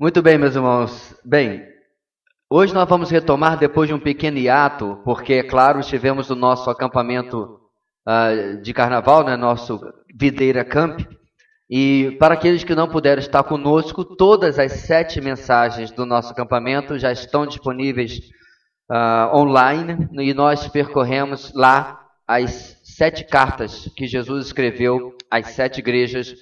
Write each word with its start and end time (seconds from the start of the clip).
Muito 0.00 0.22
bem, 0.22 0.38
meus 0.38 0.54
irmãos. 0.54 1.12
Bem, 1.24 1.66
hoje 2.48 2.72
nós 2.72 2.88
vamos 2.88 3.10
retomar 3.10 3.58
depois 3.58 3.88
de 3.88 3.94
um 3.94 3.98
pequeno 3.98 4.38
hiato, 4.38 5.00
porque, 5.04 5.32
é 5.32 5.42
claro, 5.42 5.80
estivemos 5.80 6.28
no 6.28 6.36
nosso 6.36 6.70
acampamento 6.70 7.58
uh, 8.06 8.62
de 8.62 8.72
carnaval, 8.72 9.24
né, 9.24 9.36
nosso 9.36 9.80
Videira 10.14 10.64
Camp. 10.64 11.00
E 11.68 12.16
para 12.20 12.34
aqueles 12.34 12.62
que 12.62 12.76
não 12.76 12.88
puderam 12.88 13.18
estar 13.18 13.42
conosco, 13.42 14.04
todas 14.04 14.56
as 14.60 14.70
sete 14.70 15.20
mensagens 15.20 15.90
do 15.90 16.06
nosso 16.06 16.30
acampamento 16.30 16.96
já 16.96 17.10
estão 17.10 17.44
disponíveis 17.44 18.20
uh, 18.88 19.36
online 19.36 20.08
e 20.12 20.32
nós 20.32 20.68
percorremos 20.68 21.52
lá 21.56 22.06
as 22.24 22.80
sete 22.84 23.24
cartas 23.24 23.90
que 23.96 24.06
Jesus 24.06 24.46
escreveu 24.46 25.16
às 25.28 25.48
sete 25.48 25.80
igrejas 25.80 26.36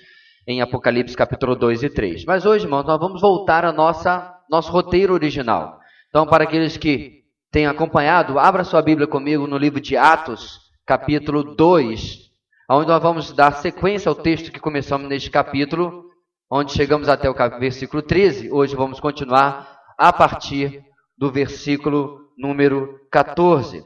em 0.46 0.60
Apocalipse 0.60 1.16
capítulo 1.16 1.56
2 1.56 1.82
e 1.82 1.90
3. 1.90 2.24
Mas 2.24 2.46
hoje, 2.46 2.64
irmãos, 2.64 2.84
nós 2.84 3.00
vamos 3.00 3.20
voltar 3.20 3.64
ao 3.64 3.72
nosso 3.72 4.70
roteiro 4.70 5.12
original. 5.12 5.80
Então, 6.08 6.24
para 6.26 6.44
aqueles 6.44 6.76
que 6.76 7.24
têm 7.50 7.66
acompanhado, 7.66 8.38
abra 8.38 8.62
sua 8.62 8.80
Bíblia 8.80 9.08
comigo 9.08 9.46
no 9.46 9.58
livro 9.58 9.80
de 9.80 9.96
Atos, 9.96 10.60
capítulo 10.86 11.42
2, 11.56 12.30
onde 12.70 12.88
nós 12.88 13.02
vamos 13.02 13.32
dar 13.32 13.54
sequência 13.54 14.08
ao 14.08 14.14
texto 14.14 14.52
que 14.52 14.60
começamos 14.60 15.08
neste 15.08 15.30
capítulo, 15.30 16.04
onde 16.48 16.72
chegamos 16.72 17.08
até 17.08 17.28
o 17.28 17.34
versículo 17.58 18.00
13. 18.00 18.52
Hoje 18.52 18.76
vamos 18.76 19.00
continuar 19.00 19.80
a 19.98 20.12
partir 20.12 20.80
do 21.18 21.30
versículo 21.32 22.20
número 22.38 23.00
14. 23.10 23.82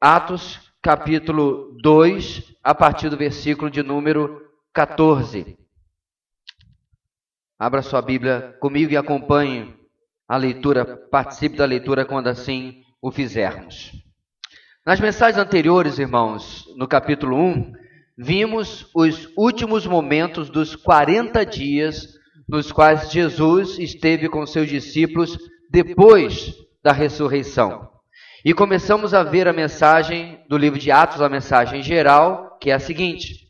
Atos, 0.00 0.60
capítulo 0.80 1.76
2, 1.82 2.54
a 2.62 2.74
partir 2.74 3.08
do 3.08 3.16
versículo 3.16 3.68
de 3.68 3.82
número 3.82 4.40
14. 4.72 5.65
Abra 7.58 7.80
sua 7.80 8.02
Bíblia 8.02 8.54
comigo 8.60 8.92
e 8.92 8.98
acompanhe 8.98 9.74
a 10.28 10.36
leitura, 10.36 10.84
participe 10.84 11.56
da 11.56 11.64
leitura 11.64 12.04
quando 12.04 12.28
assim 12.28 12.82
o 13.00 13.10
fizermos. 13.10 13.92
Nas 14.84 15.00
mensagens 15.00 15.38
anteriores, 15.38 15.98
irmãos, 15.98 16.66
no 16.76 16.86
capítulo 16.86 17.34
1, 17.34 17.72
vimos 18.18 18.90
os 18.94 19.30
últimos 19.34 19.86
momentos 19.86 20.50
dos 20.50 20.76
40 20.76 21.46
dias 21.46 22.16
nos 22.46 22.70
quais 22.70 23.10
Jesus 23.10 23.78
esteve 23.78 24.28
com 24.28 24.44
seus 24.46 24.68
discípulos 24.68 25.38
depois 25.70 26.54
da 26.84 26.92
ressurreição. 26.92 27.88
E 28.44 28.52
começamos 28.52 29.14
a 29.14 29.22
ver 29.22 29.48
a 29.48 29.52
mensagem 29.54 30.44
do 30.46 30.58
livro 30.58 30.78
de 30.78 30.90
Atos, 30.90 31.22
a 31.22 31.28
mensagem 31.28 31.82
geral, 31.82 32.58
que 32.60 32.70
é 32.70 32.74
a 32.74 32.78
seguinte: 32.78 33.48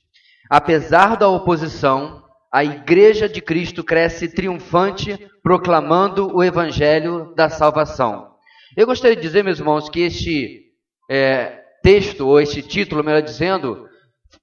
apesar 0.49 1.17
da 1.17 1.29
oposição, 1.29 2.23
a 2.57 2.65
Igreja 2.65 3.29
de 3.29 3.43
Cristo 3.43 3.85
cresce 3.85 4.29
triunfante, 4.29 5.29
proclamando 5.43 6.35
o 6.35 6.43
Evangelho 6.43 7.35
da 7.35 7.51
salvação. 7.51 8.31
Eu 8.75 8.87
gostaria 8.87 9.15
de 9.15 9.21
dizer, 9.21 9.45
meus 9.45 9.59
irmãos, 9.59 9.91
que 9.91 10.01
este 10.01 10.73
é, 11.11 11.61
texto, 11.83 12.27
ou 12.27 12.41
este 12.41 12.63
título, 12.63 13.05
melhor 13.05 13.21
dizendo, 13.21 13.87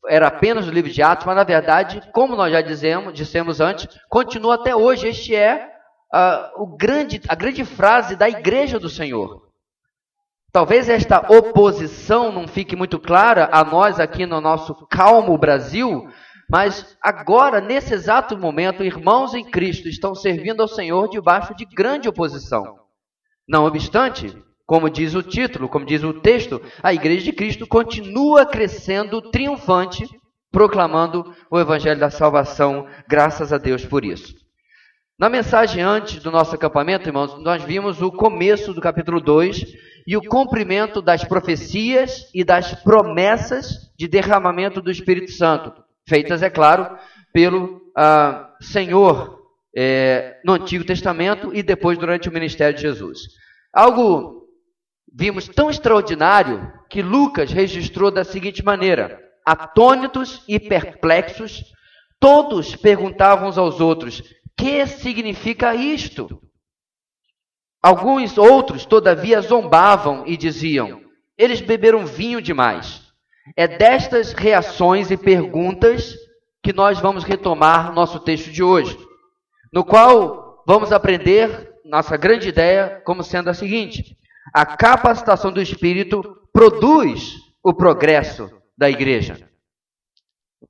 era 0.08 0.28
apenas 0.28 0.68
o 0.68 0.72
livro 0.72 0.92
de 0.92 1.02
Atos, 1.02 1.26
mas 1.26 1.36
na 1.36 1.44
verdade, 1.44 2.08
como 2.14 2.36
nós 2.36 2.52
já 2.52 2.62
dizemos, 2.62 3.16
dissemos 3.16 3.60
antes, 3.60 3.88
continua 4.08 4.56
até 4.56 4.76
hoje. 4.76 5.08
Este 5.08 5.36
é 5.36 5.72
uh, 6.14 6.62
o 6.62 6.78
grande, 6.78 7.20
a 7.28 7.34
grande 7.34 7.66
frase 7.66 8.16
da 8.16 8.30
Igreja 8.30 8.78
do 8.78 8.92
Senhor. 8.92 9.42
Talvez 10.52 10.88
esta 10.88 11.18
oposição 11.36 12.32
não 12.32 12.48
fique 12.48 12.76
muito 12.76 13.00
clara 13.00 13.50
a 13.52 13.64
nós 13.64 14.00
aqui 14.00 14.28
no 14.28 14.40
nosso 14.40 14.76
calmo 14.86 15.36
Brasil, 15.36 16.08
mas 16.54 16.96
agora, 17.02 17.60
nesse 17.60 17.96
exato 17.96 18.38
momento, 18.38 18.84
irmãos 18.84 19.34
em 19.34 19.44
Cristo 19.44 19.90
estão 19.90 20.14
servindo 20.14 20.62
ao 20.62 20.68
Senhor 20.68 21.10
debaixo 21.10 21.56
de 21.56 21.66
grande 21.66 22.08
oposição. 22.08 22.78
Não 23.50 23.66
obstante, 23.66 24.32
como 24.64 24.88
diz 24.88 25.16
o 25.16 25.24
título, 25.24 25.68
como 25.68 25.84
diz 25.84 26.04
o 26.04 26.14
texto, 26.14 26.62
a 26.84 26.94
Igreja 26.94 27.24
de 27.24 27.34
Cristo 27.34 27.66
continua 27.66 28.46
crescendo 28.46 29.20
triunfante, 29.32 30.08
proclamando 30.52 31.34
o 31.50 31.60
Evangelho 31.60 32.00
da 32.00 32.12
salvação, 32.12 32.86
graças 33.08 33.52
a 33.52 33.58
Deus 33.58 33.84
por 33.84 34.06
isso. 34.06 34.36
Na 35.18 35.30
mensagem 35.30 35.82
antes 35.82 36.22
do 36.22 36.30
nosso 36.30 36.54
acampamento, 36.54 37.10
irmãos, 37.10 37.36
nós 37.42 37.64
vimos 37.64 38.00
o 38.00 38.12
começo 38.12 38.76
do 38.76 38.80
capítulo 38.80 39.20
2 39.20 39.74
e 40.06 40.16
o 40.16 40.22
cumprimento 40.22 41.02
das 41.02 41.24
profecias 41.24 42.30
e 42.32 42.44
das 42.44 42.76
promessas 42.84 43.92
de 43.98 44.08
derramamento 44.08 44.84
do 44.84 44.92
Espírito 44.92 45.32
Santo 45.32 45.83
feitas, 46.08 46.42
é 46.42 46.50
claro, 46.50 46.98
pelo 47.34 47.82
ah, 47.96 48.54
Senhor 48.62 49.40
é, 49.76 50.40
no 50.46 50.54
Antigo 50.54 50.86
Testamento 50.86 51.54
e 51.54 51.64
depois 51.64 51.98
durante 51.98 52.30
o 52.30 52.32
ministério 52.32 52.76
de 52.76 52.82
Jesus. 52.82 53.22
Algo 53.74 54.44
vimos 55.12 55.48
tão 55.48 55.70
extraordinário 55.70 56.72
que 56.90 57.02
Lucas 57.02 57.52
registrou 57.52 58.12
da 58.12 58.24
seguinte 58.24 58.64
maneira: 58.64 59.20
atônitos 59.46 60.44
e 60.48 60.60
perplexos, 60.60 61.64
todos 62.20 62.76
perguntavam 62.76 63.50
uns 63.50 63.58
aos 63.58 63.80
outros: 63.80 64.22
que 64.58 64.86
significa 64.86 65.74
isto? 65.76 66.42
Alguns 67.82 68.38
outros, 68.38 68.86
todavia, 68.86 69.42
zombavam 69.42 70.24
e 70.26 70.38
diziam: 70.38 71.02
eles 71.38 71.62
beberam 71.62 72.06
vinho 72.06 72.42
demais. 72.42 73.03
É 73.56 73.68
destas 73.68 74.34
reações 74.34 75.12
e 75.12 75.18
perguntas 75.18 76.16
que 76.64 76.72
nós 76.72 77.00
vamos 77.00 77.24
retomar 77.24 77.94
nosso 77.94 78.20
texto 78.20 78.50
de 78.50 78.64
hoje, 78.64 78.98
no 79.72 79.84
qual 79.84 80.64
vamos 80.66 80.92
aprender 80.92 81.74
nossa 81.84 82.16
grande 82.16 82.48
ideia 82.48 83.02
como 83.06 83.24
sendo 83.24 83.50
a 83.50 83.54
seguinte: 83.54 84.18
a 84.54 84.66
capacitação 84.66 85.52
do 85.52 85.62
Espírito 85.62 86.24
produz 86.54 87.36
o 87.64 87.74
progresso 87.74 88.50
da 88.78 88.90
igreja. 88.90 89.50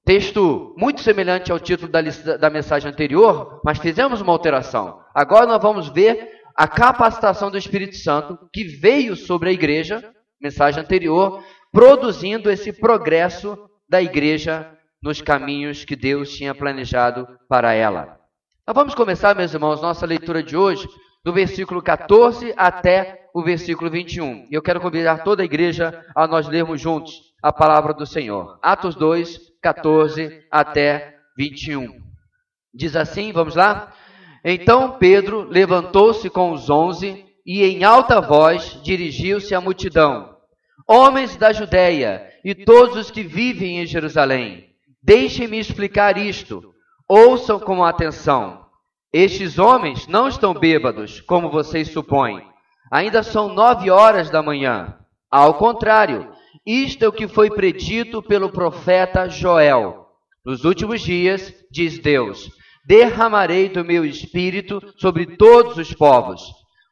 Texto 0.06 0.76
muito 0.78 1.02
semelhante 1.02 1.52
ao 1.52 1.60
título 1.60 1.92
da, 1.92 2.02
da 2.02 2.50
mensagem 2.50 2.90
anterior, 2.90 3.62
mas 3.64 3.78
fizemos 3.78 4.20
uma 4.20 4.34
alteração. 4.34 5.00
Agora 5.14 5.46
nós 5.46 5.62
vamos 5.62 5.88
ver 5.90 6.42
a 6.56 6.68
capacitação 6.68 7.50
do 7.50 7.58
Espírito 7.58 7.96
Santo 7.96 8.38
que 8.52 8.64
veio 8.66 9.16
sobre 9.16 9.50
a 9.50 9.54
igreja, 9.54 10.04
mensagem 10.42 10.82
anterior, 10.82 11.44
produzindo 11.74 12.52
esse 12.52 12.72
progresso 12.72 13.58
da 13.90 14.00
igreja 14.00 14.72
nos 15.02 15.22
caminhos 15.22 15.84
que 15.84 15.96
Deus 15.96 16.32
tinha 16.32 16.54
planejado 16.54 17.28
para 17.50 17.74
ela. 17.74 18.20
Nós 18.66 18.76
vamos 18.76 18.94
começar, 18.94 19.36
meus 19.36 19.54
irmãos, 19.56 19.82
nossa 19.82 20.06
leitura 20.06 20.44
de 20.44 20.56
hoje, 20.56 20.88
do 21.26 21.34
versículo 21.34 21.82
14 21.82 22.54
até 22.56 23.28
o 23.34 23.42
versículo 23.42 23.90
21. 23.90 24.48
E 24.52 24.54
eu 24.54 24.62
quero 24.62 24.80
convidar 24.80 25.24
toda 25.24 25.42
a 25.42 25.46
igreja 25.46 26.06
a 26.16 26.28
nós 26.28 26.48
lermos 26.48 26.80
juntos 26.80 27.34
a 27.42 27.52
palavra 27.52 27.92
do 27.92 28.06
Senhor. 28.06 28.60
Atos 28.62 28.96
2, 28.96 29.40
14 29.60 30.46
até 30.52 31.16
21. 31.36 31.88
Diz 32.72 32.96
assim, 32.96 33.34
vamos 33.34 33.56
lá? 33.56 33.92
Então 34.46 34.98
Pedro 35.00 35.50
levantou-se 35.50 36.30
com 36.30 36.52
os 36.52 36.70
onze 36.70 37.26
e 37.46 37.64
em 37.66 37.84
alta 37.84 38.22
voz 38.22 38.80
dirigiu-se 38.84 39.56
à 39.56 39.60
multidão 39.60 40.33
Homens 40.88 41.38
da 41.38 41.54
Judéia 41.54 42.30
e 42.44 42.54
todos 42.54 42.98
os 42.98 43.12
que 43.12 43.24
vivem 43.24 43.80
em 43.80 43.86
Jerusalém, 43.86 44.70
deixem-me 45.02 45.58
explicar 45.58 46.18
isto. 46.18 46.74
Ouçam 47.08 47.60
com 47.60 47.84
atenção. 47.84 48.66
Estes 49.12 49.60
homens 49.60 50.08
não 50.08 50.28
estão 50.28 50.54
bêbados, 50.54 51.22
como 51.22 51.50
vocês 51.50 51.90
supõem. 51.90 52.44
Ainda 52.92 53.24
são 53.24 53.54
nove 53.54 53.90
horas 53.90 54.30
da 54.30 54.42
manhã. 54.42 54.98
Ao 55.32 55.54
contrário, 55.54 56.32
isto 56.66 57.06
é 57.06 57.08
o 57.08 57.14
que 57.14 57.28
foi 57.28 57.50
predito 57.50 58.22
pelo 58.22 58.52
profeta 58.52 59.30
Joel. 59.30 60.08
Nos 60.46 60.66
últimos 60.66 61.02
dias, 61.02 61.54
diz 61.72 62.00
Deus, 62.00 62.50
derramarei 62.86 63.70
do 63.70 63.86
meu 63.86 64.04
espírito 64.04 64.82
sobre 64.98 65.38
todos 65.38 65.78
os 65.78 65.94
povos. 65.94 66.42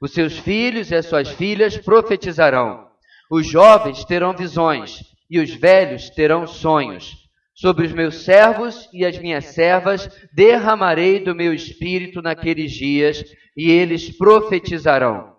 Os 0.02 0.14
seus 0.14 0.38
filhos 0.38 0.92
e 0.92 0.96
as 0.96 1.06
suas 1.06 1.30
filhas 1.30 1.78
profetizarão. 1.78 2.91
Os 3.32 3.48
jovens 3.48 4.04
terão 4.04 4.36
visões 4.36 5.00
e 5.30 5.40
os 5.40 5.52
velhos 5.52 6.10
terão 6.10 6.46
sonhos. 6.46 7.16
Sobre 7.56 7.86
os 7.86 7.94
meus 7.94 8.26
servos 8.26 8.90
e 8.92 9.06
as 9.06 9.18
minhas 9.18 9.46
servas 9.46 10.10
derramarei 10.34 11.18
do 11.24 11.34
meu 11.34 11.54
espírito 11.54 12.22
naqueles 12.22 12.74
dias 12.74 13.24
e 13.56 13.72
eles 13.72 14.10
profetizarão. 14.18 15.34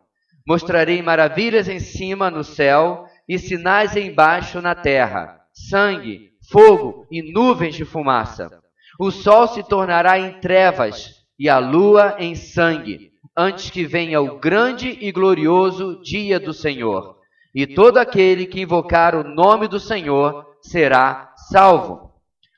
Mostrarei 0.49 1.03
maravilhas 1.03 1.69
em 1.69 1.79
cima 1.79 2.31
no 2.31 2.43
céu 2.43 3.05
e 3.29 3.39
sinais 3.39 3.95
embaixo 3.95 4.63
na 4.63 4.75
terra: 4.75 5.39
sangue, 5.53 6.31
fogo 6.51 7.07
e 7.11 7.21
nuvens 7.31 7.75
de 7.75 7.85
fumaça. 7.85 8.51
O 8.99 9.11
sol 9.11 9.49
se 9.49 9.63
tornará 9.63 10.19
em 10.19 10.41
trevas 10.41 11.11
e 11.39 11.47
a 11.47 11.59
lua 11.59 12.17
em 12.19 12.35
sangue, 12.35 13.11
antes 13.37 13.69
que 13.69 13.85
venha 13.85 14.19
o 14.19 14.39
grande 14.39 14.97
e 14.99 15.13
glorioso 15.13 16.01
dia 16.03 16.41
do 16.41 16.55
Senhor 16.55 17.21
e 17.55 17.67
todo 17.67 17.99
aquele 17.99 18.47
que 18.47 18.61
invocar 18.61 19.15
o 19.15 19.23
nome 19.23 19.69
do 19.69 19.79
Senhor 19.79 20.47
será 20.63 21.33
salvo. 21.51 22.13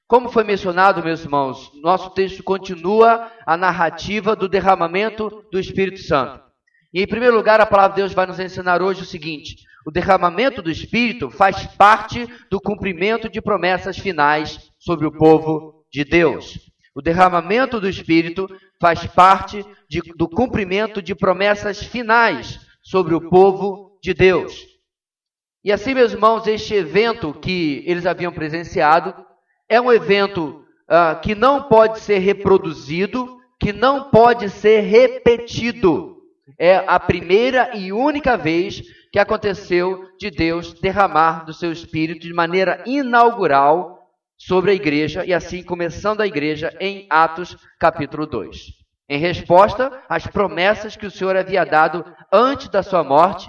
Como 0.07 0.29
foi 0.29 0.45
mencionado, 0.45 1.03
meus 1.03 1.25
irmãos, 1.25 1.73
nosso 1.83 2.11
texto 2.11 2.43
continua 2.45 3.31
a 3.47 3.57
narrativa 3.57 4.37
do 4.37 4.49
derramamento 4.49 5.45
do 5.51 5.59
Espírito 5.59 6.01
Santo. 6.01 6.41
E 6.93 7.03
em 7.03 7.07
primeiro 7.07 7.35
lugar, 7.35 7.61
a 7.61 7.67
palavra 7.67 7.97
de 7.97 8.03
Deus 8.03 8.13
vai 8.13 8.27
nos 8.27 8.39
ensinar 8.39 8.83
hoje 8.83 9.03
o 9.03 9.07
seguinte: 9.07 9.57
o 9.85 9.91
derramamento 9.91 10.63
do 10.63 10.71
Espírito 10.71 11.31
faz 11.31 11.67
parte 11.77 12.29
do 12.51 12.61
cumprimento 12.61 13.29
de 13.29 13.41
promessas 13.41 13.99
finais 13.99 14.71
sobre 14.79 15.07
o 15.07 15.13
povo 15.13 15.85
de 15.93 16.05
Deus. 16.05 16.71
O 16.95 17.03
derramamento 17.03 17.81
do 17.81 17.89
Espírito 17.89 18.47
faz 18.81 19.05
parte 19.07 19.65
de, 19.89 20.01
do 20.17 20.29
cumprimento 20.29 21.03
de 21.03 21.15
promessas 21.15 21.83
finais 21.83 22.61
sobre 22.83 23.15
o 23.15 23.29
povo 23.29 23.99
de 24.03 24.15
Deus. 24.15 24.74
E 25.65 25.73
assim, 25.73 25.95
meus 25.95 26.13
irmãos, 26.13 26.47
este 26.47 26.75
evento 26.75 27.33
que 27.33 27.83
eles 27.87 28.05
haviam 28.05 28.31
presenciado 28.31 29.15
é 29.67 29.81
um 29.81 29.91
evento 29.91 30.63
uh, 30.83 31.19
que 31.23 31.35
não 31.35 31.63
pode 31.63 32.01
ser 32.01 32.19
reproduzido, 32.19 33.39
que 33.59 33.73
não 33.73 34.11
pode 34.11 34.51
ser 34.51 34.81
repetido. 34.81 36.19
É 36.59 36.85
a 36.87 37.01
primeira 37.01 37.75
e 37.75 37.91
única 37.95 38.37
vez 38.37 38.83
que 39.11 39.19
aconteceu 39.19 40.05
de 40.19 40.31
Deus 40.31 40.75
derramar 40.75 41.47
do 41.47 41.55
seu 41.55 41.73
Espírito 41.73 42.21
de 42.21 42.35
maneira 42.35 42.85
inaugural 42.85 44.07
sobre 44.37 44.73
a 44.73 44.75
igreja, 44.75 45.25
e 45.25 45.33
assim 45.33 45.63
começando 45.63 46.21
a 46.21 46.27
igreja 46.27 46.77
em 46.79 47.07
Atos 47.09 47.57
capítulo 47.81 48.27
2. 48.27 48.67
Em 49.09 49.19
resposta 49.19 50.03
às 50.11 50.27
promessas 50.27 50.95
que 50.95 51.07
o 51.07 51.11
Senhor 51.11 51.35
havia 51.37 51.65
dado 51.65 52.05
antes 52.31 52.69
da 52.69 52.83
sua 52.83 53.03
morte 53.03 53.49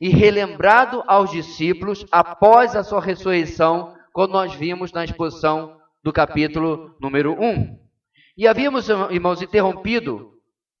e 0.00 0.08
relembrado 0.08 1.04
aos 1.06 1.30
discípulos 1.30 2.06
após 2.10 2.74
a 2.74 2.82
sua 2.82 3.00
ressurreição, 3.00 3.94
quando 4.12 4.32
nós 4.32 4.54
vimos 4.54 4.92
na 4.92 5.04
exposição 5.04 5.76
do 6.02 6.12
capítulo 6.12 6.96
número 7.00 7.32
1. 7.38 7.78
E 8.36 8.48
havíamos, 8.48 8.88
irmãos, 8.88 9.42
interrompido 9.42 10.30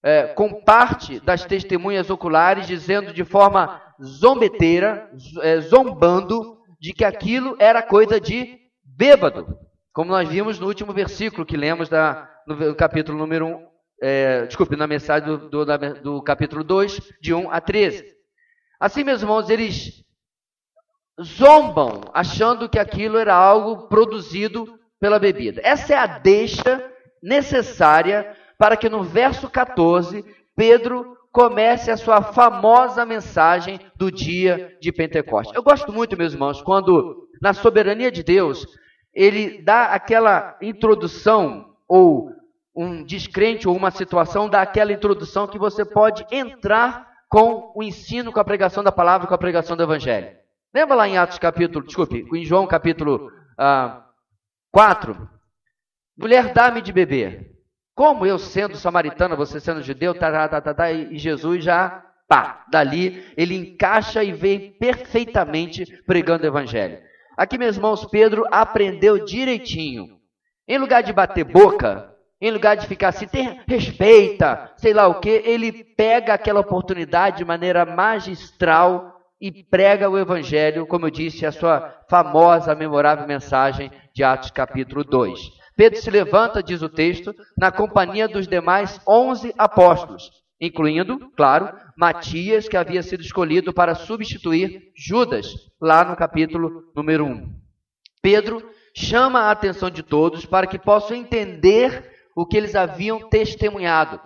é, 0.02 0.28
com 0.28 0.64
parte 0.64 1.20
das 1.20 1.44
testemunhas 1.44 2.08
oculares, 2.08 2.66
dizendo 2.66 3.12
de 3.12 3.24
forma 3.24 3.82
zombeteira, 4.02 5.10
é, 5.42 5.60
zombando, 5.60 6.58
de 6.80 6.94
que 6.94 7.04
aquilo 7.04 7.56
era 7.58 7.82
coisa 7.82 8.18
de 8.18 8.58
bêbado, 8.82 9.58
como 9.92 10.10
nós 10.10 10.26
vimos 10.26 10.58
no 10.58 10.66
último 10.66 10.94
versículo 10.94 11.44
que 11.44 11.58
lemos 11.58 11.90
da, 11.90 12.26
no 12.46 12.74
capítulo 12.74 13.18
número 13.18 13.46
1, 13.46 13.66
é, 14.02 14.46
desculpe, 14.46 14.76
na 14.76 14.86
mensagem 14.86 15.28
do, 15.28 15.50
do, 15.50 15.64
do 16.02 16.22
capítulo 16.22 16.64
2, 16.64 17.00
de 17.20 17.34
1 17.34 17.50
a 17.50 17.60
13. 17.60 18.19
Assim, 18.80 19.04
meus 19.04 19.20
irmãos, 19.20 19.50
eles 19.50 20.02
zombam, 21.22 22.00
achando 22.14 22.66
que 22.66 22.78
aquilo 22.78 23.18
era 23.18 23.34
algo 23.34 23.88
produzido 23.88 24.80
pela 24.98 25.18
bebida. 25.18 25.60
Essa 25.62 25.92
é 25.92 25.96
a 25.98 26.06
deixa 26.06 26.90
necessária 27.22 28.34
para 28.58 28.78
que 28.78 28.88
no 28.88 29.02
verso 29.02 29.50
14, 29.50 30.24
Pedro 30.56 31.16
comece 31.30 31.90
a 31.90 31.96
sua 31.96 32.22
famosa 32.22 33.04
mensagem 33.04 33.78
do 33.96 34.10
dia 34.10 34.76
de 34.80 34.90
Pentecostes. 34.90 35.54
Eu 35.54 35.62
gosto 35.62 35.92
muito, 35.92 36.16
meus 36.16 36.32
irmãos, 36.32 36.62
quando, 36.62 37.28
na 37.40 37.52
soberania 37.52 38.10
de 38.10 38.22
Deus, 38.22 38.66
ele 39.12 39.62
dá 39.62 39.86
aquela 39.86 40.56
introdução, 40.60 41.74
ou 41.86 42.32
um 42.74 43.04
descrente, 43.04 43.68
ou 43.68 43.76
uma 43.76 43.90
situação, 43.90 44.48
dá 44.48 44.62
aquela 44.62 44.92
introdução 44.92 45.46
que 45.46 45.58
você 45.58 45.84
pode 45.84 46.24
entrar 46.30 47.09
com 47.30 47.72
o 47.76 47.82
ensino, 47.82 48.32
com 48.32 48.40
a 48.40 48.44
pregação 48.44 48.82
da 48.82 48.90
palavra, 48.90 49.28
com 49.28 49.34
a 49.34 49.38
pregação 49.38 49.76
do 49.76 49.82
evangelho. 49.84 50.36
Lembra 50.74 50.96
lá 50.96 51.08
em 51.08 51.16
Atos 51.16 51.38
capítulo, 51.38 51.86
desculpe, 51.86 52.26
em 52.34 52.44
João 52.44 52.66
capítulo 52.66 53.30
ah, 53.56 54.04
4? 54.72 55.30
Mulher, 56.18 56.52
dá-me 56.52 56.82
de 56.82 56.92
beber. 56.92 57.52
Como 57.94 58.26
eu 58.26 58.36
sendo 58.36 58.76
samaritana, 58.76 59.36
você 59.36 59.60
sendo 59.60 59.80
judeu, 59.80 60.12
tá, 60.12 60.30
tá, 60.30 60.48
tá, 60.48 60.60
tá, 60.60 60.74
tá, 60.74 60.92
e 60.92 61.16
Jesus 61.18 61.62
já, 61.62 62.04
pá, 62.28 62.64
dali, 62.68 63.24
ele 63.36 63.54
encaixa 63.54 64.24
e 64.24 64.32
vem 64.32 64.72
perfeitamente 64.72 65.86
pregando 66.04 66.42
o 66.44 66.48
evangelho. 66.48 66.98
Aqui, 67.36 67.56
meus 67.56 67.76
irmãos, 67.76 68.04
Pedro 68.06 68.44
aprendeu 68.50 69.24
direitinho. 69.24 70.18
Em 70.66 70.78
lugar 70.78 71.02
de 71.02 71.12
bater 71.12 71.44
boca, 71.44 72.09
em 72.40 72.50
lugar 72.50 72.76
de 72.76 72.86
ficar 72.86 73.08
assim, 73.08 73.26
tem, 73.26 73.60
respeita, 73.68 74.72
sei 74.76 74.94
lá 74.94 75.06
o 75.06 75.20
que, 75.20 75.28
ele 75.28 75.84
pega 75.84 76.32
aquela 76.32 76.60
oportunidade 76.60 77.38
de 77.38 77.44
maneira 77.44 77.84
magistral 77.84 79.20
e 79.40 79.64
prega 79.64 80.08
o 80.08 80.18
Evangelho, 80.18 80.86
como 80.86 81.06
eu 81.06 81.10
disse, 81.10 81.44
a 81.44 81.52
sua 81.52 82.02
famosa, 82.08 82.74
memorável 82.74 83.26
mensagem 83.26 83.90
de 84.14 84.22
Atos 84.22 84.50
capítulo 84.50 85.04
2. 85.04 85.38
Pedro 85.76 86.00
se 86.00 86.10
levanta, 86.10 86.62
diz 86.62 86.82
o 86.82 86.88
texto, 86.88 87.34
na 87.56 87.70
companhia 87.70 88.28
dos 88.28 88.46
demais 88.46 89.00
onze 89.08 89.54
apóstolos, 89.56 90.30
incluindo, 90.60 91.30
claro, 91.36 91.74
Matias, 91.96 92.68
que 92.68 92.76
havia 92.76 93.02
sido 93.02 93.22
escolhido 93.22 93.72
para 93.72 93.94
substituir 93.94 94.92
Judas, 94.94 95.46
lá 95.80 96.04
no 96.04 96.16
capítulo 96.16 96.92
número 96.94 97.24
1. 97.24 97.60
Pedro 98.22 98.62
chama 98.94 99.40
a 99.40 99.50
atenção 99.50 99.88
de 99.88 100.02
todos 100.02 100.44
para 100.44 100.66
que 100.66 100.78
possam 100.78 101.16
entender 101.16 102.19
o 102.40 102.46
que 102.46 102.56
eles 102.56 102.74
haviam 102.74 103.28
testemunhado. 103.28 104.18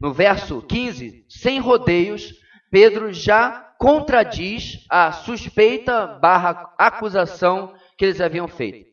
No 0.00 0.12
verso 0.12 0.62
15, 0.62 1.24
sem 1.28 1.58
rodeios, 1.58 2.32
Pedro 2.70 3.12
já 3.12 3.74
contradiz 3.76 4.86
a 4.88 5.10
suspeita 5.10 6.06
barra 6.06 6.72
acusação 6.78 7.74
que 7.98 8.04
eles 8.04 8.20
haviam 8.20 8.46
feito. 8.46 8.86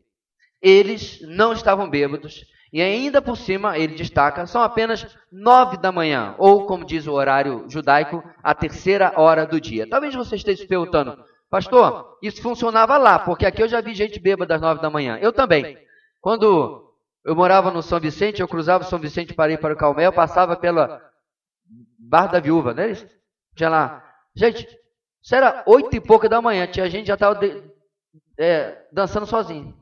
Eles 0.59 1.19
não 1.21 1.53
estavam 1.53 1.87
bêbados 1.87 2.45
e 2.71 2.81
ainda 2.81 3.21
por 3.21 3.37
cima, 3.37 3.77
ele 3.77 3.93
destaca, 3.93 4.47
são 4.47 4.63
apenas 4.63 5.05
nove 5.31 5.77
da 5.77 5.91
manhã, 5.91 6.33
ou 6.39 6.65
como 6.65 6.83
diz 6.83 7.05
o 7.05 7.13
horário 7.13 7.65
judaico, 7.69 8.23
a 8.41 8.55
terceira 8.55 9.13
hora 9.15 9.45
do 9.45 9.61
dia. 9.61 9.87
Talvez 9.87 10.15
você 10.15 10.35
esteja 10.35 10.63
se 10.63 10.67
perguntando, 10.67 11.23
pastor, 11.47 12.17
isso 12.23 12.41
funcionava 12.41 12.97
lá, 12.97 13.19
porque 13.19 13.45
aqui 13.45 13.61
eu 13.61 13.67
já 13.67 13.79
vi 13.81 13.93
gente 13.93 14.19
bêbada 14.19 14.55
às 14.55 14.61
nove 14.61 14.81
da 14.81 14.89
manhã. 14.89 15.19
Eu 15.21 15.31
também. 15.31 15.77
Quando 16.19 16.82
eu 17.25 17.35
morava 17.35 17.71
no 17.71 17.81
São 17.81 17.99
Vicente, 17.99 18.41
eu 18.41 18.47
cruzava 18.47 18.83
o 18.83 18.87
São 18.87 18.99
Vicente 18.99 19.33
para 19.33 19.51
ir 19.51 19.59
para 19.59 19.73
o 19.73 19.77
Calmel, 19.77 20.11
passava 20.11 20.55
pela 20.55 21.01
Barra 21.97 22.27
da 22.27 22.39
Viúva, 22.39 22.73
né? 22.73 22.93
Tinha 23.55 23.69
lá. 23.69 24.03
Gente, 24.35 24.67
isso 25.21 25.35
era 25.35 25.63
oito 25.65 25.95
e 25.95 26.01
pouca 26.01 26.27
da 26.27 26.41
manhã, 26.41 26.67
tinha 26.67 26.89
gente 26.89 27.07
já 27.07 27.13
estava 27.13 27.39
é, 28.37 28.85
dançando 28.91 29.25
sozinho. 29.25 29.77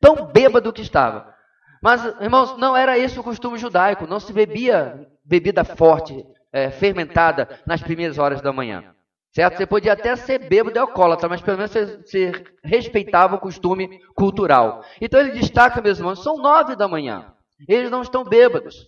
Tão 0.00 0.26
bêbado 0.26 0.72
que 0.72 0.82
estava. 0.82 1.34
Mas, 1.82 2.04
irmãos, 2.20 2.56
não 2.56 2.76
era 2.76 2.98
esse 2.98 3.18
o 3.18 3.22
costume 3.22 3.58
judaico. 3.58 4.06
Não 4.06 4.18
se 4.18 4.32
bebia 4.32 5.08
bebida 5.24 5.64
forte, 5.64 6.24
é, 6.52 6.70
fermentada, 6.70 7.60
nas 7.66 7.82
primeiras 7.82 8.18
horas 8.18 8.40
da 8.40 8.52
manhã. 8.52 8.94
Certo? 9.34 9.56
Você 9.56 9.66
podia 9.66 9.92
até 9.92 10.16
ser 10.16 10.48
bêbado 10.48 10.76
e 10.76 10.80
alcoólatra, 10.80 11.28
mas 11.28 11.40
pelo 11.40 11.58
menos 11.58 11.70
você, 11.70 11.96
você 11.98 12.32
respeitava 12.64 13.36
o 13.36 13.40
costume 13.40 14.00
cultural. 14.14 14.82
Então 15.00 15.20
ele 15.20 15.32
destaca, 15.32 15.80
meus 15.80 15.98
irmãos, 15.98 16.22
são 16.22 16.38
nove 16.38 16.74
da 16.74 16.88
manhã. 16.88 17.32
Eles 17.68 17.90
não 17.90 18.02
estão 18.02 18.24
bêbados. 18.24 18.86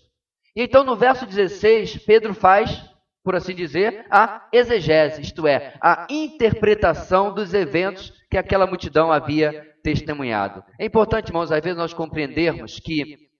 E 0.57 0.63
então 0.63 0.83
no 0.83 0.97
verso 0.97 1.27
16, 1.27 1.99
Pedro 2.05 2.35
faz, 2.35 2.83
por 3.23 3.35
assim 3.37 3.55
dizer, 3.55 4.07
a 4.11 4.49
exegese, 4.53 5.21
isto 5.21 5.47
é, 5.47 5.75
a 5.81 6.07
interpretação 6.11 7.33
dos 7.33 7.53
eventos 7.55 8.13
que 8.31 8.39
aquela 8.39 8.67
multidão 8.67 9.13
havia 9.13 9.69
testemunhado. 9.83 10.65
É 10.79 10.85
importante, 10.85 11.29
irmãos, 11.29 11.53
às 11.53 11.63
vezes 11.63 11.79
nós 11.79 11.93
compreendermos 11.93 12.79
que 12.79 13.31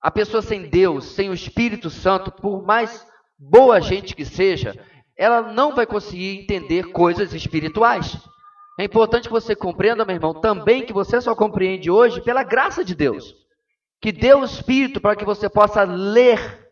a 0.00 0.10
pessoa 0.10 0.42
sem 0.42 0.68
Deus, 0.68 1.14
sem 1.14 1.28
o 1.28 1.34
Espírito 1.34 1.90
Santo, 1.90 2.30
por 2.30 2.64
mais 2.64 3.06
boa 3.38 3.80
gente 3.80 4.14
que 4.14 4.24
seja, 4.24 4.74
ela 5.16 5.40
não 5.40 5.74
vai 5.74 5.86
conseguir 5.86 6.40
entender 6.40 6.92
coisas 6.92 7.32
espirituais. 7.32 8.16
É 8.78 8.84
importante 8.84 9.28
que 9.28 9.32
você 9.32 9.56
compreenda, 9.56 10.04
meu 10.04 10.14
irmão, 10.14 10.34
também 10.34 10.84
que 10.84 10.92
você 10.92 11.20
só 11.20 11.34
compreende 11.34 11.90
hoje 11.90 12.20
pela 12.20 12.42
graça 12.42 12.84
de 12.84 12.94
Deus. 12.94 13.34
Que 14.00 14.12
deu 14.12 14.40
o 14.40 14.44
Espírito 14.44 15.00
para 15.00 15.16
que 15.16 15.24
você 15.24 15.48
possa 15.48 15.82
ler 15.84 16.68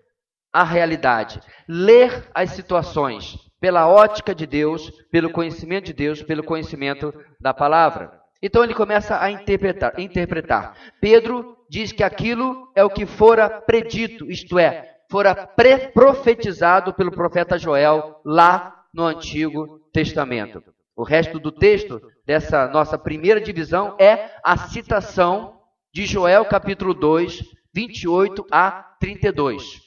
a 0.53 0.63
realidade, 0.63 1.41
ler 1.67 2.29
as 2.35 2.51
situações 2.51 3.39
pela 3.59 3.89
ótica 3.89 4.35
de 4.35 4.47
Deus, 4.47 4.91
pelo 5.11 5.31
conhecimento 5.31 5.87
de 5.87 5.95
Deus, 5.95 6.23
pelo 6.23 6.45
conhecimento 6.45 7.15
da 7.41 7.55
palavra. 7.55 8.21
Então 8.43 8.63
ele 8.63 8.75
começa 8.75 9.19
a 9.19 9.31
interpretar. 9.31 9.99
interpretar. 9.99 10.77
Pedro 11.01 11.57
diz 11.71 11.91
que 11.91 12.03
aquilo 12.03 12.71
é 12.77 12.85
o 12.85 12.91
que 12.91 13.07
fora 13.07 13.49
predito, 13.49 14.31
isto 14.31 14.59
é, 14.59 14.94
fora 15.11 15.49
profetizado 15.93 16.95
pelo 16.95 17.11
profeta 17.11 17.59
Joel 17.59 18.21
lá 18.25 18.85
no 18.93 19.05
Antigo 19.05 19.81
Testamento. 19.93 20.63
O 20.97 21.03
resto 21.03 21.39
do 21.39 21.51
texto 21.51 22.01
dessa 22.25 22.69
nossa 22.69 22.97
primeira 22.97 23.41
divisão 23.41 23.97
é 23.99 24.31
a 24.45 24.57
citação 24.57 25.61
de 25.93 26.07
Joel 26.07 26.45
capítulo 26.45 26.95
2, 26.95 27.43
28 27.75 28.47
a 28.51 28.71
32. 29.01 29.83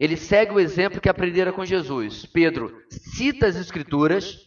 Ele 0.00 0.16
segue 0.16 0.52
o 0.52 0.60
exemplo 0.60 1.00
que 1.00 1.08
aprendera 1.08 1.52
com 1.52 1.64
Jesus. 1.64 2.26
Pedro 2.26 2.74
cita 2.90 3.46
as 3.46 3.56
escrituras, 3.56 4.38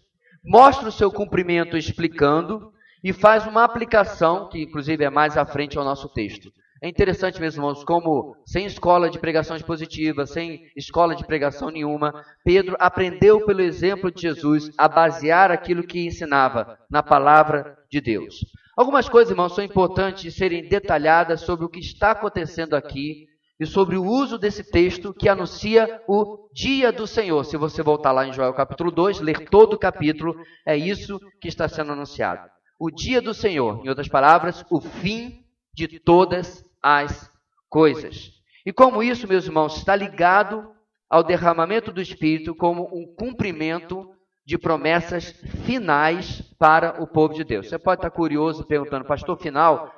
mostra 0.43 0.89
o 0.89 0.91
seu 0.91 1.11
cumprimento 1.11 1.77
explicando, 1.77 2.73
e 3.05 3.13
faz 3.13 3.45
uma 3.45 3.63
aplicação, 3.63 4.49
que 4.49 4.63
inclusive 4.63 5.03
é 5.03 5.11
mais 5.11 5.37
à 5.37 5.45
frente 5.45 5.77
ao 5.77 5.85
nosso 5.85 6.09
texto. 6.09 6.51
É 6.85 6.87
interessante, 6.87 7.41
meus 7.41 7.55
irmãos, 7.55 7.83
como 7.83 8.37
sem 8.45 8.67
escola 8.67 9.09
de 9.09 9.17
pregação 9.17 9.55
expositiva, 9.55 10.27
sem 10.27 10.69
escola 10.75 11.15
de 11.15 11.25
pregação 11.25 11.71
nenhuma, 11.71 12.23
Pedro 12.43 12.75
aprendeu 12.77 13.43
pelo 13.43 13.61
exemplo 13.61 14.11
de 14.11 14.21
Jesus 14.21 14.69
a 14.77 14.87
basear 14.87 15.49
aquilo 15.49 15.87
que 15.87 16.05
ensinava 16.05 16.77
na 16.87 17.01
palavra 17.01 17.75
de 17.89 17.99
Deus. 17.99 18.35
Algumas 18.77 19.09
coisas, 19.09 19.31
irmãos, 19.31 19.55
são 19.55 19.63
importantes 19.63 20.35
serem 20.35 20.69
detalhadas 20.69 21.41
sobre 21.41 21.65
o 21.65 21.69
que 21.69 21.79
está 21.79 22.11
acontecendo 22.11 22.75
aqui 22.75 23.25
e 23.59 23.65
sobre 23.65 23.97
o 23.97 24.05
uso 24.05 24.37
desse 24.37 24.63
texto 24.69 25.11
que 25.11 25.27
anuncia 25.27 26.03
o 26.07 26.47
dia 26.53 26.91
do 26.91 27.07
Senhor. 27.07 27.43
Se 27.45 27.57
você 27.57 27.81
voltar 27.81 28.11
lá 28.11 28.27
em 28.27 28.31
Joel 28.31 28.53
capítulo 28.53 28.91
2, 28.91 29.21
ler 29.21 29.49
todo 29.49 29.73
o 29.73 29.79
capítulo, 29.79 30.35
é 30.63 30.77
isso 30.77 31.19
que 31.41 31.47
está 31.47 31.67
sendo 31.67 31.93
anunciado. 31.93 32.47
O 32.79 32.91
dia 32.91 33.23
do 33.23 33.33
Senhor, 33.33 33.83
em 33.83 33.89
outras 33.89 34.07
palavras, 34.07 34.63
o 34.69 34.79
fim 34.79 35.43
de 35.73 35.99
todas 35.99 36.64
as 36.85 37.31
coisas. 37.67 38.31
E 38.63 38.71
como 38.71 39.01
isso, 39.01 39.27
meus 39.27 39.45
irmãos, 39.45 39.75
está 39.75 39.95
ligado 39.95 40.71
ao 41.09 41.23
derramamento 41.23 41.91
do 41.91 41.99
Espírito 41.99 42.53
como 42.53 42.83
um 42.95 43.11
cumprimento 43.15 44.07
de 44.45 44.55
promessas 44.55 45.31
finais 45.65 46.41
para 46.59 47.01
o 47.01 47.07
povo 47.07 47.33
de 47.33 47.43
Deus. 47.43 47.67
Você 47.67 47.79
pode 47.79 47.97
estar 47.97 48.11
curioso 48.11 48.63
perguntando, 48.67 49.03
pastor, 49.03 49.35
final, 49.35 49.91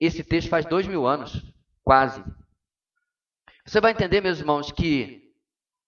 esse 0.00 0.24
texto 0.24 0.48
faz 0.48 0.66
dois 0.66 0.88
mil 0.88 1.06
anos, 1.06 1.40
quase. 1.84 2.24
Você 3.64 3.80
vai 3.80 3.92
entender, 3.92 4.20
meus 4.20 4.40
irmãos, 4.40 4.72
que 4.72 5.30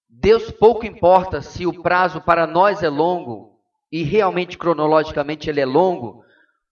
Deus 0.08 0.48
pouco 0.52 0.86
importa 0.86 1.42
se 1.42 1.66
o 1.66 1.82
prazo 1.82 2.20
para 2.20 2.46
nós 2.46 2.84
é 2.84 2.88
longo, 2.88 3.58
e 3.90 4.04
realmente 4.04 4.56
cronologicamente 4.56 5.50
ele 5.50 5.60
é 5.60 5.66
longo, 5.66 6.24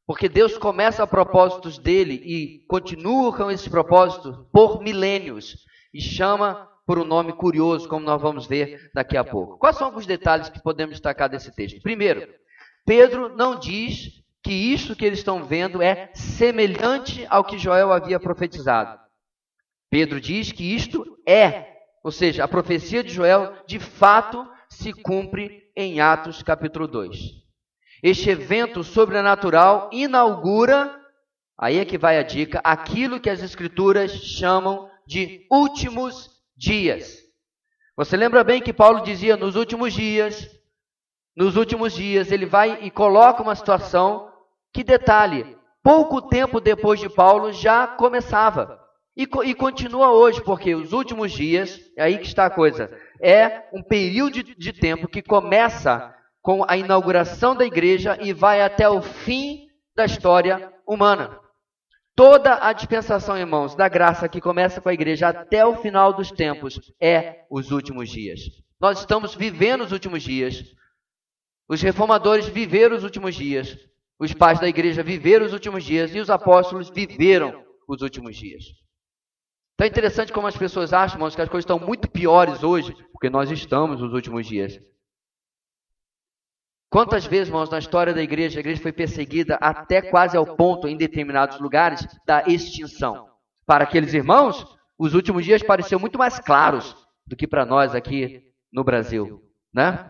porque 0.07 0.29
Deus 0.29 0.59
começa 0.59 1.03
a 1.03 1.07
propósitos 1.07 1.79
dele 1.79 2.15
e 2.15 2.65
continua 2.67 3.35
com 3.35 3.51
esses 3.51 3.69
propósitos 3.69 4.37
por 4.53 4.83
milênios 4.83 5.65
e 5.93 6.01
chama 6.01 6.69
por 6.87 6.99
um 6.99 7.05
nome 7.05 7.33
curioso, 7.33 7.89
como 7.89 8.05
nós 8.05 8.21
vamos 8.21 8.47
ver 8.47 8.91
daqui 8.95 9.17
a 9.17 9.25
pouco. 9.25 9.59
Quais 9.59 9.77
são 9.77 9.87
alguns 9.87 10.07
detalhes 10.07 10.51
que 10.51 10.63
podemos 10.63 10.95
destacar 10.95 11.31
desse 11.31 11.55
texto? 11.55 11.81
Primeiro, 11.81 12.29
Pedro 12.85 13.35
não 13.35 13.59
diz 13.59 14.23
que 14.43 14.53
isso 14.53 14.95
que 14.95 15.07
eles 15.07 15.21
estão 15.21 15.45
vendo 15.45 15.81
é 15.81 16.11
semelhante 16.13 17.27
ao 17.31 17.43
que 17.43 17.57
Joel 17.57 17.91
havia 17.91 18.21
profetizado. 18.21 19.01
Pedro 19.89 20.21
diz 20.21 20.53
que 20.53 20.75
isto 20.75 21.17
é, 21.27 21.67
ou 22.03 22.11
seja, 22.11 22.45
a 22.45 22.49
profecia 22.49 23.03
de 23.03 23.11
Joel 23.11 23.55
de 23.67 23.79
fato 23.79 24.47
se 24.69 24.93
cumpre 24.93 25.63
em 25.75 26.01
Atos 26.01 26.43
capítulo 26.43 26.87
2. 26.87 27.44
Este 28.03 28.31
evento 28.31 28.83
sobrenatural 28.83 29.89
inaugura, 29.93 30.95
aí 31.59 31.79
é 31.79 31.85
que 31.85 31.99
vai 31.99 32.19
a 32.19 32.23
dica, 32.23 32.61
aquilo 32.65 33.21
que 33.21 33.31
as 33.31 33.43
Escrituras 33.43 34.13
chamam 34.13 34.91
de 35.07 35.47
últimos 35.51 36.31
dias. 36.57 37.19
Você 37.97 38.17
lembra 38.17 38.43
bem 38.43 38.61
que 38.61 38.73
Paulo 38.73 39.03
dizia 39.03 39.37
nos 39.37 39.57
últimos 39.57 39.93
dias, 39.93 40.51
nos 41.37 41.57
últimos 41.57 41.93
dias, 41.93 42.31
ele 42.31 42.47
vai 42.47 42.79
e 42.83 42.91
coloca 42.91 43.43
uma 43.43 43.55
situação 43.55 44.31
que, 44.73 44.85
detalhe, 44.85 45.57
pouco 45.83 46.23
tempo 46.23 46.61
depois 46.61 47.01
de 47.01 47.09
Paulo 47.09 47.53
já 47.53 47.87
começava. 47.87 48.81
E, 49.17 49.29
e, 49.45 49.55
continua 49.55 50.11
hoje, 50.11 50.43
porque 50.43 50.75
os 50.75 50.93
últimos 50.93 51.33
dias, 51.33 51.81
é 51.97 52.03
aí 52.03 52.19
que 52.19 52.27
está 52.27 52.47
a 52.47 52.51
coisa, 52.51 52.91
é 53.21 53.69
um 53.73 53.83
período 53.83 54.43
de, 54.43 54.55
de 54.57 54.73
tempo 54.73 55.07
que 55.07 55.23
começa 55.23 56.14
com 56.45 56.63
a 56.69 56.77
inauguração 56.77 57.57
da 57.57 57.65
igreja 57.65 58.19
e 58.21 58.35
vai 58.35 58.61
até 58.61 58.87
o 58.87 59.01
fim 59.01 59.67
da 59.97 60.05
história 60.05 60.71
humana. 60.87 61.41
Toda 62.15 62.59
a 62.63 62.71
dispensação, 62.75 63.39
irmãos, 63.39 63.75
da 63.75 63.89
graça 63.89 64.29
que 64.29 64.43
começa 64.43 64.79
com 64.79 64.91
a 64.91 64.95
igreja 64.95 65.31
até 65.31 65.65
o 65.65 65.77
final 65.77 66.13
dos 66.13 66.31
tempos 66.31 66.79
é 67.01 67.47
os 67.51 67.71
últimos 67.71 68.11
dias. 68.11 68.41
Nós 68.79 69.01
estamos 69.01 69.35
vivendo 69.35 69.85
os 69.85 69.91
últimos 69.91 70.23
dias. 70.23 70.63
Os 71.67 71.81
reformadores 71.81 72.47
viveram 72.47 72.95
os 72.95 73.05
últimos 73.05 73.35
dias. 73.35 73.75
Os 74.21 74.35
pais 74.35 74.61
da 74.61 74.69
igreja 74.69 75.03
viveram 75.03 75.47
os 75.47 75.55
últimos 75.55 75.83
dias 75.83 76.15
e 76.15 76.21
os 76.21 76.29
apóstolos 76.29 76.91
viveram 76.91 77.65
os 77.89 78.03
últimos 78.03 78.37
dias. 78.37 78.65
Então 79.75 79.87
é 79.87 79.89
interessante 79.89 80.31
como 80.31 80.47
as 80.47 80.57
pessoas 80.59 80.93
acham, 80.93 81.17
irmãos, 81.17 81.35
que 81.35 81.41
as 81.41 81.49
coisas 81.49 81.65
estão 81.65 81.79
muito 81.79 82.07
piores 82.07 82.63
hoje, 82.63 82.95
porque 83.13 83.31
nós 83.31 83.51
estamos 83.51 84.03
nos 84.03 84.13
últimos 84.13 84.47
dias. 84.47 84.79
Quantas 86.95 87.27
vezes, 87.27 87.49
irmãos, 87.49 87.69
na 87.69 87.81
história 87.81 88.15
da 88.15 88.23
igreja, 88.23 88.57
a 88.57 88.61
igreja 88.61 88.81
foi 88.81 88.93
perseguida 88.93 89.57
até 89.57 90.01
quase 90.01 90.37
ao 90.37 90.55
ponto, 90.55 90.87
em 90.87 90.97
determinados 90.97 91.59
lugares, 91.59 92.07
da 92.25 92.45
extinção. 92.47 93.27
Para 93.67 93.83
aqueles 93.83 94.15
irmãos, 94.15 94.65
os 94.97 95.13
últimos 95.13 95.45
dias 95.45 95.61
pareciam 95.61 95.99
muito 95.99 96.17
mais 96.17 96.39
claros 96.39 96.95
do 97.27 97.35
que 97.35 97.49
para 97.49 97.67
nós 97.67 97.97
aqui 97.97 98.43
no 98.73 98.85
Brasil, 98.85 99.43
né? 99.75 100.09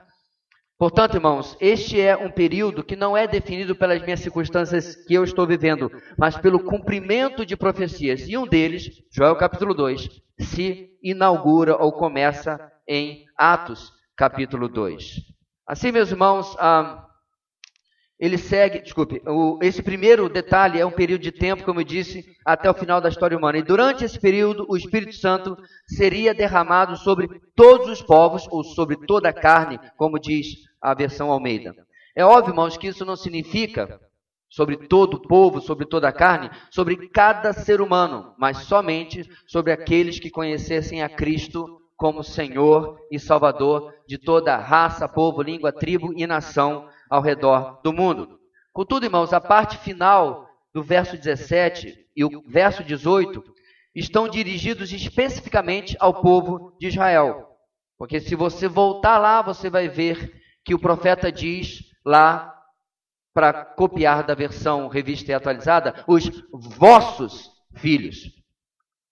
Portanto, 0.78 1.14
irmãos, 1.14 1.56
este 1.58 1.98
é 1.98 2.14
um 2.14 2.30
período 2.30 2.84
que 2.84 2.96
não 2.96 3.16
é 3.16 3.26
definido 3.26 3.74
pelas 3.74 4.02
minhas 4.02 4.20
circunstâncias 4.20 4.94
que 4.94 5.14
eu 5.14 5.24
estou 5.24 5.46
vivendo, 5.46 5.90
mas 6.18 6.36
pelo 6.36 6.60
cumprimento 6.60 7.46
de 7.46 7.56
profecias. 7.56 8.28
E 8.28 8.36
um 8.36 8.46
deles, 8.46 8.90
Joel 9.10 9.36
capítulo 9.36 9.72
2, 9.72 10.06
se 10.38 10.90
inaugura 11.02 11.78
ou 11.82 11.92
começa 11.92 12.60
em 12.86 13.24
Atos 13.38 13.90
capítulo 14.14 14.68
2. 14.68 15.32
Assim, 15.66 15.90
meus 15.90 16.10
irmãos, 16.10 16.54
ah, 16.58 17.06
ele 18.18 18.38
segue, 18.38 18.80
desculpe, 18.80 19.20
o, 19.26 19.58
esse 19.62 19.82
primeiro 19.82 20.28
detalhe 20.28 20.78
é 20.78 20.86
um 20.86 20.90
período 20.90 21.22
de 21.22 21.32
tempo, 21.32 21.64
como 21.64 21.80
eu 21.80 21.84
disse, 21.84 22.24
até 22.44 22.70
o 22.70 22.74
final 22.74 23.00
da 23.00 23.08
história 23.08 23.36
humana. 23.36 23.58
E 23.58 23.62
durante 23.62 24.04
esse 24.04 24.20
período, 24.20 24.66
o 24.68 24.76
Espírito 24.76 25.14
Santo 25.14 25.56
seria 25.86 26.34
derramado 26.34 26.96
sobre 26.96 27.28
todos 27.56 27.88
os 27.88 28.02
povos, 28.02 28.46
ou 28.50 28.62
sobre 28.62 28.96
toda 29.06 29.30
a 29.30 29.32
carne, 29.32 29.78
como 29.96 30.18
diz 30.18 30.46
a 30.80 30.94
versão 30.94 31.30
Almeida. 31.30 31.74
É 32.14 32.24
óbvio, 32.24 32.52
irmãos, 32.52 32.76
que 32.76 32.86
isso 32.86 33.04
não 33.04 33.16
significa 33.16 34.00
sobre 34.48 34.76
todo 34.76 35.14
o 35.14 35.22
povo, 35.22 35.60
sobre 35.60 35.84
toda 35.84 36.08
a 36.08 36.12
carne, 36.12 36.48
sobre 36.70 37.08
cada 37.08 37.52
ser 37.52 37.80
humano, 37.80 38.34
mas 38.38 38.58
somente 38.58 39.28
sobre 39.48 39.72
aqueles 39.72 40.20
que 40.20 40.30
conhecessem 40.30 41.02
a 41.02 41.08
Cristo 41.08 41.80
como 41.96 42.22
Senhor 42.22 42.98
e 43.10 43.18
Salvador 43.18 43.92
de 44.06 44.18
toda 44.18 44.56
raça, 44.56 45.08
povo, 45.08 45.42
língua, 45.42 45.72
tribo 45.72 46.12
e 46.16 46.26
nação 46.26 46.88
ao 47.08 47.22
redor 47.22 47.80
do 47.82 47.92
mundo. 47.92 48.38
Contudo, 48.72 49.06
irmãos, 49.06 49.32
a 49.32 49.40
parte 49.40 49.78
final 49.78 50.48
do 50.72 50.82
verso 50.82 51.16
17 51.16 51.94
e 52.16 52.24
o 52.24 52.42
verso 52.48 52.82
18 52.82 53.42
estão 53.94 54.28
dirigidos 54.28 54.92
especificamente 54.92 55.96
ao 56.00 56.20
povo 56.20 56.76
de 56.80 56.88
Israel. 56.88 57.48
Porque 57.96 58.20
se 58.20 58.34
você 58.34 58.66
voltar 58.66 59.18
lá, 59.18 59.40
você 59.40 59.70
vai 59.70 59.88
ver 59.88 60.32
que 60.64 60.74
o 60.74 60.78
profeta 60.78 61.30
diz 61.30 61.84
lá, 62.04 62.52
para 63.32 63.64
copiar 63.64 64.24
da 64.24 64.34
versão 64.34 64.86
revista 64.86 65.32
e 65.32 65.34
atualizada, 65.34 66.04
os 66.06 66.30
vossos 66.52 67.50
filhos. 67.74 68.30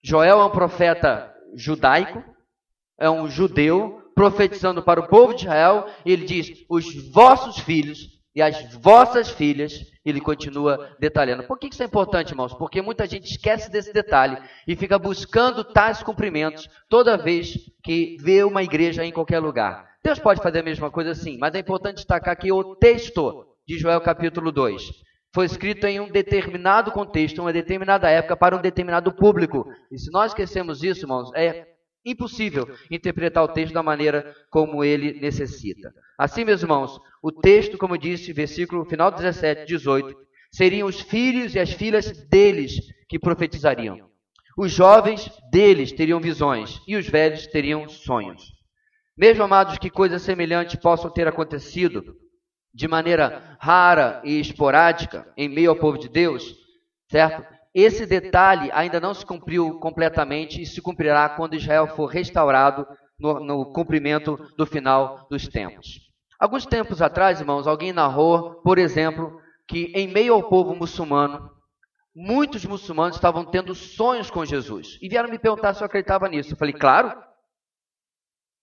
Joel 0.01 0.39
é 0.39 0.45
um 0.45 0.49
profeta 0.49 1.33
judaico, 1.55 2.23
é 2.99 3.09
um 3.09 3.27
judeu 3.29 4.01
profetizando 4.15 4.81
para 4.83 4.99
o 4.99 5.07
povo 5.07 5.33
de 5.33 5.43
Israel, 5.43 5.87
e 6.05 6.11
ele 6.11 6.25
diz: 6.25 6.65
os 6.69 7.11
vossos 7.11 7.59
filhos 7.59 8.13
e 8.35 8.41
as 8.41 8.73
vossas 8.75 9.29
filhas, 9.29 9.73
ele 10.03 10.19
continua 10.19 10.95
detalhando. 10.99 11.43
Por 11.43 11.59
que 11.59 11.67
isso 11.67 11.83
é 11.83 11.85
importante, 11.85 12.31
irmãos? 12.31 12.53
Porque 12.53 12.81
muita 12.81 13.05
gente 13.05 13.29
esquece 13.29 13.71
desse 13.71 13.93
detalhe 13.93 14.37
e 14.67 14.75
fica 14.75 14.97
buscando 14.97 15.63
tais 15.63 16.01
cumprimentos 16.01 16.67
toda 16.89 17.17
vez 17.17 17.53
que 17.83 18.17
vê 18.19 18.43
uma 18.43 18.63
igreja 18.63 19.05
em 19.05 19.11
qualquer 19.11 19.39
lugar. 19.39 19.87
Deus 20.03 20.19
pode 20.19 20.41
fazer 20.41 20.59
a 20.59 20.63
mesma 20.63 20.89
coisa 20.89 21.13
sim, 21.13 21.37
mas 21.39 21.53
é 21.53 21.59
importante 21.59 21.97
destacar 21.97 22.35
que 22.37 22.51
o 22.51 22.75
texto 22.75 23.45
de 23.67 23.77
Joel 23.77 24.01
capítulo 24.01 24.51
2 24.51 24.91
foi 25.33 25.45
escrito 25.45 25.87
em 25.87 25.99
um 25.99 26.11
determinado 26.11 26.91
contexto, 26.91 27.39
uma 27.39 27.53
determinada 27.53 28.09
época, 28.09 28.35
para 28.35 28.55
um 28.55 28.61
determinado 28.61 29.11
público. 29.13 29.65
E 29.91 29.97
se 29.97 30.11
nós 30.11 30.31
esquecemos 30.31 30.83
isso, 30.83 31.05
irmãos, 31.05 31.31
é 31.33 31.72
Impossível 32.05 32.67
interpretar 32.91 33.43
o 33.43 33.47
texto 33.47 33.73
da 33.73 33.81
maneira 33.81 34.35
como 34.49 34.83
ele 34.83 35.19
necessita. 35.21 35.93
Assim, 36.17 36.43
meus 36.43 36.61
irmãos, 36.61 36.99
o 37.21 37.31
texto, 37.31 37.77
como 37.77 37.97
disse, 37.97 38.33
versículo 38.33 38.85
final 38.85 39.11
17, 39.11 39.65
18, 39.65 40.13
seriam 40.51 40.87
os 40.87 40.99
filhos 40.99 41.55
e 41.55 41.59
as 41.59 41.71
filhas 41.71 42.11
deles 42.27 42.73
que 43.07 43.17
profetizariam. 43.17 44.09
Os 44.57 44.71
jovens 44.71 45.31
deles 45.49 45.91
teriam 45.91 46.19
visões 46.19 46.79
e 46.87 46.95
os 46.95 47.07
velhos 47.07 47.47
teriam 47.47 47.87
sonhos. 47.87 48.51
Mesmo, 49.17 49.43
amados, 49.43 49.77
que 49.77 49.89
coisas 49.89 50.21
semelhantes 50.21 50.75
possam 50.75 51.09
ter 51.09 51.27
acontecido 51.27 52.15
de 52.73 52.87
maneira 52.87 53.57
rara 53.59 54.21
e 54.25 54.39
esporádica 54.39 55.31
em 55.37 55.47
meio 55.47 55.69
ao 55.69 55.75
povo 55.75 55.97
de 55.97 56.09
Deus, 56.09 56.55
certo? 57.09 57.45
Esse 57.73 58.05
detalhe 58.05 58.69
ainda 58.71 58.99
não 58.99 59.13
se 59.13 59.25
cumpriu 59.25 59.79
completamente 59.79 60.61
e 60.61 60.65
se 60.65 60.81
cumprirá 60.81 61.29
quando 61.29 61.55
Israel 61.55 61.87
for 61.87 62.05
restaurado 62.05 62.85
no, 63.19 63.39
no 63.39 63.73
cumprimento 63.73 64.37
do 64.57 64.65
final 64.65 65.27
dos 65.29 65.47
tempos. 65.47 66.01
Alguns 66.39 66.65
tempos 66.65 67.01
atrás, 67.01 67.39
irmãos, 67.39 67.67
alguém 67.67 67.93
narrou, 67.93 68.61
por 68.61 68.77
exemplo, 68.77 69.39
que 69.67 69.91
em 69.95 70.07
meio 70.07 70.33
ao 70.33 70.49
povo 70.49 70.75
muçulmano, 70.75 71.49
muitos 72.15 72.65
muçulmanos 72.65 73.15
estavam 73.15 73.45
tendo 73.45 73.73
sonhos 73.73 74.29
com 74.29 74.45
Jesus. 74.45 74.99
E 75.01 75.09
vieram 75.09 75.29
me 75.29 75.39
perguntar 75.39 75.73
se 75.73 75.81
eu 75.81 75.85
acreditava 75.85 76.27
nisso. 76.29 76.53
Eu 76.53 76.57
falei, 76.57 76.73
claro. 76.73 77.17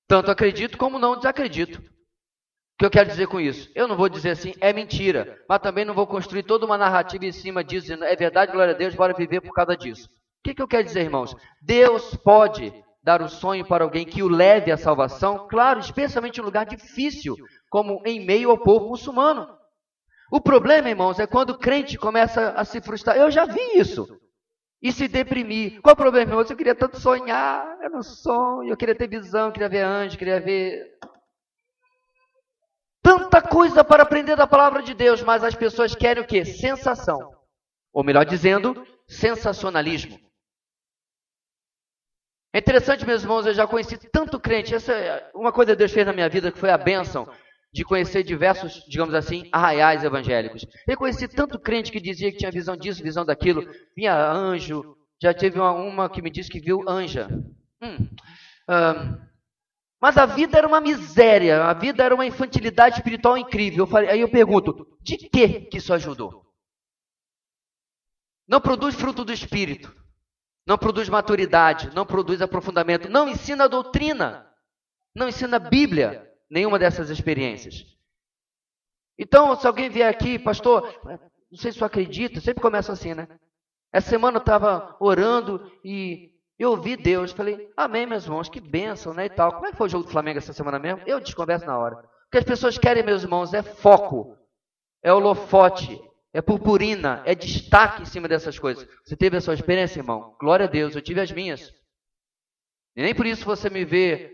Tanto 0.07 0.31
acredito 0.31 0.79
como 0.79 0.99
não 0.99 1.17
desacredito. 1.17 1.83
Que 2.81 2.87
eu 2.87 2.91
quero 2.91 3.11
dizer 3.11 3.27
com 3.27 3.39
isso? 3.39 3.71
Eu 3.75 3.87
não 3.87 3.95
vou 3.95 4.09
dizer 4.09 4.31
assim, 4.31 4.55
é 4.59 4.73
mentira, 4.73 5.39
mas 5.47 5.61
também 5.61 5.85
não 5.85 5.93
vou 5.93 6.07
construir 6.07 6.45
toda 6.45 6.65
uma 6.65 6.79
narrativa 6.79 7.27
em 7.27 7.31
cima 7.31 7.63
disso, 7.63 7.83
dizendo, 7.83 8.05
é 8.05 8.17
verdade, 8.17 8.53
glória 8.53 8.73
a 8.73 8.77
Deus, 8.77 8.95
bora 8.95 9.13
viver 9.13 9.43
por 9.43 9.53
causa 9.53 9.77
disso. 9.77 10.07
O 10.07 10.43
que, 10.43 10.55
que 10.55 10.63
eu 10.63 10.67
quero 10.67 10.85
dizer, 10.85 11.03
irmãos? 11.03 11.37
Deus 11.61 12.15
pode 12.25 12.73
dar 13.05 13.21
um 13.21 13.29
sonho 13.29 13.67
para 13.67 13.85
alguém 13.85 14.07
que 14.07 14.23
o 14.23 14.29
leve 14.31 14.73
à 14.73 14.79
salvação, 14.79 15.47
claro, 15.47 15.79
especialmente 15.79 16.39
em 16.39 16.41
um 16.41 16.47
lugar 16.47 16.65
difícil, 16.65 17.37
como 17.69 18.01
em 18.07 18.25
meio 18.25 18.51
ao 18.51 18.57
povo 18.57 18.89
muçulmano. 18.89 19.47
O 20.33 20.41
problema, 20.41 20.89
irmãos, 20.89 21.19
é 21.19 21.27
quando 21.27 21.51
o 21.51 21.59
crente 21.59 21.99
começa 21.99 22.53
a 22.53 22.65
se 22.65 22.81
frustrar. 22.81 23.15
Eu 23.15 23.31
já 23.31 23.45
vi 23.45 23.61
isso. 23.75 24.07
E 24.81 24.91
se 24.91 25.07
deprimir. 25.07 25.83
Qual 25.83 25.93
o 25.93 25.97
problema, 25.97 26.31
irmãos? 26.31 26.49
Eu 26.49 26.57
queria 26.57 26.75
tanto 26.75 26.99
sonhar, 26.99 27.77
era 27.83 27.95
um 27.95 28.03
sonho, 28.03 28.71
eu 28.71 28.77
queria 28.79 28.95
ter 28.95 29.07
visão, 29.07 29.53
queria 29.53 29.69
ver 29.69 29.83
anjo, 29.85 30.17
queria 30.17 30.41
ver. 30.41 30.83
Tanta 33.03 33.41
coisa 33.41 33.83
para 33.83 34.03
aprender 34.03 34.37
da 34.37 34.47
palavra 34.47 34.83
de 34.83 34.95
Deus, 34.95 35.23
mas 35.23 35.43
as 35.43 35.55
pessoas 35.55 35.95
querem 35.95 36.23
o 36.23 36.27
quê? 36.27 36.45
Sensação. 36.45 37.35
Ou 37.93 38.05
melhor 38.05 38.25
dizendo, 38.25 38.87
sensacionalismo. 39.09 40.19
É 42.53 42.59
interessante, 42.59 43.07
meus 43.07 43.23
irmãos, 43.23 43.47
eu 43.47 43.55
já 43.55 43.67
conheci 43.67 43.97
tanto 44.11 44.39
crente. 44.39 44.75
Essa 44.75 44.93
é 44.93 45.31
uma 45.35 45.53
coisa 45.53 45.73
que 45.73 45.79
Deus 45.79 45.93
fez 45.93 46.05
na 46.05 46.13
minha 46.13 46.29
vida 46.29 46.51
que 46.51 46.59
foi 46.59 46.71
a 46.71 46.79
bênção 46.79 47.29
de 47.73 47.85
conhecer 47.85 48.25
diversos, 48.25 48.85
digamos 48.89 49.15
assim, 49.15 49.49
arraiais 49.53 50.03
evangélicos. 50.03 50.67
Eu 50.87 50.97
conheci 50.97 51.29
tanto 51.29 51.59
crente 51.59 51.93
que 51.93 52.01
dizia 52.01 52.31
que 52.33 52.39
tinha 52.39 52.51
visão 52.51 52.77
disso, 52.77 53.03
visão 53.03 53.25
daquilo, 53.25 53.65
vinha 53.97 54.15
anjo. 54.15 54.97
Já 55.23 55.33
teve 55.33 55.61
uma, 55.61 55.71
uma 55.71 56.11
que 56.11 56.21
me 56.21 56.31
disse 56.31 56.51
que 56.51 56.59
viu 56.59 56.83
anja. 56.89 57.29
Hum. 57.81 58.09
Uh, 58.69 59.30
mas 60.01 60.17
a 60.17 60.27
vida 60.27 60.57
era 60.57 60.67
uma 60.67 60.81
miséria, 60.81 61.65
a 61.65 61.75
vida 61.75 62.03
era 62.03 62.15
uma 62.15 62.27
infantilidade 62.27 62.97
espiritual 62.97 63.37
incrível. 63.37 63.85
Eu 63.85 63.87
falei, 63.87 64.09
aí 64.09 64.21
eu 64.21 64.31
pergunto, 64.31 64.87
de 65.03 65.17
que 65.17 65.61
que 65.63 65.77
isso 65.77 65.93
ajudou? 65.93 66.47
Não 68.49 68.61
produz 68.61 68.95
fruto 68.95 69.25
do 69.25 69.33
espírito 69.33 70.01
não 70.71 70.79
produz 70.79 71.09
maturidade, 71.09 71.91
não 71.95 72.07
produz 72.07 72.41
aprofundamento, 72.41 73.09
não 73.09 73.29
ensina 73.29 73.65
a 73.65 73.69
doutrina, 73.69 74.49
não 75.13 75.29
ensina 75.29 75.57
a 75.57 75.59
Bíblia, 75.59 76.33
nenhuma 76.49 76.79
dessas 76.79 77.11
experiências. 77.11 77.85
Então, 79.19 79.57
se 79.57 79.67
alguém 79.67 79.91
vier 79.91 80.09
aqui, 80.09 80.39
pastor, 80.39 80.97
não 81.51 81.59
sei 81.59 81.73
se 81.73 81.79
você 81.79 81.85
acredita, 81.85 82.41
sempre 82.41 82.63
começa 82.63 82.93
assim, 82.93 83.15
né? 83.15 83.27
Essa 83.93 84.11
semana 84.11 84.37
eu 84.37 84.41
estava 84.41 84.97
orando 85.01 85.69
e 85.85 86.33
eu 86.63 86.73
ouvi 86.73 86.95
Deus, 86.95 87.33
falei, 87.33 87.73
amém, 87.75 88.05
meus 88.05 88.25
irmãos, 88.25 88.51
que 88.51 88.61
bênção, 88.61 89.15
né, 89.15 89.25
e 89.25 89.31
tal. 89.31 89.55
Como 89.55 89.67
é 89.67 89.71
que 89.71 89.79
foi 89.79 89.87
o 89.87 89.91
jogo 89.91 90.05
do 90.05 90.11
Flamengo 90.11 90.37
essa 90.37 90.53
semana 90.53 90.79
mesmo? 90.79 91.03
Eu 91.07 91.19
desconverso 91.19 91.65
na 91.65 91.79
hora. 91.79 91.97
O 91.97 92.31
que 92.31 92.37
as 92.37 92.45
pessoas 92.45 92.77
querem, 92.77 93.03
meus 93.03 93.23
irmãos, 93.23 93.55
é 93.55 93.63
foco, 93.63 94.37
é 95.03 95.11
holofote, 95.11 95.99
é 96.35 96.43
purpurina, 96.43 97.23
é 97.25 97.35
destaque 97.35 98.03
em 98.03 98.05
cima 98.05 98.29
dessas 98.29 98.59
coisas. 98.59 98.87
Você 99.03 99.17
teve 99.17 99.39
a 99.39 99.41
sua 99.41 99.55
experiência, 99.55 100.01
irmão? 100.01 100.37
Glória 100.39 100.67
a 100.67 100.69
Deus, 100.69 100.95
eu 100.95 101.01
tive 101.01 101.23
as 101.23 101.33
minhas. 101.33 101.75
E 102.95 103.01
nem 103.01 103.15
por 103.15 103.25
isso 103.25 103.47
você 103.47 103.71
me 103.71 103.83
vê 103.83 104.31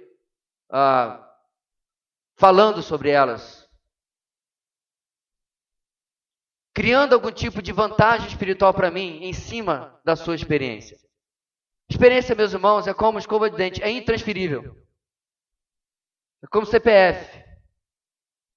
ah, 0.68 1.24
falando 2.34 2.82
sobre 2.82 3.10
elas. 3.10 3.70
Criando 6.74 7.14
algum 7.14 7.30
tipo 7.30 7.62
de 7.62 7.70
vantagem 7.70 8.26
espiritual 8.26 8.74
para 8.74 8.90
mim 8.90 9.22
em 9.22 9.32
cima 9.32 9.98
da 10.04 10.16
sua 10.16 10.34
experiência. 10.34 11.05
Experiência, 11.88 12.34
meus 12.34 12.52
irmãos, 12.52 12.86
é 12.86 12.94
como 12.94 13.18
escova 13.18 13.48
de 13.48 13.56
dente, 13.56 13.82
é 13.82 13.90
intransferível. 13.90 14.76
É 16.42 16.46
como 16.48 16.66
CPF. 16.66 17.44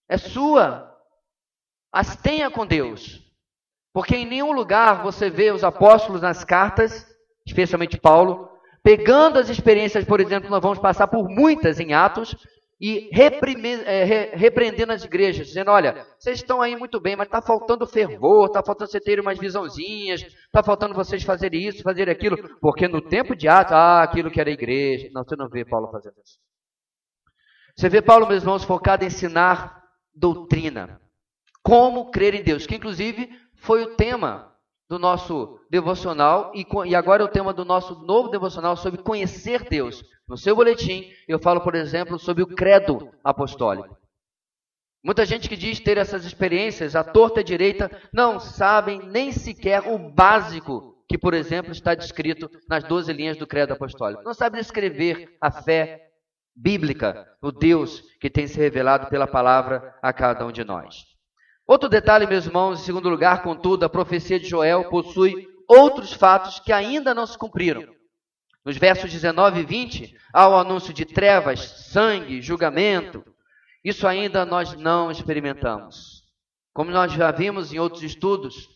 É 0.08 0.18
sua. 0.18 0.98
As 1.92 2.16
tenha 2.16 2.50
com 2.50 2.66
Deus. 2.66 3.24
Porque 3.94 4.16
em 4.16 4.26
nenhum 4.26 4.52
lugar 4.52 5.04
você 5.04 5.30
vê 5.30 5.52
os 5.52 5.64
apóstolos 5.64 6.22
nas 6.22 6.44
cartas, 6.44 7.06
especialmente 7.46 8.00
Paulo, 8.00 8.50
pegando 8.84 9.40
as 9.40 9.50
experiências, 9.50 10.06
por 10.06 10.20
exemplo, 10.20 10.50
nós 10.50 10.62
vamos 10.62 10.80
passar 10.80 11.08
por 11.08 11.28
muitas 11.28 11.80
em 11.80 11.94
Atos, 11.94 12.36
e 12.82 13.10
é, 13.12 14.36
repreendendo 14.36 14.94
as 14.94 15.04
igrejas, 15.04 15.48
dizendo: 15.48 15.70
olha, 15.70 16.08
vocês 16.18 16.38
estão 16.38 16.62
aí 16.62 16.78
muito 16.78 17.00
bem, 17.00 17.16
mas 17.16 17.28
está 17.28 17.42
faltando 17.42 17.86
fervor, 17.86 18.48
está 18.48 18.64
faltando 18.64 18.90
vocês 18.90 19.04
terem 19.04 19.22
umas 19.22 19.38
visãozinhas, 19.38 20.22
está 20.22 20.64
faltando 20.64 20.94
vocês 20.94 21.22
fazerem 21.24 21.68
isso, 21.68 21.84
fazerem 21.84 22.14
aquilo, 22.14 22.38
porque 22.62 22.88
no 22.88 23.02
tempo 23.02 23.36
de 23.36 23.50
Atos, 23.50 23.74
ah, 23.74 24.02
aquilo 24.02 24.32
que 24.32 24.40
era 24.40 24.50
igreja. 24.50 25.10
Não, 25.12 25.26
você 25.26 25.36
não 25.36 25.50
vê 25.50 25.66
Paulo 25.66 25.92
fazendo 25.92 26.16
isso. 26.24 26.40
Você 27.76 27.90
vê 27.90 28.02
Paulo, 28.02 28.28
meus 28.28 28.44
irmãos, 28.44 28.64
focado 28.64 29.04
em 29.04 29.08
ensinar 29.08 29.84
doutrina. 30.14 31.02
Como 31.62 32.12
crer 32.12 32.34
em 32.34 32.44
Deus, 32.44 32.66
que 32.66 32.76
inclusive 32.76 33.30
foi 33.56 33.84
o 33.84 33.96
tema 33.96 34.50
do 34.90 34.98
nosso 34.98 35.60
devocional 35.70 36.52
e, 36.56 36.66
e 36.88 36.96
agora 36.96 37.22
é 37.22 37.26
o 37.26 37.32
tema 37.32 37.54
do 37.54 37.64
nosso 37.64 38.04
novo 38.06 38.30
devocional 38.30 38.76
sobre 38.76 39.04
conhecer 39.04 39.68
Deus. 39.70 40.02
No 40.30 40.38
seu 40.38 40.56
boletim, 40.56 41.12
eu 41.28 41.40
falo, 41.40 41.60
por 41.60 41.74
exemplo, 41.74 42.20
sobre 42.20 42.44
o 42.44 42.48
credo 42.48 43.12
apostólico. 43.24 43.98
Muita 45.04 45.26
gente 45.26 45.50
que 45.50 45.58
diz 45.58 45.80
ter 45.80 45.98
essas 45.98 46.24
experiências, 46.24 46.96
a 46.96 47.04
torta 47.04 47.40
e 47.40 47.42
a 47.42 47.46
direita, 47.46 47.90
não 48.14 48.40
sabem 48.40 49.02
nem 49.08 49.32
sequer 49.32 49.88
o 49.88 49.98
básico 49.98 51.04
que, 51.08 51.18
por 51.18 51.34
exemplo, 51.34 51.72
está 51.72 51.96
descrito 51.96 52.48
nas 52.70 52.84
12 52.84 53.12
linhas 53.12 53.38
do 53.38 53.48
credo 53.48 53.74
apostólico. 53.74 54.22
Não 54.24 54.36
sabem 54.36 54.62
descrever 54.62 55.36
a 55.42 55.50
fé 55.50 56.12
bíblica, 56.56 57.28
o 57.42 57.52
Deus 57.52 58.04
que 58.22 58.30
tem 58.30 58.46
se 58.46 58.60
revelado 58.60 59.08
pela 59.08 59.26
palavra 59.26 59.96
a 60.00 60.14
cada 60.14 60.46
um 60.46 60.52
de 60.52 60.64
nós. 60.64 61.06
Outro 61.66 61.90
detalhe, 61.90 62.28
meus 62.28 62.46
irmãos, 62.46 62.82
em 62.82 62.84
segundo 62.84 63.10
lugar, 63.10 63.42
contudo, 63.42 63.84
a 63.84 63.90
profecia 63.90 64.40
de 64.40 64.48
Joel 64.48 64.90
possui 64.90 65.48
outros 65.68 66.14
fatos 66.14 66.60
que 66.60 66.72
ainda 66.72 67.16
não 67.16 67.26
se 67.26 67.38
cumpriram. 67.38 67.99
Nos 68.66 68.78
versos 68.78 69.12
19 69.12 69.62
e 69.62 69.66
20, 69.66 70.18
há 70.34 70.48
o 70.48 70.56
anúncio 70.56 70.94
de 70.94 71.06
trevas, 71.06 71.60
sangue, 71.60 72.42
julgamento. 72.42 73.24
Isso 73.84 74.06
ainda 74.06 74.46
nós 74.46 74.74
não 74.76 75.10
experimentamos. 75.10 76.24
Como 76.74 76.92
nós 76.92 77.12
já 77.14 77.32
vimos 77.32 77.74
em 77.74 77.80
outros 77.80 78.04
estudos, 78.04 78.68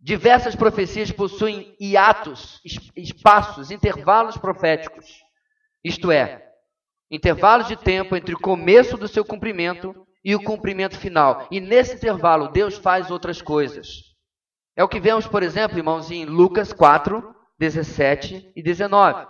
diversas 0.00 0.54
profecias 0.54 1.10
possuem 1.10 1.74
hiatos, 1.80 2.60
espaços, 2.96 3.70
intervalos 3.70 4.36
proféticos. 4.36 5.06
Isto 5.82 6.10
é, 6.10 6.44
intervalos 7.10 7.68
de 7.68 7.76
tempo 7.76 8.16
entre 8.16 8.34
o 8.34 8.40
começo 8.40 8.96
do 8.96 9.06
seu 9.06 9.24
cumprimento 9.24 9.94
e 10.24 10.34
o 10.34 10.42
cumprimento 10.42 10.98
final. 10.98 11.46
E 11.50 11.60
nesse 11.60 11.94
intervalo, 11.94 12.48
Deus 12.48 12.76
faz 12.76 13.10
outras 13.12 13.40
coisas. 13.40 14.16
É 14.74 14.82
o 14.82 14.88
que 14.88 15.00
vemos, 15.00 15.26
por 15.26 15.42
exemplo, 15.42 15.78
irmãos, 15.78 16.10
em 16.10 16.24
Lucas 16.24 16.72
4, 16.72 17.35
17 17.58 18.52
e 18.54 18.62
19. 18.62 19.26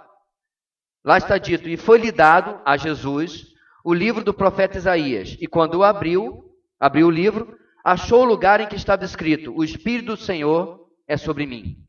Lá 1.05 1.19
está 1.19 1.39
dito: 1.39 1.69
E 1.69 1.77
foi-lhe 1.77 2.11
dado 2.11 2.61
a 2.65 2.77
Jesus 2.77 3.47
o 3.85 3.95
livro 3.95 4.25
do 4.25 4.35
profeta 4.35 4.79
Isaías. 4.79 5.37
E 5.41 5.47
quando 5.47 5.77
o 5.77 5.85
abriu, 5.85 6.53
abriu 6.79 7.07
o 7.07 7.11
livro, 7.11 7.57
achou 7.85 8.23
o 8.23 8.27
lugar 8.27 8.61
em 8.61 8.67
que 8.67 8.77
estava 8.77 9.05
escrito: 9.05 9.55
O 9.57 9.63
Espírito 9.63 10.07
do 10.07 10.17
Senhor 10.17 10.89
é 11.07 11.17
sobre 11.17 11.47
mim 11.47 11.87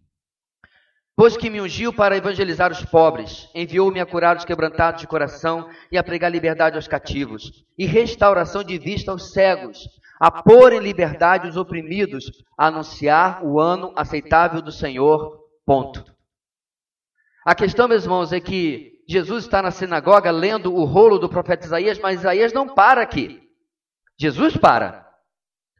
Pois 1.17 1.35
que 1.35 1.49
me 1.49 1.59
ungiu 1.59 1.91
para 1.91 2.15
evangelizar 2.15 2.71
os 2.71 2.85
pobres, 2.85 3.49
enviou-me 3.55 3.99
a 3.99 4.05
curar 4.05 4.37
os 4.37 4.45
quebrantados 4.45 5.01
de 5.01 5.07
coração 5.07 5.67
e 5.91 5.97
a 5.97 6.03
pregar 6.03 6.31
liberdade 6.31 6.75
aos 6.75 6.87
cativos, 6.87 7.65
e 7.75 7.87
restauração 7.87 8.63
de 8.63 8.77
vista 8.77 9.09
aos 9.09 9.31
cegos, 9.31 9.89
a 10.19 10.29
pôr 10.29 10.73
em 10.73 10.79
liberdade 10.79 11.47
os 11.47 11.57
oprimidos, 11.57 12.43
a 12.55 12.67
anunciar 12.67 13.43
o 13.43 13.59
ano 13.59 13.91
aceitável 13.95 14.61
do 14.61 14.71
Senhor. 14.71 15.39
Ponto. 15.65 16.05
A 17.47 17.55
questão, 17.55 17.87
meus 17.87 18.03
irmãos, 18.03 18.33
é 18.33 18.41
que 18.41 19.01
Jesus 19.07 19.45
está 19.45 19.61
na 19.61 19.71
sinagoga 19.71 20.29
lendo 20.31 20.75
o 20.75 20.83
rolo 20.83 21.17
do 21.17 21.29
profeta 21.29 21.65
Isaías, 21.65 21.97
mas 21.97 22.19
Isaías 22.19 22.51
não 22.51 22.67
para 22.67 23.01
aqui. 23.01 23.41
Jesus 24.19 24.57
para. 24.57 25.07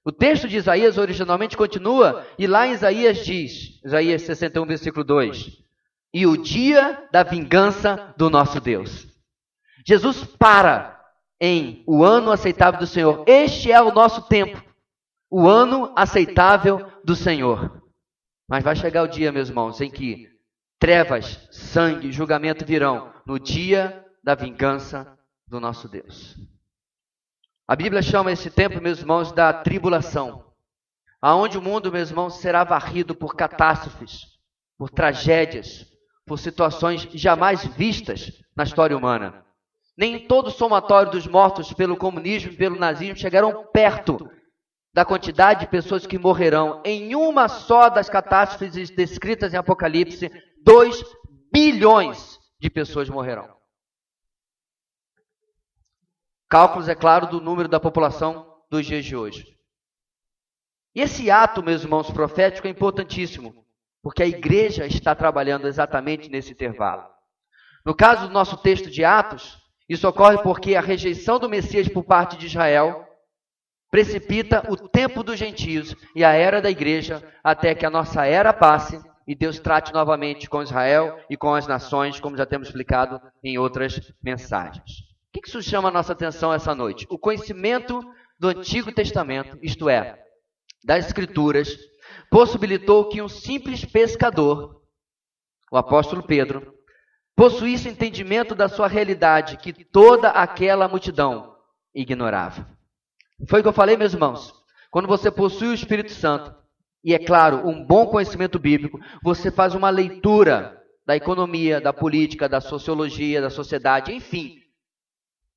O 0.06 0.10
texto 0.10 0.47
de 0.47 0.56
Isaías 0.56 0.97
originalmente 0.97 1.58
continua, 1.58 2.25
e 2.39 2.47
lá 2.47 2.65
em 2.65 2.71
Isaías 2.71 3.17
diz, 3.25 3.84
Isaías 3.84 4.21
61, 4.21 4.65
versículo 4.65 5.03
2: 5.03 5.62
E 6.13 6.25
o 6.25 6.38
dia 6.38 7.06
da 7.12 7.21
vingança 7.23 8.13
do 8.15 8.30
nosso 8.30 8.62
Deus. 8.62 9.06
Jesus 9.86 10.23
para 10.23 10.97
em 11.41 11.84
o 11.86 12.01
ano 12.01 12.32
aceitável 12.32 12.80
do 12.80 12.88
Senhor. 12.88 13.25
Este 13.27 13.73
é 13.73 13.82
o 13.82 13.91
nosso 13.91 14.25
tempo, 14.30 14.63
o 15.30 15.49
ano 15.49 15.91
aceitável 15.97 16.89
do 17.03 17.13
Senhor. 17.13 17.84
Mas 18.47 18.63
vai 18.63 18.73
chegar 18.73 19.03
o 19.03 19.10
dia, 19.10 19.34
meus 19.34 19.49
irmãos, 19.49 19.82
em 19.82 19.91
que 19.91 20.37
trevas, 20.79 21.47
sangue, 21.51 22.11
julgamento 22.11 22.65
virão 22.65 23.13
no 23.25 23.39
dia 23.39 24.05
da 24.23 24.35
vingança 24.35 25.17
do 25.47 25.59
nosso 25.59 25.87
Deus. 25.87 26.35
A 27.67 27.75
Bíblia 27.75 28.01
chama 28.01 28.31
esse 28.31 28.49
tempo, 28.49 28.81
meus 28.81 28.99
irmãos, 28.99 29.31
da 29.31 29.51
tribulação. 29.53 30.45
aonde 31.19 31.57
o 31.57 31.61
mundo, 31.61 31.91
meus 31.91 32.09
irmãos, 32.09 32.39
será 32.39 32.63
varrido 32.63 33.15
por 33.15 33.35
catástrofes, 33.35 34.37
por 34.77 34.89
tragédias, 34.89 35.85
por 36.25 36.37
situações 36.37 37.07
jamais 37.13 37.65
vistas 37.65 38.31
na 38.55 38.63
história 38.63 38.95
humana. 38.95 39.43
Nem 39.97 40.27
todo 40.27 40.47
o 40.47 40.51
somatório 40.51 41.11
dos 41.11 41.25
mortos 41.25 41.73
pelo 41.73 41.97
comunismo 41.97 42.51
e 42.51 42.55
pelo 42.55 42.77
nazismo 42.77 43.17
chegarão 43.17 43.65
perto 43.73 44.29
da 44.93 45.03
quantidade 45.03 45.61
de 45.61 45.67
pessoas 45.67 46.05
que 46.05 46.19
morrerão 46.19 46.81
em 46.85 47.15
uma 47.15 47.47
só 47.47 47.89
das 47.89 48.09
catástrofes 48.09 48.89
descritas 48.91 49.53
em 49.53 49.57
Apocalipse, 49.57 50.31
2 50.67 51.01
bilhões 51.49 52.41
de 52.60 52.69
pessoas 52.69 53.08
morrerão. 53.08 53.56
Cálculos, 56.49 56.89
é 56.89 56.95
claro, 56.95 57.25
do 57.27 57.39
número 57.39 57.69
da 57.69 57.80
população 57.80 58.45
dos 58.69 58.86
dias 58.86 59.06
de 59.06 59.15
hoje. 59.15 59.58
E 60.93 60.99
esse 60.99 61.32
ato, 61.32 61.63
meus 61.63 61.84
irmãos, 61.84 62.12
profético 62.12 62.67
é 62.67 62.69
importantíssimo, 62.69 63.65
porque 64.03 64.21
a 64.21 64.27
igreja 64.27 64.86
está 64.86 65.15
trabalhando 65.15 65.69
exatamente 65.69 66.27
nesse 66.27 66.51
intervalo. 66.51 67.08
No 67.86 67.95
caso 67.95 68.27
do 68.27 68.34
nosso 68.34 68.58
texto 68.58 68.89
de 68.89 69.06
Atos, 69.06 69.58
isso 69.88 70.06
ocorre 70.06 70.43
porque 70.43 70.75
a 70.75 70.82
rejeição 70.82 71.39
do 71.39 71.47
Messias 71.47 71.88
por 71.88 72.03
parte 72.03 72.36
de 72.36 72.45
Israel 72.45 73.08
precipita 73.89 74.69
o 74.69 74.75
tempo 74.75 75.23
dos 75.23 75.39
gentios 75.39 75.95
e 76.13 76.25
a 76.25 76.34
era 76.34 76.62
da 76.62 76.69
igreja 76.69 77.23
até 77.41 77.73
que 77.73 77.86
a 77.86 77.89
nossa 77.89 78.25
era 78.25 78.51
passe 78.51 79.01
e 79.27 79.35
Deus 79.35 79.59
trate 79.59 79.91
novamente 79.93 80.49
com 80.49 80.63
Israel 80.63 81.19
e 81.29 81.35
com 81.35 81.53
as 81.53 81.67
nações, 81.67 82.19
como 82.19 82.37
já 82.37 82.45
temos 82.45 82.69
explicado 82.69 83.21
em 83.43 83.57
outras 83.57 84.13
mensagens. 84.23 85.01
O 85.27 85.41
que 85.41 85.47
isso 85.47 85.61
chama 85.61 85.89
a 85.89 85.91
nossa 85.91 86.13
atenção 86.13 86.53
essa 86.53 86.73
noite? 86.73 87.05
O 87.09 87.19
conhecimento 87.19 87.99
do 88.39 88.47
Antigo 88.47 88.91
Testamento, 88.91 89.57
isto 89.61 89.89
é, 89.89 90.17
das 90.85 91.05
Escrituras, 91.05 91.77
possibilitou 92.31 93.09
que 93.09 93.21
um 93.21 93.27
simples 93.27 93.83
pescador, 93.83 94.81
o 95.69 95.77
apóstolo 95.77 96.23
Pedro, 96.23 96.73
possuísse 97.35 97.89
entendimento 97.89 98.55
da 98.55 98.69
sua 98.69 98.87
realidade 98.87 99.57
que 99.57 99.73
toda 99.85 100.29
aquela 100.29 100.87
multidão 100.87 101.53
ignorava. 101.93 102.67
Foi 103.47 103.59
o 103.59 103.63
que 103.63 103.69
eu 103.69 103.73
falei, 103.73 103.97
meus 103.97 104.13
irmãos. 104.13 104.53
Quando 104.89 105.07
você 105.07 105.29
possui 105.29 105.67
o 105.67 105.73
Espírito 105.73 106.11
Santo, 106.13 106.55
e 107.03 107.13
é 107.13 107.19
claro, 107.19 107.67
um 107.67 107.86
bom 107.86 108.07
conhecimento 108.07 108.60
bíblico, 108.60 108.99
você 109.23 109.51
faz 109.51 109.75
uma 109.75 109.89
leitura 109.89 110.77
da 111.05 111.15
economia, 111.15 111.79
da 111.79 111.93
política, 111.93 112.49
da 112.49 112.60
sociologia, 112.60 113.41
da 113.41 113.49
sociedade, 113.49 114.13
enfim, 114.13 114.55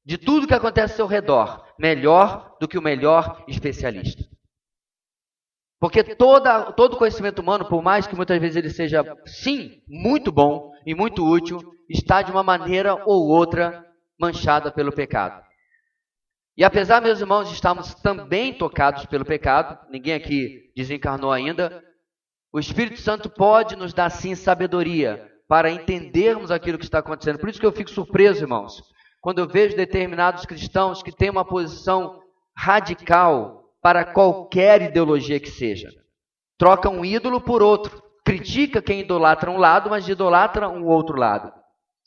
de 0.04 0.16
tudo 0.16 0.46
que 0.46 0.54
acontece 0.54 0.92
ao 0.92 0.96
seu 0.96 1.06
redor, 1.06 1.66
melhor 1.78 2.56
do 2.60 2.68
que 2.68 2.78
o 2.78 2.82
melhor 2.82 3.44
especialista. 3.48 4.24
Porque 5.80 6.04
toda, 6.04 6.72
todo 6.72 6.96
conhecimento 6.96 7.40
humano, 7.40 7.66
por 7.66 7.82
mais 7.82 8.06
que 8.06 8.14
muitas 8.14 8.38
vezes 8.38 8.56
ele 8.56 8.70
seja, 8.70 9.02
sim, 9.26 9.82
muito 9.88 10.30
bom 10.30 10.70
e 10.86 10.94
muito 10.94 11.26
útil, 11.26 11.58
está 11.88 12.22
de 12.22 12.30
uma 12.30 12.42
maneira 12.42 13.02
ou 13.06 13.26
outra 13.28 13.84
manchada 14.20 14.70
pelo 14.70 14.92
pecado. 14.92 15.42
E 16.60 16.64
apesar, 16.64 17.00
meus 17.00 17.18
irmãos, 17.18 17.48
de 17.48 17.54
estarmos 17.54 17.94
também 17.94 18.52
tocados 18.52 19.06
pelo 19.06 19.24
pecado, 19.24 19.78
ninguém 19.88 20.12
aqui 20.12 20.70
desencarnou 20.76 21.32
ainda, 21.32 21.82
o 22.52 22.60
Espírito 22.60 23.00
Santo 23.00 23.30
pode 23.30 23.76
nos 23.76 23.94
dar 23.94 24.10
sim 24.10 24.34
sabedoria 24.34 25.26
para 25.48 25.70
entendermos 25.70 26.50
aquilo 26.50 26.76
que 26.76 26.84
está 26.84 26.98
acontecendo. 26.98 27.38
Por 27.38 27.48
isso 27.48 27.58
que 27.58 27.64
eu 27.64 27.72
fico 27.72 27.88
surpreso, 27.88 28.44
irmãos, 28.44 28.82
quando 29.22 29.38
eu 29.38 29.48
vejo 29.48 29.74
determinados 29.74 30.44
cristãos 30.44 31.02
que 31.02 31.10
têm 31.10 31.30
uma 31.30 31.46
posição 31.46 32.20
radical 32.54 33.64
para 33.80 34.04
qualquer 34.04 34.82
ideologia 34.82 35.40
que 35.40 35.50
seja. 35.50 35.88
Troca 36.58 36.90
um 36.90 37.02
ídolo 37.02 37.40
por 37.40 37.62
outro. 37.62 38.02
Critica 38.22 38.82
quem 38.82 39.00
idolatra 39.00 39.50
um 39.50 39.56
lado, 39.56 39.88
mas 39.88 40.06
idolatra 40.06 40.68
um 40.68 40.84
outro 40.84 41.16
lado. 41.16 41.50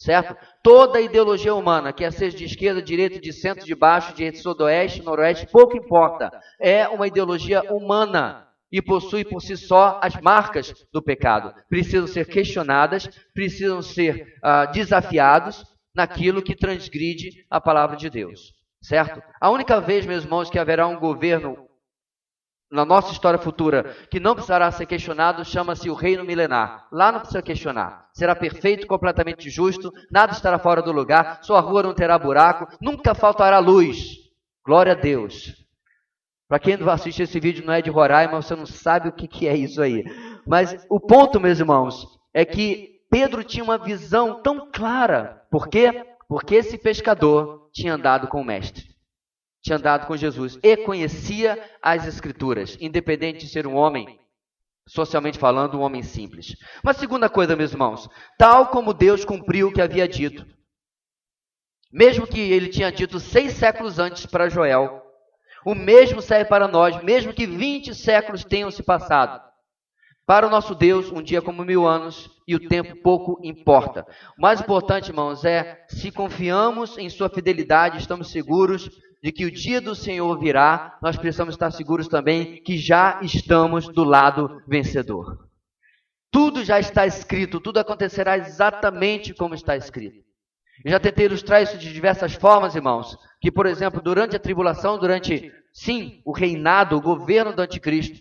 Certo? 0.04 0.36
Toda 0.62 1.00
ideologia 1.00 1.56
humana, 1.56 1.94
quer 1.94 2.12
seja 2.12 2.36
de 2.36 2.44
esquerda, 2.44 2.82
direita, 2.82 3.22
de 3.22 3.32
centro, 3.32 3.66
de 3.66 3.74
baixo, 3.74 4.14
de 4.14 4.36
sudoeste, 4.36 5.02
noroeste, 5.02 5.48
pouco 5.48 5.78
importa. 5.78 6.30
É 6.60 6.86
uma 6.90 7.08
ideologia 7.08 7.64
humana 7.74 8.46
e 8.70 8.82
possui 8.82 9.24
por 9.24 9.42
si 9.42 9.56
só 9.56 10.02
as 10.04 10.20
marcas 10.20 10.74
do 10.92 11.02
pecado. 11.02 11.54
Precisam 11.70 12.06
ser 12.06 12.28
questionadas, 12.28 13.08
precisam 13.34 13.82
ser 13.82 14.36
uh, 14.44 14.70
desafiados 14.74 15.64
naquilo 15.96 16.44
que 16.44 16.54
transgride 16.54 17.46
a 17.50 17.62
palavra 17.62 17.96
de 17.96 18.10
Deus. 18.10 18.52
Certo? 18.82 19.24
A 19.40 19.50
única 19.50 19.80
vez, 19.80 20.06
meus 20.06 20.26
irmãos, 20.26 20.50
que 20.50 20.60
haverá 20.60 20.86
um 20.86 21.00
governo 21.00 21.66
na 22.74 22.84
nossa 22.84 23.12
história 23.12 23.38
futura, 23.38 23.96
que 24.10 24.20
não 24.20 24.34
precisará 24.34 24.72
ser 24.72 24.88
questionado, 24.88 25.46
chama-se 25.46 25.92
o 25.92 25.94
reino 25.94 26.24
milenar. 26.24 26.88
Lá 26.92 27.12
não 27.12 27.20
precisa 27.20 27.40
questionar. 27.40 28.10
Será 28.12 28.36
perfeito, 28.36 28.88
completamente 28.88 29.48
justo, 29.48 29.92
nada 30.12 30.32
estará 30.32 30.58
fora 30.58 30.82
do 30.82 30.92
lugar, 30.92 31.38
sua 31.44 31.60
rua 31.60 31.84
não 31.84 31.94
terá 31.94 32.18
buraco, 32.18 32.68
nunca 32.82 33.14
faltará 33.14 33.60
luz. 33.60 34.18
Glória 34.66 34.94
a 34.94 34.96
Deus. 34.96 35.54
Para 36.50 36.58
quem 36.58 36.76
não 36.76 36.90
assiste 36.90 37.22
esse 37.22 37.40
vídeo, 37.40 37.64
não 37.64 37.74
é 37.74 37.82
de 37.82 37.92
Roraima, 37.92 38.42
você 38.42 38.56
não 38.56 38.66
sabe 38.66 39.10
o 39.10 39.14
que, 39.14 39.28
que 39.28 39.48
é 39.48 39.56
isso 39.56 39.80
aí. 39.80 40.04
Mas 40.46 40.84
o 40.90 41.00
ponto, 41.00 41.40
meus 41.40 41.60
irmãos, 41.60 42.08
é 42.34 42.44
que 42.44 43.02
Pedro 43.08 43.44
tinha 43.44 43.64
uma 43.64 43.78
visão 43.78 44.42
tão 44.42 44.72
clara. 44.72 45.44
Por 45.52 45.68
quê? 45.68 46.04
Porque 46.28 46.56
esse 46.56 46.76
pescador 46.80 47.70
tinha 47.72 47.94
andado 47.94 48.28
com 48.28 48.42
o 48.42 48.44
Mestre 48.44 48.93
tinha 49.64 49.78
andado 49.78 50.06
com 50.06 50.18
Jesus 50.18 50.60
e 50.62 50.76
conhecia 50.76 51.58
as 51.82 52.06
Escrituras, 52.06 52.78
independente 52.82 53.46
de 53.46 53.52
ser 53.52 53.66
um 53.66 53.76
homem, 53.76 54.20
socialmente 54.86 55.40
falando, 55.40 55.80
um 55.80 55.82
homem 55.82 56.04
simples. 56.04 56.58
Uma 56.84 56.94
segunda 56.94 57.30
coisa, 57.30 57.56
meus 57.56 57.72
irmãos, 57.72 58.10
tal 58.38 58.68
como 58.68 58.94
Deus 58.94 59.24
cumpriu 59.24 59.70
o 59.70 59.74
que 59.74 59.82
havia 59.82 60.06
dito, 60.06 60.46
mesmo 61.90 62.28
que 62.28 62.42
ele 62.42 62.68
tinha 62.68 62.92
dito 62.92 63.20
seis 63.22 63.54
séculos 63.54 64.00
antes 64.00 64.26
para 64.26 64.50
Joel, 64.50 65.02
o 65.66 65.74
mesmo 65.74 66.22
serve 66.22 66.50
para 66.50 66.68
nós, 66.68 67.02
mesmo 67.02 67.34
que 67.34 67.48
20 67.48 67.96
séculos 67.96 68.44
tenham 68.44 68.70
se 68.70 68.84
passado. 68.84 69.42
Para 70.26 70.48
o 70.48 70.50
nosso 70.50 70.74
Deus, 70.74 71.12
um 71.12 71.22
dia 71.22 71.42
como 71.42 71.66
mil 71.66 71.86
anos 71.86 72.30
e 72.48 72.56
o 72.56 72.68
tempo 72.70 72.96
pouco 73.02 73.40
importa. 73.44 74.06
O 74.38 74.42
mais 74.42 74.62
importante, 74.62 75.10
irmãos, 75.10 75.44
é 75.44 75.86
se 75.90 76.12
confiamos 76.12 76.98
em 76.98 77.10
Sua 77.10 77.30
fidelidade, 77.30 77.98
estamos 77.98 78.32
seguros 78.32 78.90
de 79.22 79.32
que 79.32 79.46
o 79.46 79.52
dia 79.52 79.82
do 79.82 79.94
Senhor 79.94 80.38
virá, 80.40 80.98
nós 81.02 81.18
precisamos 81.18 81.56
estar 81.56 81.72
seguros 81.72 82.08
também 82.08 82.62
que 82.64 82.78
já 82.78 83.20
estamos 83.22 83.88
do 83.88 84.04
lado 84.04 84.62
vencedor. 84.68 85.50
Tudo 86.32 86.64
já 86.64 86.80
está 86.80 87.06
escrito, 87.06 87.60
tudo 87.60 87.80
acontecerá 87.80 88.38
exatamente 88.38 89.34
como 89.34 89.56
está 89.56 89.76
escrito. 89.76 90.24
Eu 90.84 90.92
já 90.92 91.00
tentei 91.00 91.26
ilustrar 91.26 91.62
isso 91.62 91.78
de 91.78 91.94
diversas 91.94 92.34
formas, 92.34 92.76
irmãos. 92.76 93.18
Que, 93.40 93.52
por 93.52 93.66
exemplo, 93.66 94.02
durante 94.02 94.36
a 94.36 94.40
tribulação, 94.40 94.98
durante, 94.98 95.52
sim, 95.72 96.22
o 96.26 96.32
reinado, 96.32 96.98
o 96.98 97.02
governo 97.02 97.54
do 97.54 97.62
anticristo, 97.62 98.20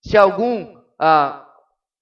se 0.00 0.16
algum 0.16 0.83
ah, 0.98 1.46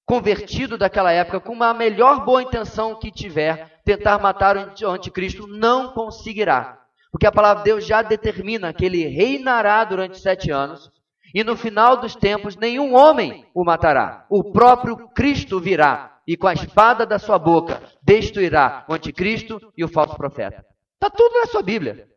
convertido 0.05 0.76
daquela 0.76 1.12
época, 1.12 1.40
com 1.40 1.52
uma 1.52 1.72
melhor 1.72 2.24
boa 2.24 2.42
intenção 2.42 2.98
que 2.98 3.11
tiver, 3.11 3.81
tentar 3.85 4.18
matar 4.18 4.57
o 4.57 4.87
anticristo, 4.88 5.46
não 5.46 5.92
conseguirá. 5.92 6.78
Porque 7.11 7.26
a 7.26 7.33
palavra 7.33 7.62
de 7.62 7.70
Deus 7.70 7.87
já 7.87 8.02
determina 8.02 8.72
que 8.72 8.85
ele 8.85 9.07
reinará 9.07 9.85
durante 9.85 10.18
sete 10.18 10.50
anos 10.50 10.90
e 11.35 11.42
no 11.44 11.57
final 11.57 11.96
dos 11.96 12.14
tempos 12.14 12.57
nenhum 12.57 12.94
homem 12.94 13.46
o 13.55 13.64
matará. 13.64 14.26
O 14.28 14.52
próprio 14.52 15.09
Cristo 15.11 15.61
virá 15.61 16.20
e 16.26 16.37
com 16.37 16.46
a 16.46 16.55
espada 16.55 17.05
da 17.05 17.18
sua 17.18 17.38
boca 17.38 17.83
destruirá 18.02 18.85
o 18.88 18.94
anticristo 18.94 19.72
e 19.76 19.85
o 19.85 19.88
falso 19.88 20.16
profeta. 20.16 20.64
Está 20.94 21.11
tudo 21.11 21.33
na 21.35 21.46
sua 21.46 21.62
Bíblia. 21.62 22.09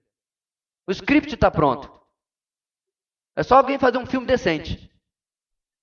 O 0.87 0.91
script 0.91 1.33
está 1.33 1.49
pronto. 1.49 1.91
É 3.35 3.43
só 3.43 3.57
alguém 3.57 3.79
fazer 3.79 3.97
um 3.97 4.05
filme 4.05 4.27
decente. 4.27 4.89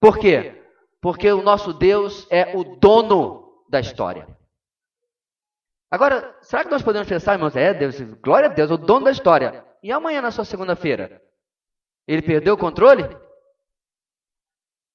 Por 0.01 0.19
quê? 0.19 0.62
Porque 1.03 1.31
o 1.33 1.43
nosso 1.43 1.73
Deus 1.73 2.29
é 2.31 2.57
o 2.57 2.63
dono 2.77 3.65
da 3.69 3.81
história. 3.81 4.29
Agora, 5.91 6.39
será 6.41 6.65
que 6.65 6.71
nós 6.71 6.81
podemos 6.81 7.09
pensar, 7.09 7.35
irmãos, 7.35 7.57
é 7.57 7.75
Deus, 7.75 8.01
glória 8.23 8.49
a 8.49 8.53
Deus, 8.53 8.71
o 8.71 8.79
dono 8.79 9.07
da 9.07 9.11
história. 9.11 9.67
E 9.83 9.91
amanhã 9.91 10.23
na 10.23 10.31
sua 10.31 10.45
segunda-feira? 10.45 11.21
Ele 12.07 12.23
perdeu 12.23 12.55
o 12.55 12.59
controle? 12.59 13.03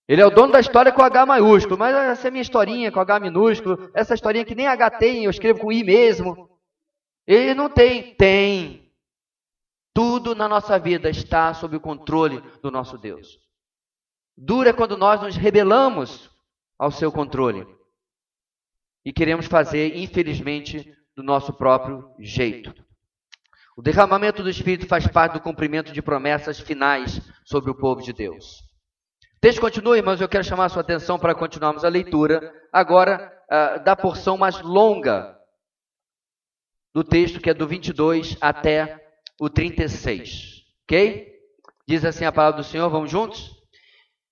Ele 0.08 0.22
é 0.22 0.26
o 0.26 0.32
dono 0.32 0.54
da 0.54 0.62
história 0.62 0.94
com 0.94 1.02
H 1.02 1.26
maiúsculo, 1.26 1.78
mas 1.78 1.94
essa 1.94 2.30
é 2.30 2.32
minha 2.32 2.42
historinha 2.42 2.90
com 2.90 3.02
H 3.02 3.20
minúsculo, 3.20 3.92
essa 3.94 4.14
historinha 4.14 4.46
que 4.46 4.56
nem 4.56 4.66
H 4.66 4.92
tem, 4.92 5.26
eu 5.26 5.30
escrevo 5.30 5.60
com 5.60 5.72
I 5.72 5.84
mesmo. 5.84 6.50
Ele 7.28 7.54
não 7.54 7.70
tem, 7.70 8.16
tem. 8.16 8.90
Tudo 9.94 10.34
na 10.34 10.48
nossa 10.48 10.80
vida 10.80 11.10
está 11.10 11.54
sob 11.54 11.76
o 11.76 11.82
controle 11.82 12.40
do 12.62 12.72
nosso 12.72 12.98
Deus. 12.98 13.46
Dura 14.38 14.72
quando 14.72 14.96
nós 14.96 15.20
nos 15.22 15.36
rebelamos 15.36 16.30
ao 16.78 16.92
seu 16.92 17.12
controle 17.12 17.66
e 19.04 19.12
queremos 19.12 19.48
fazer, 19.48 19.98
infelizmente, 19.98 20.96
do 21.16 21.24
nosso 21.24 21.52
próprio 21.54 22.14
jeito. 22.20 22.72
O 23.76 23.82
derramamento 23.82 24.44
do 24.44 24.50
Espírito 24.50 24.88
faz 24.88 25.08
parte 25.08 25.34
do 25.34 25.42
cumprimento 25.42 25.92
de 25.92 26.02
promessas 26.02 26.60
finais 26.60 27.20
sobre 27.46 27.72
o 27.72 27.76
povo 27.76 28.02
de 28.02 28.14
Deus. 28.14 28.60
O 29.38 29.40
texto 29.40 29.62
continua, 29.62 29.98
irmãos, 29.98 30.22
eu 30.22 30.30
quero 30.30 30.44
chamar 30.44 30.66
a 30.66 30.70
sua 30.70 30.82
atenção 30.82 31.18
para 31.18 31.34
continuarmos 31.34 31.84
a 31.84 31.90
leitura, 31.90 32.54
agora 32.72 33.32
uh, 33.52 33.84
da 33.84 33.96
porção 33.96 34.38
mais 34.38 34.62
longa 34.62 35.36
do 36.94 37.04
texto, 37.04 37.40
que 37.40 37.50
é 37.50 37.54
do 37.54 37.68
22 37.68 38.38
até 38.42 39.04
o 39.40 39.50
36. 39.50 40.64
Ok? 40.84 41.34
Diz 41.88 42.04
assim 42.04 42.26
a 42.26 42.32
palavra 42.32 42.58
do 42.58 42.68
Senhor, 42.68 42.90
vamos 42.90 43.10
juntos? 43.10 43.57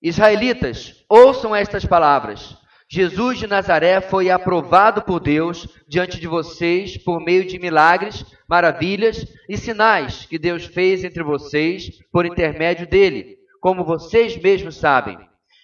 Israelitas, 0.08 1.04
ouçam 1.08 1.52
estas 1.52 1.84
palavras. 1.84 2.56
Jesus 2.88 3.40
de 3.40 3.48
Nazaré 3.48 4.00
foi 4.00 4.30
aprovado 4.30 5.02
por 5.02 5.18
Deus 5.18 5.66
diante 5.88 6.20
de 6.20 6.28
vocês 6.28 6.96
por 6.96 7.20
meio 7.20 7.44
de 7.44 7.58
milagres, 7.58 8.24
maravilhas 8.48 9.26
e 9.48 9.56
sinais 9.56 10.24
que 10.24 10.38
Deus 10.38 10.64
fez 10.64 11.02
entre 11.02 11.24
vocês 11.24 11.98
por 12.12 12.24
intermédio 12.24 12.86
dele, 12.86 13.36
como 13.60 13.84
vocês 13.84 14.40
mesmos 14.40 14.76
sabem. 14.76 15.18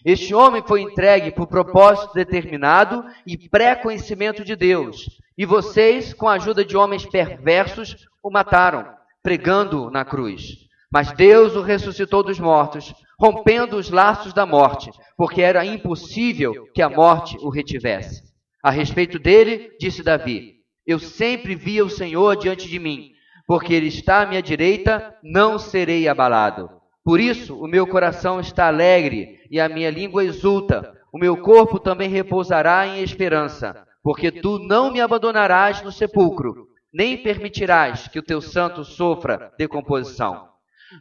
Este 0.05 0.35
homem 0.35 0.61
foi 0.66 0.81
entregue 0.81 1.31
por 1.31 1.46
propósito 1.46 2.12
determinado 2.12 3.05
e 3.24 3.38
pré-conhecimento 3.48 4.44
de 4.44 4.57
Deus, 4.57 5.07
e 5.38 5.46
vocês, 5.46 6.12
com 6.12 6.26
a 6.26 6.33
ajuda 6.33 6.64
de 6.64 6.76
homens 6.76 7.07
perversos, 7.07 8.09
o 8.20 8.28
mataram, 8.28 8.88
pregando-o 9.22 9.88
na 9.88 10.05
cruz. 10.05 10.62
Mas 10.90 11.12
Deus 11.12 11.55
o 11.55 11.62
ressuscitou 11.62 12.24
dos 12.24 12.40
mortos 12.40 12.92
rompendo 13.22 13.76
os 13.76 13.88
laços 13.88 14.32
da 14.32 14.44
morte, 14.44 14.90
porque 15.16 15.40
era 15.40 15.64
impossível 15.64 16.66
que 16.74 16.82
a 16.82 16.90
morte 16.90 17.37
o 17.38 17.50
retivesse. 17.50 18.20
A 18.61 18.68
respeito 18.68 19.16
dele, 19.16 19.70
disse 19.78 20.02
Davi: 20.02 20.56
Eu 20.85 20.98
sempre 20.98 21.54
via 21.54 21.85
o 21.85 21.90
Senhor 21.90 22.35
diante 22.35 22.68
de 22.68 22.80
mim, 22.80 23.12
porque 23.46 23.72
ele 23.72 23.87
está 23.87 24.22
à 24.22 24.26
minha 24.26 24.42
direita, 24.42 25.14
não 25.22 25.56
serei 25.56 26.08
abalado. 26.08 26.68
Por 27.04 27.20
isso, 27.20 27.56
o 27.56 27.68
meu 27.68 27.87
coração 27.87 28.40
está 28.40 28.66
alegre 28.66 29.38
e 29.48 29.61
a 29.61 29.68
minha 29.68 29.90
língua 29.90 30.24
exulta. 30.24 30.92
O 31.12 31.18
meu 31.18 31.37
corpo 31.37 31.78
também 31.78 32.08
repousará 32.08 32.88
em 32.88 33.04
esperança, 33.04 33.87
porque 34.02 34.32
tu 34.32 34.58
não 34.58 34.90
me 34.90 35.00
abandonarás 35.00 35.80
no 35.82 35.92
sepulcro, 35.92 36.66
nem 36.92 37.22
permitirás 37.22 38.08
que 38.08 38.18
o 38.18 38.22
teu 38.22 38.40
santo 38.40 38.85
sofra 38.85 39.52
decomposição. 39.56 40.51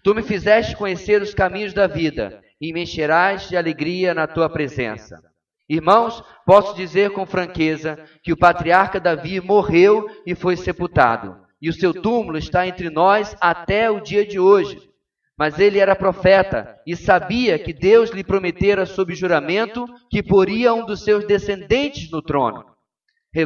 Tu 0.04 0.16
me 0.16 0.24
fizeste 0.24 0.76
conhecer 0.76 1.22
os 1.22 1.34
caminhos 1.34 1.74
da 1.74 1.88
vida 1.88 2.42
e 2.60 2.72
me 2.72 2.84
encherás 2.84 3.50
de 3.50 3.58
alegria 3.58 4.14
na 4.14 4.28
tua 4.28 4.50
presença. 4.50 5.22
Irmãos, 5.68 6.24
posso 6.46 6.76
dizer 6.76 7.12
com 7.12 7.26
franqueza 7.26 7.98
que 8.22 8.34
o 8.34 8.38
patriarca 8.38 9.00
Davi 9.00 9.40
morreu 9.40 10.06
e 10.26 10.36
foi 10.36 10.58
sepultado, 10.58 11.38
e 11.62 11.70
o 11.70 11.74
seu 11.74 11.94
túmulo 11.94 12.38
está 12.38 12.68
entre 12.68 12.90
nós 12.90 13.36
até 13.40 13.90
o 13.90 14.02
dia 14.02 14.26
de 14.26 14.40
hoje. 14.40 14.78
Mas 15.38 15.60
ele 15.60 15.80
era 15.80 15.96
profeta 15.96 16.78
e 16.86 16.96
sabia 16.96 17.58
que 17.58 17.74
Deus 17.74 18.10
lhe 18.12 18.24
prometera 18.24 18.86
sob 18.86 19.16
juramento 19.16 19.86
que 20.10 20.22
poria 20.22 20.74
um 20.74 20.86
dos 20.86 21.04
seus 21.04 21.26
descendentes 21.26 22.12
no 22.12 22.22
trono. 22.22 22.66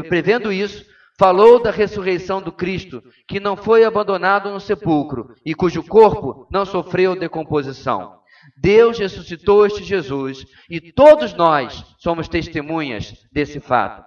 Prevendo 0.09 0.51
isso, 0.51 0.83
Falou 1.17 1.61
da 1.61 1.71
ressurreição 1.71 2.41
do 2.41 2.51
Cristo, 2.51 3.01
que 3.27 3.39
não 3.39 3.55
foi 3.55 3.85
abandonado 3.85 4.51
no 4.51 4.59
sepulcro 4.59 5.33
e 5.45 5.53
cujo 5.53 5.81
corpo 5.81 6.45
não 6.51 6.65
sofreu 6.65 7.15
decomposição. 7.15 8.19
Deus 8.57 8.99
ressuscitou 8.99 9.65
este 9.65 9.83
Jesus 9.83 10.45
e 10.69 10.79
todos 10.79 11.33
nós 11.33 11.83
somos 11.97 12.27
testemunhas 12.27 13.13
desse 13.31 13.61
fato. 13.61 14.03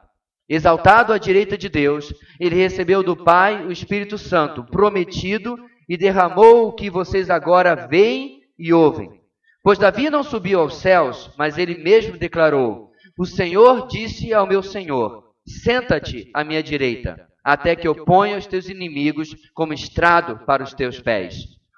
Exaltado 0.49 1.13
à 1.13 1.19
direita 1.19 1.57
de 1.57 1.69
Deus, 1.69 2.13
ele 2.39 2.57
recebeu 2.57 3.03
do 3.03 3.17
Pai 3.17 3.65
o 3.65 3.73
Espírito 3.73 4.19
Santo 4.19 4.65
prometido 4.65 5.59
e 5.89 5.97
derramou 5.97 6.69
o 6.69 6.73
que 6.73 6.91
vocês 6.91 7.31
agora 7.31 7.75
veem 7.75 8.43
e 8.59 8.73
ouvem. 8.73 9.19
Pois 9.63 9.79
Davi 9.79 10.09
não 10.09 10.23
subiu 10.23 10.61
aos 10.61 10.77
céus, 10.77 11.31
mas 11.39 11.59
ele 11.59 11.83
mesmo 11.83 12.17
declarou: 12.17 12.91
O 13.19 13.27
Senhor 13.27 13.89
disse 13.89 14.33
ao 14.33 14.47
meu 14.47 14.63
Senhor: 14.63 15.28
Senta-te 15.49 16.31
à 16.35 16.45
minha 16.45 16.63
direita, 16.63 17.27
até 17.43 17.75
que 17.75 17.89
eu 17.89 18.05
ponha 18.05 18.37
os 18.37 18.47
teus 18.47 18.69
inimigos 18.69 19.35
como 19.55 19.73
estrado 19.73 20.45
para 20.45 20.63
os 20.63 20.75
teus 20.75 21.01
pés. 21.01 21.35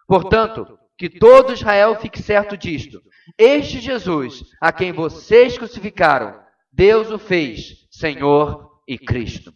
Portanto, 0.06 0.78
que 0.98 1.09
todo 1.09 1.52
Israel 1.52 1.94
fique 1.94 2.20
certo 2.20 2.56
disto: 2.56 3.00
este 3.38 3.80
Jesus, 3.80 4.42
a 4.61 4.72
quem 4.72 4.92
vocês 4.92 5.56
crucificaram, 5.56 6.38
Deus 6.72 7.11
o 7.11 7.18
fez 7.18 7.87
Senhor 7.90 8.80
e 8.87 8.98
Cristo. 8.98 9.52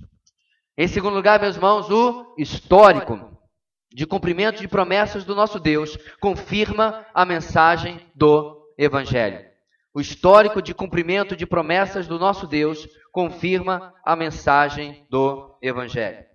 Em 0.76 0.88
segundo 0.88 1.14
lugar, 1.14 1.40
meus 1.40 1.56
irmãos, 1.56 1.90
o 1.90 2.34
histórico 2.38 3.36
de 3.92 4.06
cumprimento 4.06 4.60
de 4.60 4.68
promessas 4.68 5.24
do 5.24 5.34
nosso 5.34 5.60
Deus 5.60 5.96
confirma 6.20 7.04
a 7.12 7.24
mensagem 7.24 8.00
do 8.14 8.72
Evangelho. 8.76 9.53
O 9.94 10.00
histórico 10.00 10.60
de 10.60 10.74
cumprimento 10.74 11.36
de 11.36 11.46
promessas 11.46 12.08
do 12.08 12.18
nosso 12.18 12.48
Deus 12.48 12.84
confirma 13.12 13.94
a 14.04 14.16
mensagem 14.16 15.06
do 15.08 15.56
Evangelho. 15.62 16.26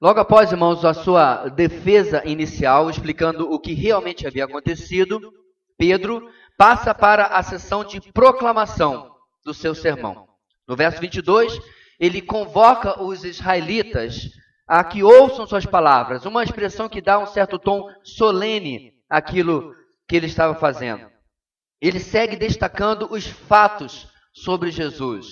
Logo 0.00 0.20
após, 0.20 0.52
irmãos, 0.52 0.84
a 0.84 0.94
sua 0.94 1.48
defesa 1.48 2.22
inicial, 2.24 2.88
explicando 2.88 3.50
o 3.50 3.58
que 3.58 3.74
realmente 3.74 4.24
havia 4.24 4.44
acontecido, 4.44 5.18
Pedro 5.76 6.30
passa 6.56 6.94
para 6.94 7.26
a 7.26 7.42
sessão 7.42 7.82
de 7.82 8.00
proclamação 8.12 9.16
do 9.44 9.52
seu 9.52 9.74
sermão. 9.74 10.28
No 10.68 10.76
verso 10.76 11.00
22, 11.00 11.58
ele 11.98 12.22
convoca 12.22 13.02
os 13.02 13.24
israelitas 13.24 14.30
a 14.68 14.84
que 14.84 15.02
ouçam 15.02 15.46
suas 15.46 15.64
palavras, 15.64 16.26
uma 16.26 16.44
expressão 16.44 16.88
que 16.88 17.00
dá 17.00 17.18
um 17.18 17.26
certo 17.26 17.58
tom 17.58 17.88
solene 18.02 18.92
àquilo 19.08 19.74
que 20.06 20.14
ele 20.14 20.26
estava 20.26 20.54
fazendo. 20.54 21.08
Ele 21.80 21.98
segue 21.98 22.36
destacando 22.36 23.10
os 23.10 23.26
fatos 23.26 24.08
sobre 24.32 24.70
Jesus, 24.70 25.26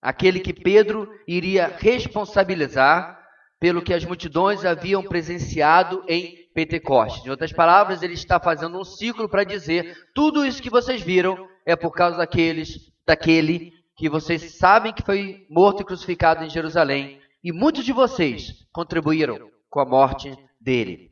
aquele 0.00 0.40
que 0.40 0.54
Pedro 0.54 1.08
iria 1.28 1.66
responsabilizar 1.78 3.20
pelo 3.60 3.82
que 3.82 3.92
as 3.92 4.04
multidões 4.04 4.64
haviam 4.64 5.02
presenciado 5.02 6.02
em 6.08 6.36
Pentecostes. 6.54 7.26
Em 7.26 7.30
outras 7.30 7.52
palavras, 7.52 8.02
ele 8.02 8.14
está 8.14 8.38
fazendo 8.38 8.78
um 8.78 8.84
ciclo 8.84 9.28
para 9.28 9.44
dizer: 9.44 9.96
tudo 10.14 10.46
isso 10.46 10.62
que 10.62 10.70
vocês 10.70 11.02
viram 11.02 11.48
é 11.66 11.74
por 11.74 11.90
causa 11.90 12.18
daqueles, 12.18 12.92
daquele 13.06 13.72
que 13.96 14.08
vocês 14.08 14.56
sabem 14.56 14.92
que 14.92 15.02
foi 15.02 15.46
morto 15.50 15.82
e 15.82 15.84
crucificado 15.84 16.44
em 16.44 16.50
Jerusalém, 16.50 17.20
e 17.44 17.52
muitos 17.52 17.84
de 17.84 17.92
vocês 17.92 18.54
contribuíram 18.72 19.50
com 19.68 19.78
a 19.78 19.84
morte 19.84 20.34
dele. 20.58 21.10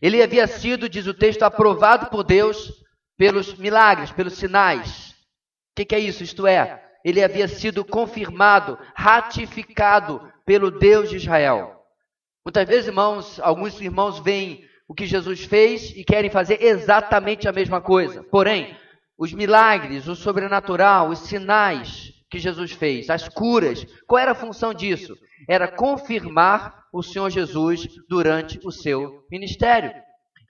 Ele 0.00 0.22
havia 0.22 0.46
sido, 0.46 0.88
diz 0.88 1.06
o 1.06 1.12
texto, 1.12 1.42
aprovado 1.42 2.06
por 2.06 2.24
Deus 2.24 2.72
pelos 3.18 3.54
milagres, 3.58 4.10
pelos 4.10 4.32
sinais. 4.32 5.10
O 5.10 5.76
que, 5.76 5.84
que 5.84 5.94
é 5.94 5.98
isso? 5.98 6.22
Isto 6.22 6.46
é, 6.46 6.82
ele 7.04 7.22
havia 7.22 7.46
sido 7.46 7.84
confirmado, 7.84 8.78
ratificado 8.94 10.26
pelo 10.46 10.70
Deus 10.70 11.10
de 11.10 11.16
Israel. 11.16 11.82
Muitas 12.42 12.66
vezes, 12.66 12.86
irmãos, 12.86 13.38
alguns 13.40 13.78
irmãos 13.78 14.18
veem 14.18 14.64
o 14.88 14.94
que 14.94 15.04
Jesus 15.04 15.44
fez 15.44 15.90
e 15.90 16.02
querem 16.02 16.30
fazer 16.30 16.62
exatamente 16.62 17.46
a 17.46 17.52
mesma 17.52 17.80
coisa. 17.80 18.22
Porém, 18.24 18.74
os 19.18 19.32
milagres, 19.32 20.08
o 20.08 20.16
sobrenatural, 20.16 21.08
os 21.10 21.20
sinais 21.20 22.13
que 22.34 22.40
Jesus 22.40 22.72
fez, 22.72 23.08
as 23.10 23.28
curas, 23.28 23.86
qual 24.06 24.20
era 24.20 24.32
a 24.32 24.34
função 24.34 24.74
disso? 24.74 25.16
era 25.48 25.68
confirmar 25.68 26.84
o 26.92 27.02
Senhor 27.02 27.30
Jesus 27.30 27.86
durante 28.08 28.58
o 28.64 28.70
seu 28.70 29.24
ministério. 29.30 29.92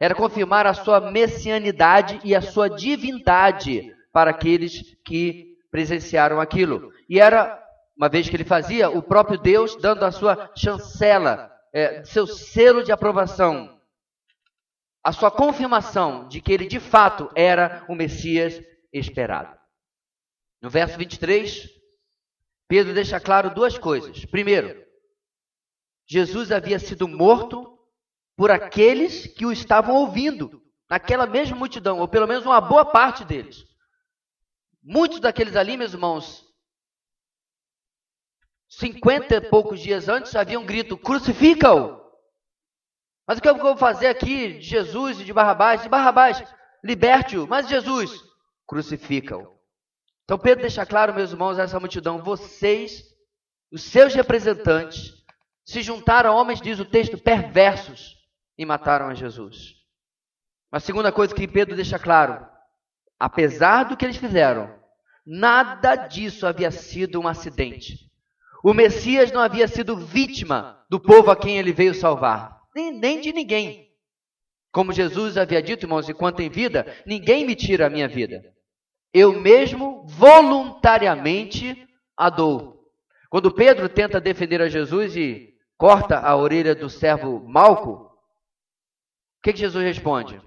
Era 0.01 0.15
confirmar 0.15 0.67
a 0.67 0.75
sua 0.75 1.01
messianidade 1.11 2.21
e 2.25 2.35
a 2.35 2.43
sua 2.43 2.69
divindade 2.69 3.93
para 4.13 4.31
aqueles 4.31 4.97
que 5.05 5.57
presenciaram 5.71 6.41
aquilo. 6.41 6.93
E 7.09 7.19
era, 7.19 7.61
uma 7.97 8.09
vez 8.09 8.29
que 8.29 8.37
ele 8.37 8.45
fazia, 8.45 8.91
o 8.91 9.03
próprio 9.03 9.39
Deus 9.39 9.77
dando 9.77 10.05
a 10.05 10.11
sua 10.11 10.51
chancela, 10.57 11.51
é, 11.73 12.05
seu 12.05 12.27
selo 12.27 12.83
de 12.85 12.93
aprovação, 12.93 13.79
a 15.03 15.13
sua 15.13 15.31
confirmação 15.31 16.29
de 16.29 16.41
que 16.41 16.53
ele 16.53 16.67
de 16.67 16.81
fato 16.81 17.31
era 17.35 17.85
o 17.89 17.95
Messias 17.95 18.61
esperado. 18.93 19.64
No 20.65 20.71
verso 20.71 20.97
23, 20.97 21.69
Pedro 22.67 22.95
deixa 22.95 23.21
claro 23.21 23.55
duas 23.55 23.77
coisas. 23.77 24.25
Primeiro, 24.25 24.83
Jesus 26.09 26.51
havia 26.51 26.79
sido 26.79 27.07
morto 27.07 27.79
por 28.35 28.51
aqueles 28.51 29.27
que 29.27 29.45
o 29.45 29.53
estavam 29.53 29.95
ouvindo, 29.95 30.63
naquela 30.89 31.27
mesma 31.27 31.55
multidão, 31.55 31.99
ou 31.99 32.09
pelo 32.09 32.27
menos 32.27 32.47
uma 32.47 32.63
boa 32.63 32.83
parte 32.83 33.27
deles. 33.27 33.63
Muitos 34.83 35.21
daqueles 35.21 35.55
ali, 35.55 35.77
meus 35.77 35.93
irmãos, 35.93 36.43
cinquenta 38.67 39.35
e 39.35 39.41
poucos 39.43 39.81
dias 39.81 40.09
antes, 40.09 40.35
havia 40.35 40.59
um 40.59 40.65
grito: 40.65 40.97
crucifica-o! 40.97 42.03
Mas 43.29 43.37
o 43.37 43.43
que 43.43 43.51
eu 43.51 43.59
vou 43.59 43.77
fazer 43.77 44.07
aqui 44.07 44.55
de 44.55 44.63
Jesus 44.63 45.21
e 45.21 45.25
de 45.25 45.33
Barrabás? 45.35 45.83
De 45.83 45.91
Barrabás, 45.91 46.43
liberte-o, 46.83 47.47
mas 47.47 47.69
Jesus, 47.69 48.11
crucifica-o. 48.67 49.54
Então 50.25 50.39
Pedro 50.39 50.63
deixa 50.63 50.87
claro, 50.87 51.15
meus 51.15 51.33
irmãos, 51.33 51.59
essa 51.59 51.79
multidão, 51.79 52.23
vocês, 52.23 53.05
os 53.71 53.83
seus 53.83 54.15
representantes, 54.15 55.13
se 55.65 55.83
juntaram 55.83 56.31
a 56.31 56.35
homens, 56.35 56.61
diz 56.61 56.79
o 56.79 56.85
texto, 56.85 57.19
perversos, 57.19 58.17
e 58.57 58.65
mataram 58.65 59.09
a 59.09 59.15
Jesus. 59.15 59.75
A 60.71 60.81
segunda 60.81 61.13
coisa 61.13 61.35
que 61.35 61.49
Pedro 61.49 61.77
deixa 61.77 61.99
claro: 61.99 62.47
apesar 63.19 63.85
do 63.85 63.97
que 63.97 64.05
eles 64.05 64.17
fizeram, 64.17 64.75
nada 65.27 65.97
disso 65.97 66.47
havia 66.47 66.71
sido 66.71 67.21
um 67.21 67.29
acidente. 67.29 68.11
O 68.63 68.73
Messias 68.73 69.31
não 69.31 69.41
havia 69.41 69.69
sido 69.69 69.97
vítima 69.97 70.83
do 70.89 70.99
povo 70.99 71.31
a 71.31 71.37
quem 71.37 71.59
ele 71.59 71.73
veio 71.73 71.95
salvar, 71.95 72.63
nem, 72.75 72.93
nem 72.93 73.21
de 73.21 73.33
ninguém. 73.33 73.91
Como 74.73 74.93
Jesus 74.93 75.37
havia 75.37 75.63
dito, 75.63 75.85
irmãos, 75.85 76.09
enquanto 76.09 76.41
em 76.41 76.49
vida, 76.49 76.87
ninguém 77.07 77.47
me 77.47 77.55
tira 77.55 77.87
a 77.87 77.91
minha 77.91 78.09
vida. 78.09 78.54
Eu 79.15 79.41
mesmo 79.41 80.05
voluntariamente 80.09 81.89
a 82.17 82.29
dou. 82.29 82.91
Quando 83.31 83.55
Pedro 83.55 83.89
tenta 83.89 84.21
defender 84.21 84.61
a 84.61 84.69
Jesus 84.69 85.15
e 85.15 85.57
corta 85.79 86.19
a 86.19 86.37
orelha 86.37 86.75
do 86.75 86.91
servo 86.91 87.41
Malco, 87.47 87.93
o 87.93 89.43
que, 89.43 89.55
Jesus 89.55 89.85
responde? 89.85 90.43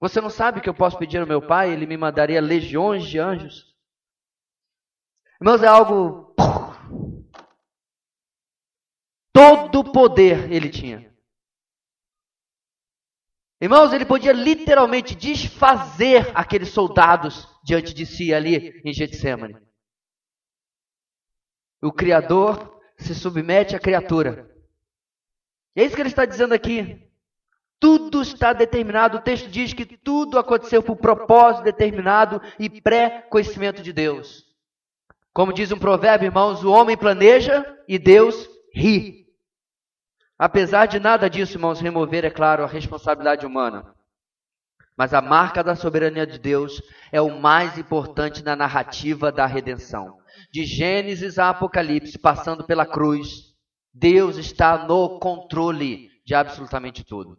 Você 0.00 0.20
não 0.20 0.30
sabe 0.30 0.60
que 0.60 0.68
eu 0.68 0.74
posso 0.74 0.98
pedir 0.98 1.18
ao 1.18 1.26
meu 1.28 1.40
pai, 1.40 1.70
ele 1.70 1.86
me 1.86 1.96
mandaria 1.96 2.40
legiões 2.40 3.04
de 3.04 3.20
anjos? 3.20 3.72
Irmãos, 5.40 5.62
é 5.62 5.68
algo. 5.68 6.34
Todo 9.32 9.92
poder 9.92 10.50
ele 10.52 10.68
tinha. 10.70 11.11
Irmãos, 13.62 13.92
ele 13.92 14.04
podia 14.04 14.32
literalmente 14.32 15.14
desfazer 15.14 16.32
aqueles 16.34 16.70
soldados 16.70 17.46
diante 17.62 17.94
de 17.94 18.04
si 18.04 18.34
ali 18.34 18.82
em 18.84 18.92
Getsemane. 18.92 19.56
O 21.80 21.92
Criador 21.92 22.80
se 22.96 23.14
submete 23.14 23.76
à 23.76 23.78
criatura. 23.78 24.50
E 25.76 25.80
é 25.80 25.84
isso 25.84 25.94
que 25.94 26.02
ele 26.02 26.08
está 26.08 26.24
dizendo 26.24 26.52
aqui. 26.52 27.08
Tudo 27.78 28.20
está 28.20 28.52
determinado. 28.52 29.18
O 29.18 29.22
texto 29.22 29.48
diz 29.48 29.72
que 29.72 29.86
tudo 29.86 30.40
aconteceu 30.40 30.82
por 30.82 30.96
propósito 30.96 31.62
determinado 31.62 32.42
e 32.58 32.68
pré-conhecimento 32.68 33.80
de 33.80 33.92
Deus. 33.92 34.44
Como 35.32 35.52
diz 35.52 35.70
um 35.70 35.78
provérbio, 35.78 36.26
irmãos, 36.26 36.64
o 36.64 36.72
homem 36.72 36.96
planeja 36.96 37.64
e 37.86 37.96
Deus 37.96 38.48
ri. 38.74 39.21
Apesar 40.42 40.86
de 40.86 40.98
nada 40.98 41.30
disso, 41.30 41.52
irmãos, 41.52 41.80
remover, 41.80 42.24
é 42.24 42.30
claro, 42.30 42.64
a 42.64 42.66
responsabilidade 42.66 43.46
humana. 43.46 43.94
Mas 44.96 45.14
a 45.14 45.22
marca 45.22 45.62
da 45.62 45.76
soberania 45.76 46.26
de 46.26 46.36
Deus 46.36 46.82
é 47.12 47.20
o 47.20 47.40
mais 47.40 47.78
importante 47.78 48.42
na 48.42 48.56
narrativa 48.56 49.30
da 49.30 49.46
redenção. 49.46 50.18
De 50.50 50.64
Gênesis 50.64 51.38
a 51.38 51.50
Apocalipse, 51.50 52.18
passando 52.18 52.64
pela 52.64 52.84
cruz, 52.84 53.54
Deus 53.94 54.36
está 54.36 54.84
no 54.84 55.20
controle 55.20 56.10
de 56.26 56.34
absolutamente 56.34 57.04
tudo. 57.04 57.38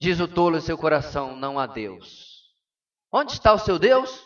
Diz 0.00 0.20
o 0.20 0.28
tolo 0.28 0.58
em 0.58 0.60
seu 0.60 0.78
coração: 0.78 1.34
não 1.34 1.58
há 1.58 1.66
Deus. 1.66 2.54
Onde 3.10 3.32
está 3.32 3.52
o 3.52 3.58
seu 3.58 3.80
Deus? 3.80 4.24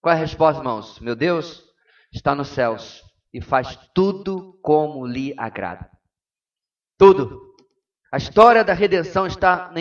Qual 0.00 0.14
é 0.14 0.16
a 0.16 0.20
resposta, 0.20 0.60
irmãos? 0.60 1.00
Meu 1.00 1.16
Deus 1.16 1.64
está 2.12 2.32
nos 2.32 2.46
céus 2.46 3.02
e 3.34 3.40
faz 3.40 3.76
tudo 3.92 4.56
como 4.62 5.04
lhe 5.04 5.34
agrada. 5.36 5.97
Tudo. 6.98 7.54
A 8.12 8.16
história 8.16 8.64
da 8.64 8.72
redenção 8.72 9.26
está 9.26 9.72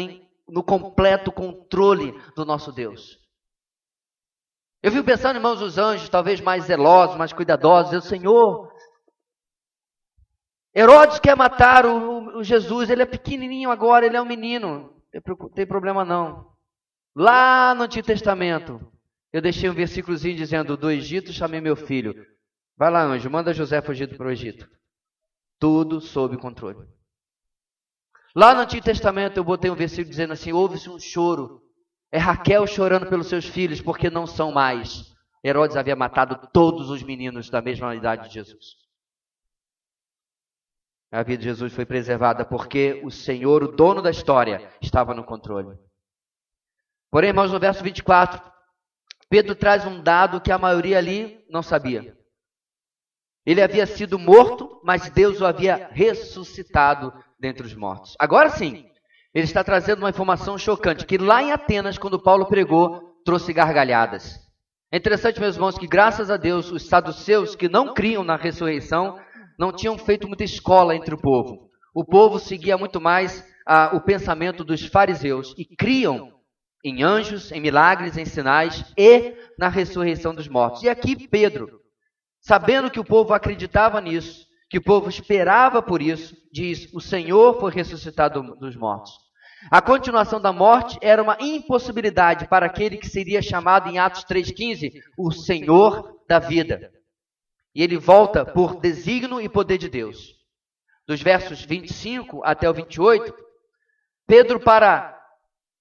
no 0.48 0.64
completo 0.64 1.32
controle 1.32 2.14
do 2.36 2.46
nosso 2.46 2.72
Deus. 2.72 3.20
Eu 4.84 4.92
fico 4.92 5.04
pensando, 5.04 5.38
irmãos, 5.38 5.62
os 5.62 5.78
anjos, 5.78 6.08
talvez 6.08 6.40
mais 6.40 6.66
zelosos, 6.66 7.18
mais 7.18 7.34
cuidadosos, 7.34 7.94
eu, 7.94 8.02
Senhor, 8.02 8.72
Herodes 10.76 11.20
quer 11.20 11.36
matar 11.36 11.88
o, 11.88 12.38
o, 12.38 12.44
Jesus, 12.44 12.92
ele 12.92 13.02
é 13.02 13.06
pequenininho 13.06 13.72
agora, 13.72 14.06
ele 14.06 14.16
é 14.16 14.22
um 14.22 14.26
menino, 14.26 14.94
não 15.26 15.50
tem 15.50 15.66
problema 15.66 16.06
não. 16.06 16.54
Lá 17.16 17.74
no 17.74 17.84
Antigo 17.84 18.06
Testamento, 18.06 18.80
eu 19.34 19.42
deixei 19.42 19.68
um 19.68 19.74
versículozinho 19.74 20.38
dizendo, 20.38 20.78
do 20.78 20.92
Egito 20.92 21.34
chamei 21.34 21.60
meu 21.60 21.76
filho. 21.76 22.14
Vai 22.78 22.92
lá, 22.92 23.02
anjo, 23.02 23.28
manda 23.28 23.56
José 23.56 23.82
fugir 23.82 24.16
para 24.16 24.28
o 24.28 24.30
Egito. 24.30 24.70
Tudo 25.60 26.00
sob 26.00 26.38
controle. 26.38 26.88
Lá 28.38 28.54
no 28.54 28.62
Antigo 28.62 28.86
Testamento 28.86 29.38
eu 29.38 29.44
botei 29.44 29.72
um 29.72 29.76
versículo 29.76 30.12
dizendo 30.12 30.34
assim: 30.34 30.54
houve-se 30.54 30.88
um 30.88 31.00
choro. 31.00 31.60
É 32.12 32.20
Raquel 32.20 32.68
chorando 32.68 33.08
pelos 33.08 33.28
seus 33.28 33.46
filhos, 33.46 33.82
porque 33.82 34.12
não 34.12 34.28
são 34.28 34.52
mais. 34.52 35.12
Herodes 35.44 35.76
havia 35.76 35.96
matado 35.96 36.48
todos 36.54 36.92
os 36.92 37.02
meninos 37.02 37.50
da 37.50 37.64
mesma 37.64 37.96
idade 37.96 38.28
de 38.28 38.36
Jesus. 38.36 38.76
A 41.12 41.24
vida 41.24 41.40
de 41.40 41.46
Jesus 41.46 41.74
foi 41.74 41.84
preservada 41.84 42.46
porque 42.46 43.02
o 43.04 43.10
Senhor, 43.10 43.64
o 43.64 43.72
dono 43.72 44.04
da 44.04 44.12
história, 44.12 44.72
estava 44.80 45.16
no 45.16 45.24
controle. 45.24 45.76
Porém, 47.10 47.30
irmãos, 47.30 47.52
no 47.52 47.60
verso 47.60 47.84
24, 47.84 48.40
Pedro 49.30 49.56
traz 49.56 49.84
um 49.84 50.00
dado 50.00 50.40
que 50.40 50.52
a 50.52 50.60
maioria 50.60 51.00
ali 51.00 51.44
não 51.50 51.64
sabia. 51.64 52.16
Ele 53.48 53.62
havia 53.62 53.86
sido 53.86 54.20
morto, 54.20 54.82
mas 54.84 55.10
Deus 55.10 55.40
o 55.40 55.46
havia 55.46 55.88
ressuscitado 55.94 57.14
dentre 57.40 57.66
os 57.66 57.74
mortos. 57.74 58.14
Agora 58.20 58.50
sim, 58.50 58.86
ele 59.34 59.46
está 59.46 59.64
trazendo 59.64 60.00
uma 60.00 60.10
informação 60.10 60.58
chocante, 60.58 61.06
que 61.06 61.18
lá 61.18 61.42
em 61.42 61.54
Atenas, 61.54 61.98
quando 61.98 62.22
Paulo 62.22 62.46
pregou, 62.48 63.16
trouxe 63.24 63.54
gargalhadas. 63.54 64.38
É 64.92 64.98
interessante, 64.98 65.40
meus 65.40 65.56
irmãos, 65.56 65.78
que 65.78 65.88
graças 65.88 66.30
a 66.30 66.36
Deus, 66.36 66.74
os 66.74 66.90
saduceus 66.90 67.56
que 67.56 67.70
não 67.70 67.94
criam 67.94 68.22
na 68.22 68.36
ressurreição, 68.36 69.18
não 69.58 69.72
tinham 69.72 69.98
feito 69.98 70.28
muita 70.28 70.44
escola 70.44 70.94
entre 70.94 71.16
o 71.16 71.18
povo. 71.18 71.70
O 71.96 72.04
povo 72.04 72.40
seguia 72.40 72.78
muito 72.78 73.00
mais 73.00 73.48
ah, 73.66 73.92
o 73.94 74.02
pensamento 74.02 74.62
dos 74.62 74.86
fariseus 74.86 75.56
e 75.58 75.64
criam 75.64 76.34
em 76.84 77.02
anjos, 77.02 77.50
em 77.54 77.62
milagres, 77.62 78.18
em 78.18 78.26
sinais 78.26 78.84
e 78.98 79.36
na 79.58 79.70
ressurreição 79.70 80.36
dos 80.36 80.50
mortos. 80.50 80.84
E 80.84 80.90
aqui 80.90 81.28
Pedro, 81.30 81.87
sabendo 82.48 82.90
que 82.90 83.00
o 83.00 83.04
povo 83.04 83.34
acreditava 83.34 84.00
nisso, 84.00 84.48
que 84.70 84.78
o 84.78 84.82
povo 84.82 85.10
esperava 85.10 85.82
por 85.82 86.02
isso, 86.02 86.34
diz: 86.50 86.88
O 86.94 87.02
Senhor 87.02 87.60
foi 87.60 87.74
ressuscitado 87.74 88.56
dos 88.56 88.74
mortos. 88.74 89.12
A 89.70 89.82
continuação 89.82 90.40
da 90.40 90.54
morte 90.54 90.98
era 91.02 91.22
uma 91.22 91.38
impossibilidade 91.42 92.48
para 92.48 92.66
aquele 92.66 92.96
que 92.96 93.10
seria 93.10 93.42
chamado 93.42 93.90
em 93.90 94.00
Atos 94.00 94.24
3,15 94.24 94.94
o 95.18 95.30
Senhor 95.30 96.22
da 96.26 96.40
vida. 96.40 96.90
E 97.76 97.84
ele 97.84 97.98
volta 97.98 98.46
por 98.46 98.80
desígnio 98.80 99.42
e 99.42 99.50
poder 99.50 99.78
de 99.78 99.90
Deus. 99.90 100.36
Dos 101.06 101.22
versos 101.22 101.66
25 101.66 102.44
até 102.46 102.70
o 102.70 102.74
28, 102.74 103.34
Pedro, 104.26 104.60
para 104.60 105.20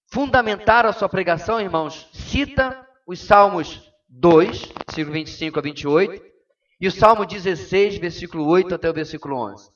fundamentar 0.09 0.85
a 0.85 0.93
sua 0.93 1.09
pregação, 1.09 1.61
irmãos, 1.61 2.09
cita 2.13 2.85
os 3.07 3.21
Salmos 3.21 3.89
2, 4.09 4.73
versículo 4.89 5.13
25 5.13 5.59
a 5.59 5.63
28, 5.63 6.36
e 6.81 6.87
o 6.87 6.93
Salmo 6.93 7.25
16, 7.25 7.99
versículo 7.99 8.47
8 8.47 8.75
até 8.75 8.89
o 8.89 8.95
versículo 8.95 9.37
11. 9.37 9.71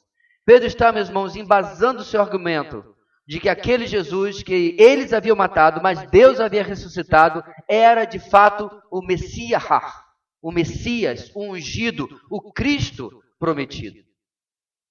Pedro 0.44 0.66
está, 0.66 0.92
meus 0.92 1.08
irmãos, 1.08 1.36
embasando 1.36 2.00
o 2.00 2.04
seu 2.04 2.20
argumento 2.20 2.84
de 3.26 3.38
que 3.38 3.48
aquele 3.48 3.86
Jesus 3.86 4.42
que 4.42 4.74
eles 4.78 5.12
haviam 5.12 5.36
matado, 5.36 5.80
mas 5.82 6.10
Deus 6.10 6.40
havia 6.40 6.64
ressuscitado, 6.64 7.42
era 7.68 8.04
de 8.04 8.18
fato 8.18 8.70
o 8.90 9.00
Messias, 9.00 9.62
o 10.42 10.50
Messias, 10.50 11.30
o 11.34 11.52
ungido, 11.52 12.08
o 12.30 12.52
Cristo 12.52 13.22
prometido. 13.38 13.98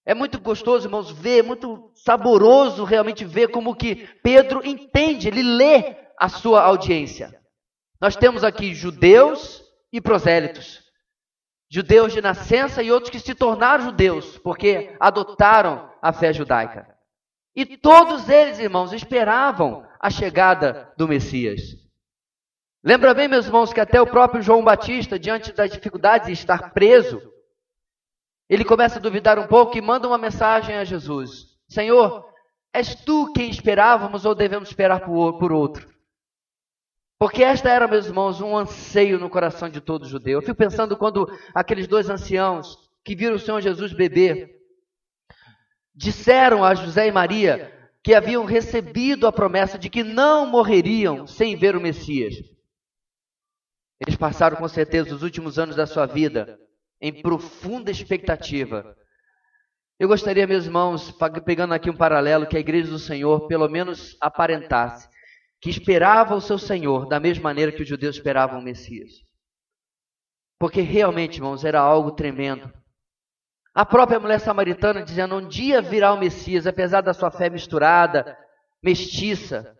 É 0.05 0.13
muito 0.15 0.39
gostoso, 0.39 0.87
irmãos, 0.87 1.11
ver, 1.11 1.43
muito 1.43 1.91
saboroso 1.93 2.83
realmente 2.83 3.25
ver 3.25 3.49
como 3.49 3.75
que 3.75 4.07
Pedro 4.23 4.65
entende, 4.65 5.27
ele 5.27 5.43
lê 5.43 5.97
a 6.17 6.29
sua 6.29 6.63
audiência. 6.63 7.37
Nós 8.01 8.15
temos 8.15 8.43
aqui 8.43 8.73
judeus 8.73 9.61
e 9.91 9.99
prosélitos 9.99 10.88
judeus 11.69 12.11
de 12.11 12.21
nascença 12.21 12.81
e 12.81 12.91
outros 12.91 13.11
que 13.11 13.19
se 13.19 13.35
tornaram 13.35 13.85
judeus, 13.85 14.37
porque 14.39 14.95
adotaram 14.99 15.89
a 16.01 16.11
fé 16.11 16.33
judaica. 16.33 16.87
E 17.55 17.77
todos 17.77 18.27
eles, 18.27 18.59
irmãos, 18.59 18.91
esperavam 18.91 19.85
a 19.99 20.09
chegada 20.09 20.91
do 20.97 21.07
Messias. 21.07 21.61
Lembra 22.83 23.13
bem, 23.13 23.27
meus 23.27 23.45
irmãos, 23.45 23.73
que 23.73 23.81
até 23.81 24.01
o 24.01 24.07
próprio 24.07 24.41
João 24.41 24.63
Batista, 24.63 25.19
diante 25.19 25.51
das 25.51 25.69
dificuldades 25.69 26.27
de 26.27 26.33
estar 26.33 26.71
preso, 26.71 27.21
ele 28.49 28.63
começa 28.63 28.97
a 28.97 29.01
duvidar 29.01 29.37
um 29.37 29.47
pouco 29.47 29.77
e 29.77 29.81
manda 29.81 30.07
uma 30.07 30.17
mensagem 30.17 30.75
a 30.75 30.85
Jesus: 30.85 31.57
Senhor, 31.67 32.25
és 32.73 32.95
tu 32.95 33.31
quem 33.33 33.49
esperávamos 33.49 34.25
ou 34.25 34.33
devemos 34.33 34.69
esperar 34.69 35.01
por 35.01 35.51
outro? 35.51 35.87
Porque 37.19 37.43
esta 37.43 37.69
era, 37.69 37.85
meus 37.85 38.05
irmãos, 38.05 38.39
um 38.39 38.55
anseio 38.55 39.19
no 39.19 39.29
coração 39.29 39.69
de 39.69 39.81
todo 39.81 40.07
judeu. 40.07 40.39
Eu 40.39 40.41
fico 40.41 40.55
pensando 40.55 40.95
quando 40.95 41.27
aqueles 41.53 41.85
dois 41.85 42.09
anciãos 42.09 42.77
que 43.03 43.13
viram 43.13 43.35
o 43.35 43.39
Senhor 43.39 43.59
Jesus 43.59 43.91
beber 43.91 44.57
disseram 45.93 46.63
a 46.63 46.73
José 46.73 47.07
e 47.07 47.11
Maria 47.11 47.77
que 48.01 48.13
haviam 48.13 48.45
recebido 48.45 49.27
a 49.27 49.33
promessa 49.33 49.77
de 49.77 49.89
que 49.89 50.01
não 50.01 50.45
morreriam 50.45 51.27
sem 51.27 51.57
ver 51.57 51.75
o 51.75 51.81
Messias. 51.81 52.35
Eles 53.99 54.15
passaram 54.15 54.55
com 54.55 54.67
certeza 54.69 55.13
os 55.13 55.21
últimos 55.21 55.59
anos 55.59 55.75
da 55.75 55.85
sua 55.85 56.05
vida 56.05 56.57
em 57.01 57.21
profunda 57.21 57.91
expectativa 57.91 58.95
Eu 59.99 60.07
gostaria, 60.07 60.47
meus 60.47 60.65
irmãos, 60.65 61.13
pegando 61.43 61.73
aqui 61.73 61.89
um 61.89 61.97
paralelo, 61.97 62.47
que 62.47 62.55
a 62.55 62.61
igreja 62.61 62.89
do 62.89 62.99
Senhor 62.99 63.45
pelo 63.47 63.67
menos 63.67 64.15
aparentasse 64.21 65.09
que 65.61 65.69
esperava 65.69 66.35
o 66.35 66.41
seu 66.41 66.57
Senhor 66.57 67.07
da 67.07 67.19
mesma 67.19 67.43
maneira 67.43 67.71
que 67.71 67.81
os 67.81 67.87
judeus 67.87 68.15
esperavam 68.15 68.59
o 68.59 68.63
Messias. 68.63 69.11
Porque 70.57 70.81
realmente, 70.81 71.37
irmãos, 71.37 71.63
era 71.63 71.79
algo 71.79 72.11
tremendo. 72.11 72.71
A 73.73 73.85
própria 73.85 74.19
mulher 74.19 74.39
samaritana 74.39 75.03
dizendo: 75.03 75.35
um 75.35 75.47
dia 75.47 75.81
virá 75.81 76.13
o 76.13 76.19
Messias, 76.19 76.67
apesar 76.67 77.01
da 77.01 77.13
sua 77.13 77.31
fé 77.31 77.49
misturada, 77.49 78.37
mestiça, 78.83 79.75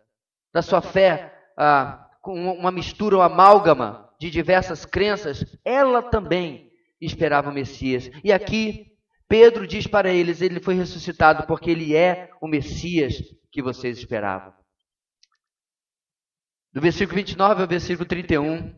da 0.53 0.61
sua 0.61 0.81
fé 0.81 1.33
ah, 1.57 2.07
com 2.21 2.53
uma 2.53 2.71
mistura, 2.71 3.17
uma 3.17 3.25
amálgama 3.25 4.09
de 4.19 4.29
diversas 4.29 4.85
crenças, 4.85 5.45
ela 5.63 6.01
também 6.01 6.69
esperava 7.01 7.49
o 7.49 7.53
Messias. 7.53 8.09
E 8.23 8.31
aqui 8.31 8.89
Pedro 9.27 9.67
diz 9.67 9.87
para 9.87 10.11
eles: 10.11 10.41
ele 10.41 10.59
foi 10.59 10.75
ressuscitado 10.75 11.45
porque 11.47 11.71
ele 11.71 11.95
é 11.95 12.29
o 12.41 12.47
Messias 12.47 13.15
que 13.51 13.61
vocês 13.61 13.97
esperavam. 13.97 14.58
Do 16.71 16.81
versículo 16.81 17.15
29 17.15 17.61
ao 17.61 17.67
versículo 17.67 18.07
31, 18.07 18.73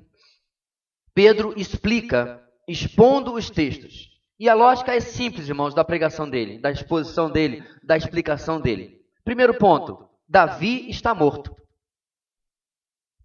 Pedro 1.13 1.53
explica, 1.57 2.41
expondo 2.67 3.33
os 3.33 3.49
textos. 3.49 4.09
E 4.39 4.47
a 4.49 4.53
lógica 4.53 4.95
é 4.95 4.99
simples, 4.99 5.47
irmãos, 5.47 5.73
da 5.73 5.83
pregação 5.83 6.29
dele, 6.29 6.57
da 6.57 6.71
exposição 6.71 7.29
dele, 7.29 7.63
da 7.83 7.97
explicação 7.97 8.59
dele. 8.61 9.01
Primeiro 9.23 9.53
ponto: 9.53 10.09
Davi 10.27 10.89
está 10.89 11.13
morto. 11.13 11.55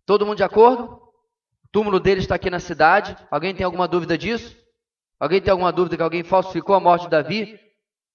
Todo 0.04 0.26
mundo 0.26 0.36
de 0.36 0.42
acordo? 0.42 0.94
O 1.64 1.68
túmulo 1.70 2.00
dele 2.00 2.20
está 2.20 2.34
aqui 2.34 2.50
na 2.50 2.60
cidade. 2.60 3.16
Alguém 3.30 3.54
tem 3.54 3.64
alguma 3.64 3.88
dúvida 3.88 4.18
disso? 4.18 4.56
Alguém 5.18 5.40
tem 5.40 5.50
alguma 5.50 5.72
dúvida 5.72 5.96
que 5.96 6.02
alguém 6.02 6.22
falsificou 6.22 6.74
a 6.74 6.80
morte 6.80 7.04
de 7.04 7.10
Davi? 7.10 7.58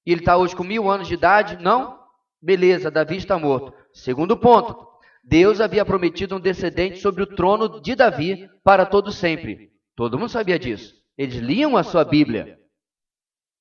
E 0.06 0.12
ele 0.12 0.22
está 0.22 0.38
hoje 0.38 0.56
com 0.56 0.64
mil 0.64 0.90
anos 0.90 1.08
de 1.08 1.14
idade? 1.14 1.58
Não? 1.58 2.00
Beleza, 2.42 2.92
Davi 2.92 3.18
está 3.18 3.40
morto. 3.40 3.74
Segundo 3.94 4.38
ponto: 4.38 4.91
Deus 5.24 5.62
havia 5.62 5.86
prometido 5.86 6.36
um 6.36 6.40
descendente 6.40 7.00
sobre 7.00 7.24
o 7.24 7.28
trono 7.28 7.82
de 7.82 7.96
Davi 7.96 8.50
para 8.64 8.86
todo 8.86 9.12
sempre. 9.12 9.72
Todo 9.96 10.18
mundo 10.18 10.30
sabia 10.30 10.58
disso. 10.58 10.96
Eles 11.18 11.36
liam 11.36 11.78
a 11.78 11.84
sua 11.84 12.04
Bíblia, 12.04 12.60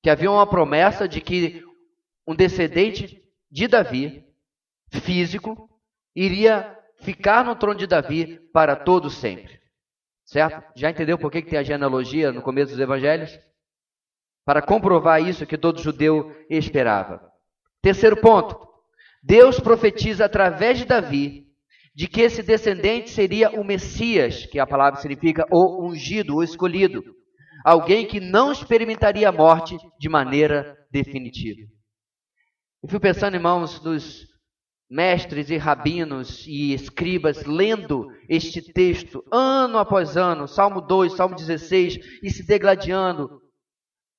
que 0.01 0.09
havia 0.09 0.31
uma 0.31 0.47
promessa 0.47 1.07
de 1.07 1.21
que 1.21 1.63
um 2.25 2.35
descendente 2.35 3.21
de 3.49 3.67
Davi, 3.67 4.25
físico, 4.89 5.69
iria 6.15 6.77
ficar 7.01 7.45
no 7.45 7.55
trono 7.55 7.77
de 7.77 7.85
Davi 7.85 8.39
para 8.51 8.75
todo 8.75 9.09
sempre. 9.09 9.59
Certo? 10.25 10.63
Já 10.75 10.89
entendeu 10.89 11.17
por 11.17 11.31
que 11.31 11.41
tem 11.41 11.59
a 11.59 11.63
genealogia 11.63 12.31
no 12.31 12.41
começo 12.41 12.71
dos 12.71 12.79
evangelhos? 12.79 13.37
Para 14.45 14.61
comprovar 14.61 15.21
isso 15.21 15.45
que 15.45 15.57
todo 15.57 15.81
judeu 15.81 16.33
esperava. 16.49 17.21
Terceiro 17.81 18.19
ponto. 18.19 18.67
Deus 19.21 19.59
profetiza 19.59 20.25
através 20.25 20.79
de 20.79 20.85
Davi 20.85 21.50
de 21.93 22.07
que 22.07 22.21
esse 22.21 22.41
descendente 22.41 23.09
seria 23.09 23.49
o 23.49 23.63
Messias, 23.63 24.45
que 24.45 24.59
a 24.59 24.67
palavra 24.67 24.99
significa 24.99 25.45
o 25.51 25.85
ungido, 25.85 26.35
o 26.35 26.43
escolhido, 26.43 27.03
alguém 27.65 28.07
que 28.07 28.19
não 28.19 28.51
experimentaria 28.51 29.27
a 29.27 29.31
morte 29.31 29.77
de 29.99 30.09
maneira 30.09 30.77
definitiva. 30.89 31.61
Eu 32.83 32.89
fui 32.89 32.99
pensando, 32.99 33.35
irmãos, 33.35 33.83
nos 33.83 34.25
mestres 34.89 35.49
e 35.49 35.57
rabinos 35.57 36.45
e 36.47 36.73
escribas 36.73 37.45
lendo 37.45 38.07
este 38.27 38.61
texto 38.73 39.23
ano 39.31 39.77
após 39.77 40.17
ano, 40.17 40.47
Salmo 40.47 40.81
2, 40.81 41.13
Salmo 41.13 41.35
16, 41.35 41.97
e 42.21 42.29
se 42.29 42.45
degladiando. 42.45 43.39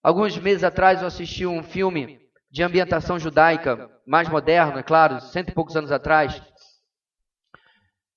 Alguns 0.02 0.38
meses 0.38 0.64
atrás 0.64 1.00
eu 1.00 1.06
assisti 1.06 1.46
um 1.46 1.62
filme 1.62 2.18
de 2.50 2.62
ambientação 2.62 3.18
judaica, 3.18 3.88
mais 4.06 4.28
moderno, 4.28 4.78
é 4.78 4.82
claro, 4.82 5.20
cento 5.20 5.50
e 5.50 5.54
poucos 5.54 5.76
anos 5.76 5.92
atrás, 5.92 6.40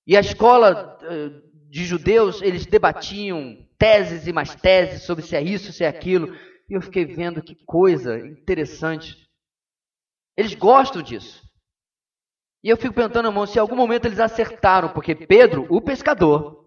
e 0.08 0.16
a 0.16 0.20
escola 0.20 0.98
eh, 1.02 1.42
de 1.70 1.84
judeus, 1.84 2.42
eles 2.42 2.66
debatiam 2.66 3.58
teses 3.78 4.28
e 4.28 4.34
mais 4.34 4.54
teses 4.56 5.04
sobre 5.04 5.24
se 5.26 5.36
é 5.36 5.42
isso, 5.42 5.74
se 5.74 5.84
é 5.84 5.88
aquilo. 5.88 6.36
E 6.70 6.74
eu 6.74 6.82
fiquei 6.82 7.06
vendo 7.06 7.42
que 7.42 7.56
coisa 7.66 8.20
interessante. 8.20 9.18
Eles 10.38 10.54
gostam 10.54 11.02
disso. 11.02 11.44
E 12.64 12.70
eu 12.70 12.78
fico 12.78 12.94
perguntando, 12.94 13.30
irmão, 13.30 13.46
se 13.46 13.58
em 13.58 13.62
algum 13.62 13.76
momento 13.76 14.06
eles 14.06 14.20
acertaram, 14.20 14.90
porque 14.90 15.16
Pedro, 15.16 15.68
o 15.70 15.82
pescador, 15.82 16.66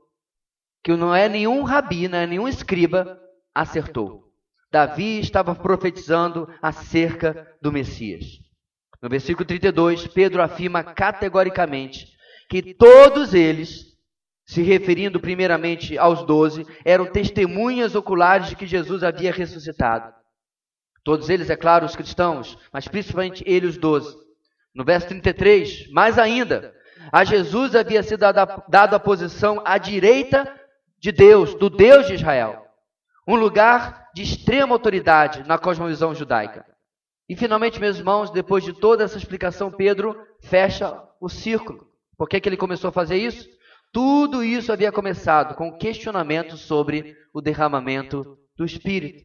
que 0.82 0.95
não 0.95 1.14
é 1.14 1.28
nenhum 1.28 1.62
rabi, 1.62 2.09
não 2.09 2.18
é 2.18 2.26
nenhum 2.26 2.49
escriba, 2.49 3.20
acertou. 3.55 4.24
Davi 4.70 5.18
estava 5.20 5.55
profetizando 5.55 6.49
acerca 6.62 7.57
do 7.61 7.72
Messias. 7.72 8.24
No 9.01 9.09
versículo 9.09 9.47
32, 9.47 10.07
Pedro 10.09 10.43
afirma 10.43 10.84
categoricamente 10.84 12.18
que 12.49 12.74
todos 12.74 13.34
eles, 13.34 13.96
se 14.46 14.62
referindo 14.62 15.20
primeiramente 15.20 15.99
aos 15.99 16.24
doze, 16.24 16.66
eram 16.84 17.07
testemunhas 17.07 17.94
oculares 17.94 18.49
de 18.49 18.57
que 18.57 18.66
Jesus 18.66 19.03
havia 19.03 19.30
ressuscitado. 19.30 20.14
Todos 21.05 21.28
eles, 21.28 21.51
é 21.51 21.57
claro, 21.57 21.86
os 21.86 21.96
cristãos, 21.96 22.59
mas 22.72 22.88
principalmente 22.88 23.44
ele, 23.46 23.66
os 23.66 23.76
doze. 23.76 24.16
No 24.74 24.84
verso 24.84 25.09
33, 25.09 25.90
mais 25.90 26.18
ainda, 26.18 26.74
a 27.12 27.24
Jesus 27.24 27.74
havia 27.74 28.03
sido 28.03 28.20
dado 28.68 28.94
a 28.94 29.01
posição 29.01 29.62
à 29.64 29.78
direita 29.78 30.53
de 30.99 31.12
Deus, 31.12 31.55
do 31.55 31.70
Deus 31.70 32.07
de 32.07 32.14
Israel. 32.14 32.64
Um 33.26 33.36
lugar 33.36 34.09
de 34.14 34.22
extrema 34.22 34.74
autoridade 34.74 35.46
na 35.46 35.59
cosmovisão 35.59 36.14
judaica. 36.14 36.64
E 37.28 37.36
finalmente, 37.36 37.78
meus 37.78 37.99
irmãos, 37.99 38.30
depois 38.30 38.64
de 38.64 38.72
toda 38.72 39.05
essa 39.05 39.18
explicação, 39.18 39.70
Pedro 39.70 40.16
fecha 40.40 40.99
o 41.20 41.28
círculo. 41.28 41.88
Por 42.19 42.29
que, 42.29 42.41
que 42.41 42.49
ele 42.49 42.57
começou 42.57 42.89
a 42.89 42.93
fazer 42.93 43.16
isso? 43.16 43.49
Tudo 43.93 44.43
isso 44.43 44.73
havia 44.73 44.91
começado 44.91 45.55
com 45.55 45.79
questionamento 45.79 46.57
sobre 46.57 47.16
o 47.33 47.41
derramamento 47.41 48.37
do 48.57 48.64
Espírito. 48.64 49.25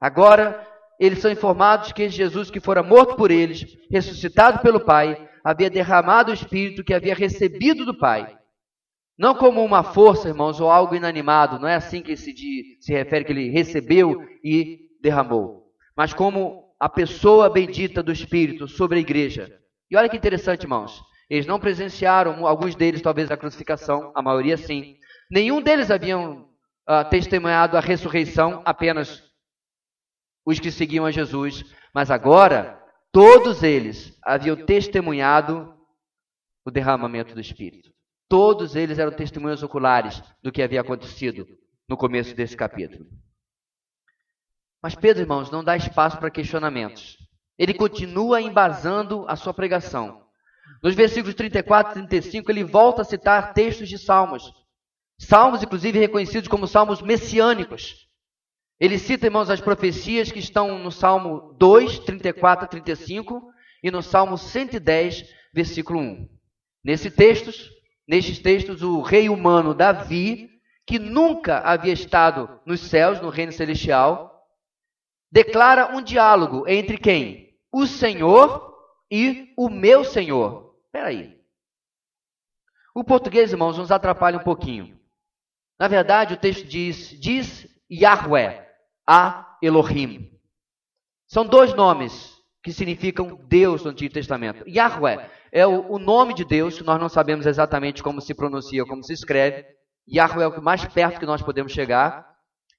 Agora, 0.00 0.66
eles 0.98 1.18
são 1.18 1.30
informados 1.30 1.92
que 1.92 2.08
Jesus, 2.08 2.50
que 2.50 2.58
fora 2.58 2.82
morto 2.82 3.14
por 3.14 3.30
eles, 3.30 3.64
ressuscitado 3.90 4.60
pelo 4.60 4.80
Pai, 4.80 5.28
havia 5.44 5.70
derramado 5.70 6.30
o 6.30 6.34
Espírito 6.34 6.82
que 6.82 6.94
havia 6.94 7.14
recebido 7.14 7.84
do 7.84 7.96
Pai. 7.96 8.36
Não 9.18 9.34
como 9.34 9.62
uma 9.62 9.84
força, 9.84 10.28
irmãos, 10.28 10.58
ou 10.58 10.70
algo 10.70 10.94
inanimado, 10.94 11.58
não 11.58 11.68
é 11.68 11.74
assim 11.74 12.02
que 12.02 12.16
se, 12.16 12.32
se 12.80 12.92
refere 12.92 13.24
que 13.24 13.32
ele 13.32 13.50
recebeu 13.50 14.26
e 14.42 14.88
derramou, 15.00 15.66
mas 15.96 16.14
como 16.14 16.72
a 16.80 16.88
pessoa 16.88 17.50
bendita 17.50 18.02
do 18.02 18.10
Espírito 18.10 18.66
sobre 18.66 18.98
a 18.98 19.00
igreja. 19.00 19.52
E 19.90 19.96
olha 19.96 20.08
que 20.08 20.16
interessante, 20.16 20.62
irmãos. 20.62 21.00
Eles 21.32 21.46
não 21.46 21.58
presenciaram, 21.58 22.46
alguns 22.46 22.74
deles 22.74 23.00
talvez, 23.00 23.30
a 23.30 23.38
crucificação, 23.38 24.12
a 24.14 24.20
maioria 24.20 24.58
sim. 24.58 24.98
Nenhum 25.30 25.62
deles 25.62 25.90
haviam 25.90 26.42
uh, 26.86 27.08
testemunhado 27.08 27.74
a 27.74 27.80
ressurreição, 27.80 28.60
apenas 28.66 29.22
os 30.44 30.60
que 30.60 30.70
seguiam 30.70 31.06
a 31.06 31.10
Jesus. 31.10 31.64
Mas 31.94 32.10
agora, 32.10 32.78
todos 33.10 33.62
eles 33.62 34.14
haviam 34.22 34.56
testemunhado 34.66 35.74
o 36.66 36.70
derramamento 36.70 37.34
do 37.34 37.40
Espírito. 37.40 37.90
Todos 38.28 38.76
eles 38.76 38.98
eram 38.98 39.12
testemunhas 39.12 39.62
oculares 39.62 40.22
do 40.42 40.52
que 40.52 40.62
havia 40.62 40.82
acontecido 40.82 41.46
no 41.88 41.96
começo 41.96 42.36
desse 42.36 42.54
capítulo. 42.54 43.06
Mas 44.82 44.94
Pedro, 44.94 45.22
irmãos, 45.22 45.50
não 45.50 45.64
dá 45.64 45.78
espaço 45.78 46.18
para 46.18 46.30
questionamentos. 46.30 47.16
Ele 47.56 47.72
continua 47.72 48.38
embasando 48.42 49.24
a 49.26 49.34
sua 49.34 49.54
pregação. 49.54 50.21
Nos 50.82 50.94
versículos 50.94 51.34
34 51.34 51.92
e 51.92 51.94
35, 51.94 52.50
ele 52.50 52.64
volta 52.64 53.02
a 53.02 53.04
citar 53.04 53.54
textos 53.54 53.88
de 53.88 53.96
salmos. 53.96 54.52
Salmos, 55.16 55.62
inclusive, 55.62 55.98
reconhecidos 55.98 56.48
como 56.48 56.66
salmos 56.66 57.00
messiânicos. 57.00 58.08
Ele 58.80 58.98
cita, 58.98 59.26
irmãos, 59.26 59.48
as 59.48 59.60
profecias 59.60 60.32
que 60.32 60.40
estão 60.40 60.80
no 60.80 60.90
Salmo 60.90 61.54
2, 61.56 62.00
34 62.00 62.64
a 62.64 62.68
35 62.68 63.52
e 63.80 63.92
no 63.92 64.02
Salmo 64.02 64.36
110, 64.36 65.24
versículo 65.54 66.00
1. 66.00 66.28
Nesse 66.84 67.08
textos, 67.08 67.70
nestes 68.08 68.40
textos, 68.40 68.82
o 68.82 69.00
rei 69.02 69.28
humano 69.28 69.72
Davi, 69.72 70.50
que 70.84 70.98
nunca 70.98 71.60
havia 71.60 71.92
estado 71.92 72.60
nos 72.66 72.80
céus, 72.80 73.20
no 73.20 73.28
reino 73.28 73.52
celestial, 73.52 74.44
declara 75.30 75.96
um 75.96 76.02
diálogo 76.02 76.64
entre 76.66 76.98
quem? 76.98 77.56
O 77.72 77.86
Senhor 77.86 78.74
e 79.08 79.52
o 79.56 79.68
meu 79.68 80.02
Senhor. 80.02 80.71
Espera 80.92 81.08
aí. 81.08 81.40
O 82.94 83.02
português, 83.02 83.50
irmãos, 83.50 83.78
nos 83.78 83.90
atrapalha 83.90 84.36
um 84.36 84.44
pouquinho. 84.44 85.00
Na 85.80 85.88
verdade, 85.88 86.34
o 86.34 86.36
texto 86.36 86.66
diz, 86.66 87.18
diz 87.18 87.66
Yahweh, 87.90 88.68
a 89.08 89.56
Elohim. 89.62 90.38
São 91.26 91.46
dois 91.46 91.72
nomes 91.72 92.36
que 92.62 92.74
significam 92.74 93.40
Deus 93.48 93.82
no 93.82 93.90
Antigo 93.90 94.12
Testamento. 94.12 94.68
Yahweh 94.68 95.30
é 95.50 95.66
o, 95.66 95.92
o 95.92 95.98
nome 95.98 96.34
de 96.34 96.44
Deus, 96.44 96.78
nós 96.82 97.00
não 97.00 97.08
sabemos 97.08 97.46
exatamente 97.46 98.02
como 98.02 98.20
se 98.20 98.34
pronuncia, 98.34 98.84
como 98.84 99.02
se 99.02 99.14
escreve. 99.14 99.64
Yahweh 100.06 100.44
é 100.44 100.48
o 100.48 100.62
mais 100.62 100.84
perto 100.84 101.18
que 101.18 101.24
nós 101.24 101.40
podemos 101.40 101.72
chegar. 101.72 102.30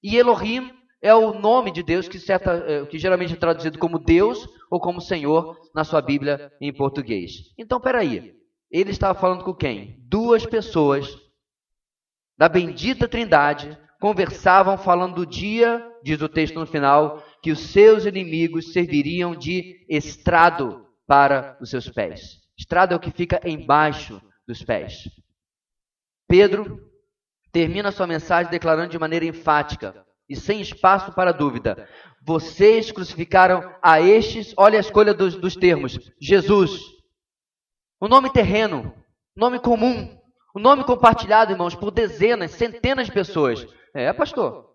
E 0.04 0.16
Elohim 0.16 0.72
é 1.04 1.14
o 1.14 1.38
nome 1.38 1.70
de 1.70 1.84
Deus 1.84 2.08
que, 2.08 2.18
certa, 2.18 2.54
é, 2.66 2.86
que 2.86 2.98
geralmente 2.98 3.34
é 3.34 3.36
traduzido 3.36 3.78
como 3.78 4.00
Deus 4.00 4.48
ou 4.72 4.80
como 4.80 5.02
Senhor 5.02 5.60
na 5.76 5.84
sua 5.84 6.02
Bíblia 6.02 6.50
em 6.62 6.74
português. 6.74 7.54
Então, 7.58 7.80
peraí. 7.80 8.34
Ele 8.72 8.90
estava 8.90 9.20
falando 9.20 9.44
com 9.44 9.54
quem? 9.54 10.00
Duas 10.08 10.46
pessoas 10.46 11.16
da 12.36 12.50
bendita 12.50 13.08
Trindade 13.08 13.78
conversavam 14.00 14.78
falando 14.78 15.16
do 15.16 15.26
dia, 15.28 15.86
diz 16.04 16.20
o 16.22 16.30
texto 16.30 16.56
no 16.56 16.66
final, 16.66 17.22
que 17.42 17.52
os 17.52 17.60
seus 17.60 18.06
inimigos 18.06 18.72
serviriam 18.72 19.36
de 19.36 19.86
estrado 19.90 20.88
para 21.06 21.58
os 21.62 21.70
seus 21.70 21.88
pés. 21.90 22.40
Estrado 22.58 22.94
é 22.94 22.96
o 22.96 23.00
que 23.00 23.12
fica 23.12 23.40
embaixo 23.46 24.22
dos 24.48 24.64
pés. 24.64 25.04
Pedro 26.28 26.80
termina 27.52 27.92
sua 27.92 28.08
mensagem 28.08 28.50
declarando 28.50 28.90
de 28.90 28.98
maneira 28.98 29.26
enfática 29.26 30.04
e 30.30 30.36
sem 30.36 30.62
espaço 30.62 31.14
para 31.14 31.32
dúvida: 31.32 31.88
Vocês 32.26 32.92
crucificaram 32.92 33.76
a 33.82 34.02
estes, 34.02 34.54
olha 34.58 34.78
a 34.78 34.82
escolha 34.82 35.14
dos, 35.14 35.36
dos 35.36 35.56
termos, 35.56 35.98
Jesus. 36.20 36.80
O 38.00 38.08
nome 38.08 38.32
terreno, 38.32 38.94
nome 39.36 39.60
comum, 39.60 40.20
o 40.54 40.60
nome 40.60 40.84
compartilhado, 40.84 41.52
irmãos, 41.52 41.76
por 41.76 41.92
dezenas, 41.92 42.52
centenas 42.52 43.08
de 43.08 43.14
pessoas. 43.14 43.66
É, 43.94 44.12
pastor. 44.12 44.72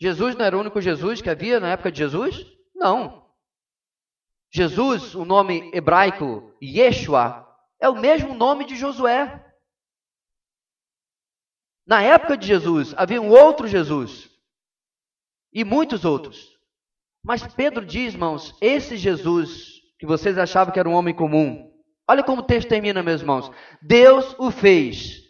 Jesus 0.00 0.34
não 0.34 0.44
era 0.44 0.56
o 0.56 0.60
único 0.60 0.80
Jesus 0.80 1.20
que 1.20 1.30
havia 1.30 1.60
na 1.60 1.70
época 1.70 1.92
de 1.92 1.98
Jesus? 1.98 2.44
Não. 2.74 3.22
Jesus, 4.52 5.14
o 5.14 5.24
nome 5.24 5.70
hebraico 5.72 6.52
Yeshua, 6.62 7.48
é 7.80 7.88
o 7.88 7.94
mesmo 7.94 8.34
nome 8.34 8.64
de 8.64 8.76
Josué. 8.76 9.44
Na 11.86 12.02
época 12.02 12.36
de 12.36 12.46
Jesus, 12.46 12.94
havia 12.96 13.20
um 13.20 13.30
outro 13.30 13.66
Jesus 13.66 14.31
e 15.52 15.64
muitos 15.64 16.04
outros. 16.04 16.52
Mas 17.22 17.46
Pedro 17.54 17.84
diz, 17.84 18.14
irmãos, 18.14 18.56
esse 18.60 18.96
Jesus 18.96 19.80
que 19.98 20.06
vocês 20.06 20.36
achavam 20.36 20.72
que 20.72 20.80
era 20.80 20.88
um 20.88 20.94
homem 20.94 21.14
comum, 21.14 21.70
olha 22.08 22.24
como 22.24 22.42
o 22.42 22.44
texto 22.44 22.68
termina, 22.68 23.04
meus 23.04 23.20
irmãos. 23.20 23.52
Deus 23.80 24.34
o 24.36 24.50
fez 24.50 25.22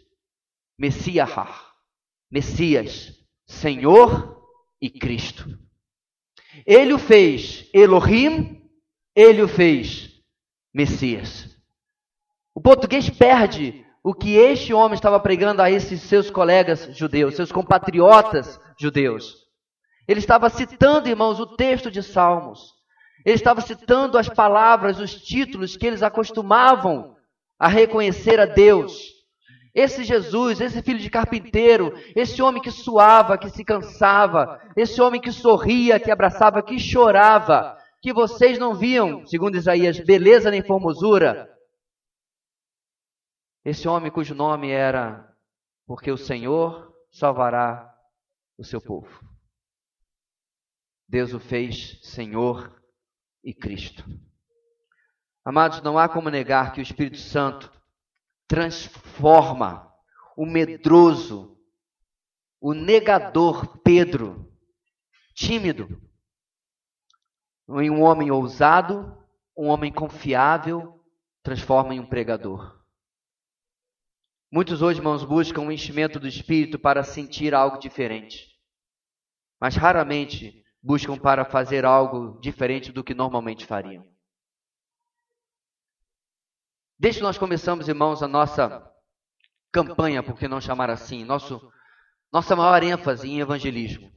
Messias, 0.79 1.29
Messias, 2.31 3.13
Senhor 3.45 4.43
e 4.81 4.89
Cristo. 4.89 5.45
Ele 6.65 6.91
o 6.93 6.97
fez 6.97 7.69
Elohim, 7.71 8.67
ele 9.15 9.43
o 9.43 9.47
fez 9.47 10.19
Messias. 10.73 11.55
O 12.55 12.59
português 12.59 13.07
perde 13.11 13.85
o 14.03 14.13
que 14.13 14.35
este 14.35 14.73
homem 14.73 14.95
estava 14.95 15.19
pregando 15.19 15.61
a 15.61 15.69
esses 15.69 16.01
seus 16.01 16.31
colegas 16.31 16.89
judeus, 16.97 17.35
seus 17.35 17.51
compatriotas 17.51 18.59
judeus. 18.79 19.42
Ele 20.07 20.19
estava 20.19 20.49
citando, 20.49 21.07
irmãos, 21.07 21.39
o 21.39 21.55
texto 21.55 21.89
de 21.89 22.03
Salmos. 22.03 22.73
Ele 23.25 23.35
estava 23.35 23.61
citando 23.61 24.17
as 24.17 24.27
palavras, 24.27 24.99
os 24.99 25.15
títulos 25.15 25.77
que 25.77 25.87
eles 25.87 26.03
acostumavam 26.03 27.15
a 27.57 27.67
reconhecer 27.67 28.39
a 28.39 28.45
Deus. 28.45 29.13
Esse 29.73 30.03
Jesus, 30.03 30.61
esse 30.61 30.83
filho 30.83 30.99
de 30.99 31.09
carpinteiro, 31.09 31.93
esse 32.15 32.41
homem 32.41 32.61
que 32.61 32.69
suava, 32.69 33.37
que 33.37 33.49
se 33.49 33.63
cansava, 33.63 34.61
esse 34.75 35.01
homem 35.01 35.19
que 35.19 35.31
sorria, 35.31 35.99
que 35.99 36.11
abraçava, 36.11 36.61
que 36.61 36.77
chorava, 36.77 37.75
que 38.01 38.13
vocês 38.13 38.59
não 38.59 38.75
viam, 38.75 39.25
segundo 39.25 39.55
Isaías, 39.55 39.99
beleza 39.99 40.51
nem 40.51 40.61
formosura. 40.61 41.49
Esse 43.65 43.87
homem 43.87 44.11
cujo 44.11 44.35
nome 44.35 44.69
era 44.69 45.33
Porque 45.87 46.11
o 46.11 46.17
Senhor 46.17 46.93
salvará 47.09 47.89
o 48.57 48.63
seu 48.63 48.81
povo. 48.81 49.32
Deus 51.13 51.31
o 51.31 51.39
fez 51.39 51.99
Senhor 52.01 52.75
e 53.43 53.53
Cristo. 53.53 54.03
Amados, 55.45 55.79
não 55.83 55.99
há 55.99 56.09
como 56.09 56.27
negar 56.27 56.73
que 56.73 56.79
o 56.79 56.81
Espírito 56.81 57.19
Santo 57.19 57.71
transforma 58.47 59.93
o 60.35 60.43
medroso, 60.43 61.55
o 62.59 62.73
negador 62.73 63.77
Pedro, 63.83 64.51
tímido, 65.35 66.01
em 67.69 67.91
um 67.91 68.01
homem 68.01 68.31
ousado, 68.31 69.15
um 69.55 69.67
homem 69.67 69.93
confiável, 69.93 70.99
transforma 71.43 71.93
em 71.93 71.99
um 71.99 72.07
pregador. 72.07 72.83
Muitos 74.51 74.81
hoje, 74.81 74.97
irmãos, 74.97 75.23
buscam 75.23 75.61
o 75.61 75.65
um 75.65 75.71
enchimento 75.71 76.19
do 76.19 76.27
Espírito 76.27 76.79
para 76.79 77.03
sentir 77.03 77.53
algo 77.53 77.77
diferente, 77.77 78.59
mas 79.61 79.75
raramente 79.75 80.62
buscam 80.83 81.17
para 81.17 81.45
fazer 81.45 81.85
algo 81.85 82.37
diferente 82.41 82.91
do 82.91 83.03
que 83.03 83.13
normalmente 83.13 83.65
fariam. 83.65 84.05
Desde 86.99 87.19
que 87.19 87.23
nós 87.23 87.37
começamos, 87.37 87.87
irmãos, 87.87 88.21
a 88.21 88.27
nossa 88.27 88.91
campanha, 89.71 90.21
por 90.21 90.37
que 90.37 90.47
não 90.47 90.59
chamar 90.59 90.89
assim, 90.89 91.23
nosso, 91.23 91.71
nossa 92.31 92.55
maior 92.55 92.83
ênfase 92.83 93.29
em 93.29 93.39
evangelismo. 93.39 94.11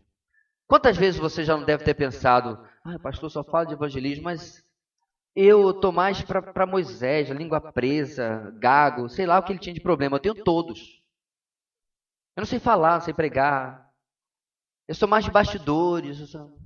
Quantas 0.66 0.96
vezes 0.96 1.20
você 1.20 1.44
já 1.44 1.56
não 1.56 1.64
deve 1.64 1.84
ter 1.84 1.94
pensado, 1.94 2.60
ah, 2.84 2.98
pastor, 2.98 3.30
só 3.30 3.44
fala 3.44 3.66
de 3.66 3.74
evangelismo, 3.74 4.24
mas 4.24 4.64
eu 5.34 5.70
estou 5.70 5.92
mais 5.92 6.22
para 6.22 6.66
Moisés, 6.66 7.28
língua 7.30 7.60
presa, 7.60 8.52
gago, 8.58 9.08
sei 9.08 9.26
lá 9.26 9.38
o 9.38 9.42
que 9.42 9.52
ele 9.52 9.60
tinha 9.60 9.74
de 9.74 9.80
problema. 9.80 10.16
Eu 10.16 10.20
tenho 10.20 10.44
todos. 10.44 11.02
Eu 12.34 12.40
não 12.40 12.46
sei 12.46 12.58
falar, 12.58 12.94
não 12.94 13.00
sei 13.00 13.14
pregar, 13.14 13.85
eu 14.88 14.94
sou 14.94 15.08
mais 15.08 15.24
de 15.24 15.30
bastidores. 15.30 16.20
Eu, 16.20 16.26
sou... 16.26 16.58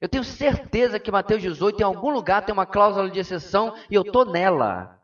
eu 0.00 0.08
tenho 0.08 0.24
certeza 0.24 1.00
que 1.00 1.10
Mateus 1.10 1.42
18, 1.42 1.80
em 1.80 1.84
algum 1.84 2.10
lugar, 2.10 2.44
tem 2.44 2.52
uma 2.52 2.66
cláusula 2.66 3.10
de 3.10 3.18
exceção 3.18 3.74
e 3.90 3.94
eu 3.94 4.02
estou 4.02 4.24
nela. 4.24 4.98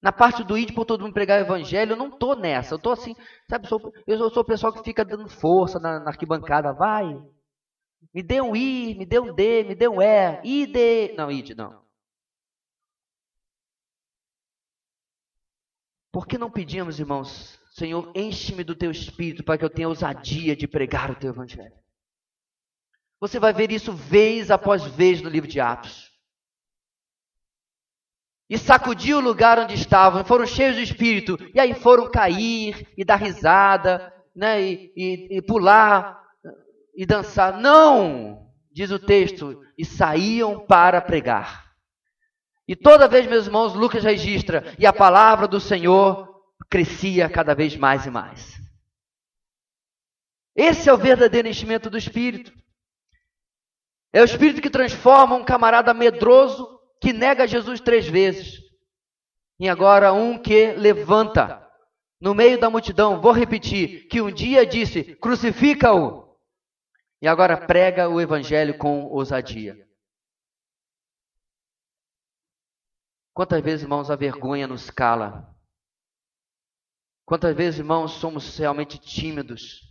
Na 0.00 0.12
parte 0.12 0.44
do 0.44 0.56
id 0.56 0.72
por 0.74 0.84
todo 0.84 1.02
mundo 1.02 1.12
pregar 1.12 1.40
o 1.40 1.44
evangelho, 1.44 1.92
eu 1.92 1.96
não 1.96 2.08
estou 2.08 2.36
nessa. 2.36 2.74
Eu 2.74 2.76
estou 2.76 2.92
assim, 2.92 3.16
sabe, 3.50 3.66
eu 3.66 3.68
sou, 3.68 3.92
eu 4.06 4.30
sou 4.30 4.42
o 4.42 4.46
pessoal 4.46 4.72
que 4.72 4.84
fica 4.84 5.04
dando 5.04 5.28
força 5.28 5.80
na, 5.80 5.98
na, 5.98 6.10
arquibancada. 6.10 6.72
Vai, 6.72 7.20
me 8.14 8.22
dê 8.22 8.40
um 8.40 8.54
I, 8.54 8.94
me 8.94 9.04
dê 9.04 9.18
um 9.18 9.34
D, 9.34 9.64
me 9.64 9.74
dê 9.74 9.88
um 9.88 10.00
E. 10.00 10.40
ID. 10.44 11.16
Não, 11.16 11.30
id, 11.32 11.50
não. 11.56 11.82
Por 16.12 16.26
que 16.26 16.38
não 16.38 16.50
pedimos, 16.50 16.98
irmãos, 17.00 17.60
Senhor, 17.78 18.10
enche-me 18.12 18.64
do 18.64 18.74
teu 18.74 18.90
espírito 18.90 19.44
para 19.44 19.56
que 19.56 19.64
eu 19.64 19.70
tenha 19.70 19.88
ousadia 19.88 20.56
de 20.56 20.66
pregar 20.66 21.12
o 21.12 21.14
teu 21.14 21.30
evangelho. 21.30 21.78
Você 23.20 23.38
vai 23.38 23.52
ver 23.52 23.70
isso 23.70 23.92
vez 23.92 24.50
após 24.50 24.84
vez 24.84 25.22
no 25.22 25.30
livro 25.30 25.48
de 25.48 25.60
Atos. 25.60 26.10
E 28.50 28.58
sacudiu 28.58 29.18
o 29.18 29.22
lugar 29.22 29.60
onde 29.60 29.74
estavam, 29.74 30.24
foram 30.24 30.44
cheios 30.44 30.74
do 30.74 30.82
espírito, 30.82 31.38
e 31.54 31.60
aí 31.60 31.72
foram 31.72 32.10
cair 32.10 32.88
e 32.96 33.04
dar 33.04 33.16
risada, 33.16 34.12
né, 34.34 34.60
e, 34.60 34.92
e, 34.96 35.38
e 35.38 35.42
pular 35.42 36.20
e 36.96 37.06
dançar. 37.06 37.60
Não! 37.60 38.50
Diz 38.72 38.90
o 38.90 38.98
texto, 38.98 39.62
e 39.76 39.84
saíam 39.84 40.66
para 40.66 41.00
pregar. 41.00 41.68
E 42.66 42.74
toda 42.74 43.08
vez, 43.08 43.26
meus 43.26 43.46
irmãos, 43.46 43.74
Lucas 43.74 44.02
registra, 44.02 44.74
e 44.78 44.86
a 44.86 44.92
palavra 44.92 45.46
do 45.46 45.60
Senhor 45.60 46.27
crescia 46.70 47.28
cada 47.28 47.54
vez 47.54 47.76
mais 47.76 48.06
e 48.06 48.10
mais. 48.10 48.58
Esse 50.54 50.88
é 50.88 50.92
o 50.92 50.98
verdadeiro 50.98 51.48
enchimento 51.48 51.88
do 51.88 51.96
Espírito. 51.96 52.52
É 54.12 54.20
o 54.20 54.24
Espírito 54.24 54.60
que 54.60 54.70
transforma 54.70 55.36
um 55.36 55.44
camarada 55.44 55.94
medroso 55.94 56.78
que 57.00 57.12
nega 57.12 57.46
Jesus 57.46 57.80
três 57.80 58.08
vezes, 58.08 58.58
em 59.60 59.68
agora 59.68 60.12
um 60.12 60.36
que 60.36 60.72
levanta 60.72 61.64
no 62.20 62.34
meio 62.34 62.58
da 62.58 62.68
multidão, 62.68 63.20
vou 63.20 63.30
repetir, 63.30 64.08
que 64.08 64.20
um 64.20 64.32
dia 64.32 64.66
disse: 64.66 65.14
crucifica-o, 65.16 66.36
e 67.22 67.28
agora 67.28 67.56
prega 67.56 68.08
o 68.08 68.20
Evangelho 68.20 68.76
com 68.76 69.04
ousadia. 69.04 69.76
Quantas 73.32 73.62
vezes, 73.62 73.82
irmãos, 73.82 74.10
a 74.10 74.16
vergonha 74.16 74.66
nos 74.66 74.90
cala 74.90 75.56
Quantas 77.28 77.54
vezes, 77.54 77.78
irmãos, 77.78 78.12
somos 78.12 78.56
realmente 78.56 78.96
tímidos? 78.96 79.82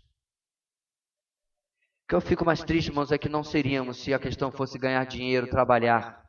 O 2.04 2.08
que 2.08 2.16
eu 2.16 2.20
fico 2.20 2.44
mais 2.44 2.64
triste, 2.64 2.88
irmãos, 2.88 3.12
é 3.12 3.18
que 3.20 3.30
não 3.30 3.44
seríamos 3.44 3.98
se 3.98 4.12
a 4.12 4.18
questão 4.18 4.52
fosse 4.52 4.80
ganhar 4.80 5.06
dinheiro, 5.06 5.48
trabalhar. 5.48 6.28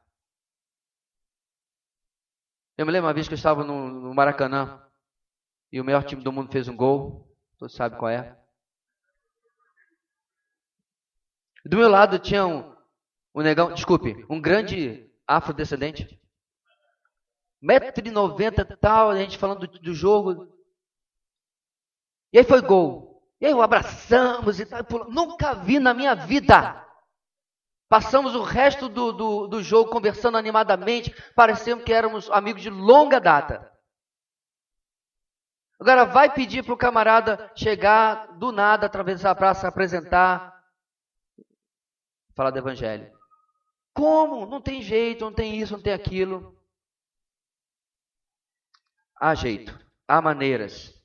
Eu 2.76 2.84
me 2.84 2.92
lembro 2.92 3.06
uma 3.06 3.14
vez 3.14 3.26
que 3.26 3.32
eu 3.32 3.38
estava 3.38 3.64
no, 3.64 3.88
no 3.88 4.14
Maracanã 4.14 4.86
e 5.72 5.80
o 5.80 5.84
melhor 5.84 6.04
time 6.04 6.22
do 6.22 6.30
mundo 6.30 6.52
fez 6.52 6.68
um 6.68 6.76
gol. 6.76 7.34
Todos 7.56 7.74
sabem 7.74 7.98
qual 7.98 8.10
é. 8.10 8.38
Do 11.64 11.78
meu 11.78 11.88
lado 11.88 12.18
tinha 12.18 12.46
um, 12.46 12.76
um 13.34 13.40
negão, 13.40 13.72
desculpe, 13.72 14.26
um 14.28 14.38
grande 14.38 15.10
afrodescendente. 15.26 16.20
1,90m 17.64 18.72
e 18.72 18.76
tal, 18.76 19.08
a 19.08 19.16
gente 19.16 19.38
falando 19.38 19.66
do, 19.66 19.78
do 19.78 19.94
jogo, 19.94 20.57
e 22.32 22.38
aí 22.38 22.44
foi 22.44 22.60
gol. 22.60 23.22
E 23.40 23.46
aí 23.46 23.54
o 23.54 23.62
abraçamos 23.62 24.58
e 24.58 24.66
tal. 24.66 24.82
Nunca 25.08 25.54
vi 25.54 25.78
na 25.78 25.94
minha 25.94 26.14
vida. 26.14 26.84
Passamos 27.88 28.34
o 28.34 28.42
resto 28.42 28.88
do, 28.88 29.12
do, 29.12 29.46
do 29.46 29.62
jogo 29.62 29.90
conversando 29.90 30.36
animadamente, 30.36 31.14
parecendo 31.34 31.84
que 31.84 31.92
éramos 31.92 32.30
amigos 32.30 32.60
de 32.60 32.68
longa 32.68 33.18
data. 33.18 33.72
Agora 35.80 36.04
vai 36.04 36.32
pedir 36.32 36.64
para 36.64 36.74
o 36.74 36.78
camarada 36.78 37.50
chegar 37.54 38.36
do 38.36 38.50
nada, 38.50 38.86
atravessar 38.86 39.30
a 39.30 39.34
praça, 39.34 39.68
apresentar, 39.68 40.60
falar 42.34 42.50
do 42.50 42.58
evangelho. 42.58 43.16
Como? 43.94 44.44
Não 44.44 44.60
tem 44.60 44.82
jeito, 44.82 45.24
não 45.24 45.32
tem 45.32 45.58
isso, 45.58 45.74
não 45.74 45.82
tem 45.82 45.92
aquilo. 45.92 46.60
Há 49.20 49.34
jeito, 49.34 49.78
há 50.06 50.20
maneiras. 50.20 50.97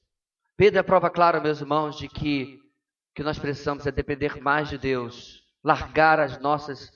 Pedro 0.56 0.80
é 0.80 0.84
prova 0.84 1.10
clara, 1.10 1.40
meus 1.40 1.62
irmãos, 1.62 1.98
de 1.98 2.08
que 2.08 2.64
que 3.16 3.24
nós 3.24 3.38
precisamos 3.38 3.86
é 3.86 3.92
depender 3.92 4.42
mais 4.42 4.70
de 4.70 4.78
Deus, 4.78 5.44
largar 5.64 6.20
as 6.20 6.40
nossas 6.40 6.92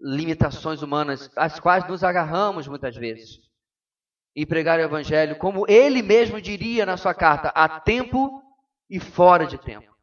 limitações 0.00 0.82
humanas, 0.82 1.30
às 1.36 1.60
quais 1.60 1.86
nos 1.86 2.02
agarramos 2.02 2.66
muitas 2.66 2.96
vezes, 2.96 3.38
e 4.34 4.44
pregar 4.44 4.78
o 4.78 4.82
Evangelho, 4.82 5.38
como 5.38 5.66
ele 5.68 6.02
mesmo 6.02 6.40
diria 6.40 6.84
na 6.84 6.96
sua 6.96 7.14
carta, 7.14 7.48
a 7.50 7.80
tempo 7.80 8.42
e 8.88 8.98
fora 8.98 9.46
de 9.46 9.58
tempo. 9.58 9.94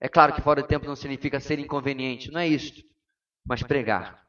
É 0.00 0.08
claro 0.08 0.34
que 0.34 0.42
fora 0.42 0.62
de 0.62 0.68
tempo 0.68 0.86
não 0.86 0.96
significa 0.96 1.38
ser 1.38 1.58
inconveniente, 1.58 2.30
não 2.30 2.40
é 2.40 2.48
isso, 2.48 2.82
mas 3.46 3.62
pregar. 3.62 4.23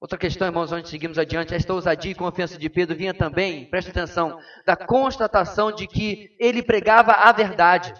Outra 0.00 0.16
questão, 0.16 0.48
irmãos, 0.48 0.72
onde 0.72 0.88
seguimos 0.88 1.18
adiante, 1.18 1.54
esta 1.54 1.74
ousadia 1.74 2.12
e 2.12 2.14
confiança 2.14 2.56
de 2.56 2.70
Pedro 2.70 2.96
vinha 2.96 3.12
também, 3.12 3.68
preste 3.68 3.90
atenção, 3.90 4.40
da 4.64 4.74
constatação 4.74 5.70
de 5.70 5.86
que 5.86 6.34
ele 6.40 6.62
pregava 6.62 7.12
a 7.12 7.30
verdade. 7.32 7.92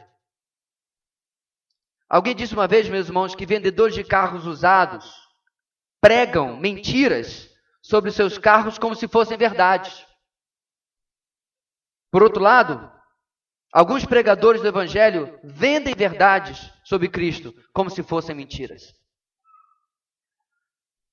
Alguém 2.08 2.34
disse 2.34 2.54
uma 2.54 2.66
vez, 2.66 2.88
meus 2.88 3.08
irmãos, 3.08 3.34
que 3.34 3.44
vendedores 3.44 3.94
de 3.94 4.02
carros 4.02 4.46
usados 4.46 5.14
pregam 6.00 6.56
mentiras 6.56 7.50
sobre 7.82 8.10
seus 8.10 8.38
carros 8.38 8.78
como 8.78 8.96
se 8.96 9.06
fossem 9.06 9.36
verdades. 9.36 10.06
Por 12.10 12.22
outro 12.22 12.42
lado, 12.42 12.90
alguns 13.70 14.06
pregadores 14.06 14.62
do 14.62 14.68
Evangelho 14.68 15.38
vendem 15.44 15.94
verdades 15.94 16.72
sobre 16.82 17.08
Cristo 17.08 17.54
como 17.74 17.90
se 17.90 18.02
fossem 18.02 18.34
mentiras. 18.34 18.98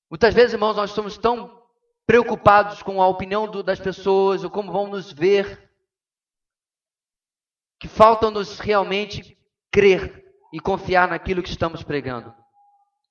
Muitas 0.10 0.34
vezes, 0.34 0.54
irmãos, 0.54 0.76
nós 0.76 0.92
somos 0.92 1.18
tão 1.18 1.64
preocupados 2.06 2.82
com 2.82 3.02
a 3.02 3.08
opinião 3.08 3.50
do, 3.50 3.62
das 3.62 3.80
pessoas, 3.80 4.44
ou 4.44 4.50
como 4.50 4.72
vão 4.72 4.88
nos 4.88 5.12
ver, 5.12 5.70
que 7.80 7.88
falta-nos 7.88 8.60
realmente 8.60 9.38
crer 9.72 10.26
e 10.54 10.60
confiar 10.60 11.10
naquilo 11.10 11.44
que 11.44 11.50
estamos 11.50 11.84
pregando. 11.84 12.34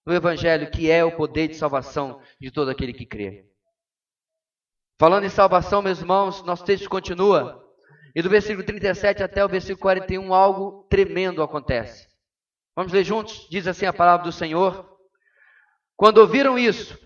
No 0.04 0.14
Evangelho, 0.14 0.70
que 0.70 0.90
é 0.90 1.04
o 1.04 1.14
poder 1.14 1.48
de 1.48 1.56
salvação 1.56 2.20
de 2.40 2.50
todo 2.50 2.70
aquele 2.70 2.92
que 2.92 3.04
crê. 3.04 3.46
Falando 4.98 5.24
em 5.24 5.28
salvação, 5.28 5.82
meus 5.82 6.00
irmãos, 6.00 6.42
nosso 6.42 6.64
texto 6.64 6.88
continua. 6.88 7.62
E 8.14 8.22
do 8.22 8.30
versículo 8.30 8.64
37 8.64 9.22
até 9.22 9.44
o 9.44 9.48
versículo 9.48 9.80
41, 9.80 10.32
algo 10.32 10.86
tremendo 10.88 11.42
acontece. 11.42 12.08
Vamos 12.74 12.92
ler 12.92 13.04
juntos? 13.04 13.46
Diz 13.50 13.66
assim 13.66 13.84
a 13.84 13.92
palavra 13.92 14.24
do 14.24 14.32
Senhor. 14.32 14.95
Quando 15.96 16.18
ouviram 16.18 16.58
isso, 16.58 16.98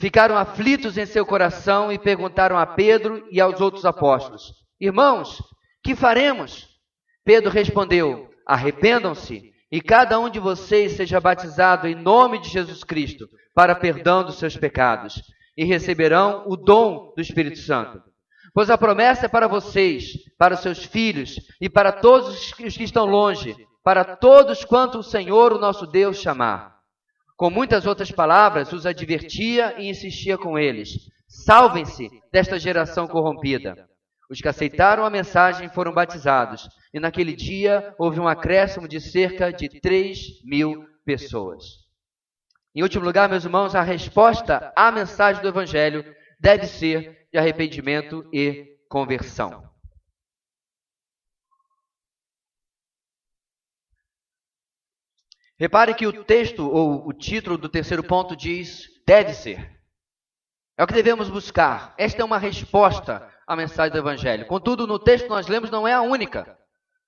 ficaram 0.00 0.36
aflitos 0.36 0.96
em 0.96 1.04
seu 1.04 1.26
coração 1.26 1.92
e 1.92 1.98
perguntaram 1.98 2.56
a 2.56 2.66
Pedro 2.66 3.26
e 3.30 3.40
aos 3.40 3.60
outros 3.60 3.84
apóstolos: 3.84 4.52
Irmãos, 4.80 5.42
que 5.82 5.94
faremos? 5.94 6.66
Pedro 7.24 7.50
respondeu: 7.50 8.30
Arrependam-se 8.46 9.52
e 9.70 9.80
cada 9.82 10.18
um 10.18 10.30
de 10.30 10.40
vocês 10.40 10.92
seja 10.92 11.20
batizado 11.20 11.86
em 11.86 11.94
nome 11.94 12.38
de 12.38 12.48
Jesus 12.48 12.82
Cristo 12.82 13.28
para 13.54 13.74
perdão 13.74 14.24
dos 14.24 14.38
seus 14.38 14.56
pecados 14.56 15.22
e 15.56 15.64
receberão 15.64 16.44
o 16.46 16.56
dom 16.56 17.12
do 17.14 17.20
Espírito 17.20 17.58
Santo. 17.58 18.00
Pois 18.54 18.70
a 18.70 18.78
promessa 18.78 19.26
é 19.26 19.28
para 19.28 19.46
vocês, 19.46 20.12
para 20.38 20.54
os 20.54 20.60
seus 20.60 20.84
filhos 20.84 21.36
e 21.60 21.68
para 21.68 21.92
todos 21.92 22.28
os 22.28 22.52
que 22.52 22.82
estão 22.82 23.04
longe, 23.04 23.54
para 23.84 24.16
todos 24.16 24.64
quanto 24.64 24.98
o 24.98 25.02
Senhor, 25.02 25.52
o 25.52 25.58
nosso 25.58 25.86
Deus, 25.86 26.16
chamar. 26.16 26.77
Com 27.38 27.50
muitas 27.50 27.86
outras 27.86 28.10
palavras, 28.10 28.72
os 28.72 28.84
advertia 28.84 29.80
e 29.80 29.88
insistia 29.88 30.36
com 30.36 30.58
eles: 30.58 31.08
Salvem-se 31.28 32.10
desta 32.32 32.58
geração 32.58 33.06
corrompida. 33.06 33.88
Os 34.28 34.40
que 34.40 34.48
aceitaram 34.48 35.04
a 35.04 35.10
mensagem 35.10 35.68
foram 35.68 35.94
batizados, 35.94 36.68
e 36.92 36.98
naquele 36.98 37.36
dia 37.36 37.94
houve 37.96 38.18
um 38.18 38.26
acréscimo 38.26 38.88
de 38.88 39.00
cerca 39.00 39.52
de 39.52 39.68
3 39.68 40.18
mil 40.44 40.84
pessoas. 41.04 41.62
Em 42.74 42.82
último 42.82 43.04
lugar, 43.04 43.28
meus 43.28 43.44
irmãos, 43.44 43.72
a 43.72 43.82
resposta 43.82 44.72
à 44.74 44.90
mensagem 44.90 45.40
do 45.40 45.48
Evangelho 45.48 46.04
deve 46.40 46.66
ser 46.66 47.28
de 47.32 47.38
arrependimento 47.38 48.28
e 48.32 48.66
conversão. 48.88 49.62
Repare 55.58 55.92
que 55.94 56.06
o 56.06 56.24
texto, 56.24 56.70
ou 56.70 57.08
o 57.08 57.12
título 57.12 57.58
do 57.58 57.68
terceiro 57.68 58.04
ponto 58.04 58.36
diz: 58.36 58.88
deve 59.04 59.34
ser. 59.34 59.76
É 60.76 60.84
o 60.84 60.86
que 60.86 60.94
devemos 60.94 61.28
buscar. 61.28 61.94
Esta 61.98 62.22
é 62.22 62.24
uma 62.24 62.38
resposta 62.38 63.28
à 63.44 63.56
mensagem 63.56 63.90
do 63.90 63.98
Evangelho. 63.98 64.46
Contudo, 64.46 64.86
no 64.86 65.00
texto 65.00 65.24
que 65.24 65.30
nós 65.30 65.48
lemos 65.48 65.70
não 65.70 65.88
é 65.88 65.92
a 65.92 66.02
única, 66.02 66.56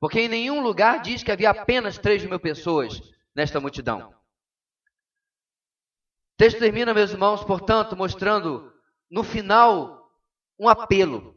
porque 0.01 0.23
em 0.23 0.29
nenhum 0.29 0.61
lugar 0.61 1.01
diz 1.01 1.23
que 1.23 1.31
havia 1.31 1.51
apenas 1.51 1.97
3 1.97 2.25
mil 2.25 2.41
pessoas 2.41 3.01
nesta 3.37 3.61
multidão. 3.61 4.11
O 4.11 4.15
texto 6.37 6.59
termina, 6.59 6.93
meus 6.93 7.13
irmãos, 7.13 7.45
portanto, 7.45 7.97
mostrando 7.97 8.73
no 9.09 9.23
final 9.23 10.11
um 10.59 10.69
apelo. 10.69 11.37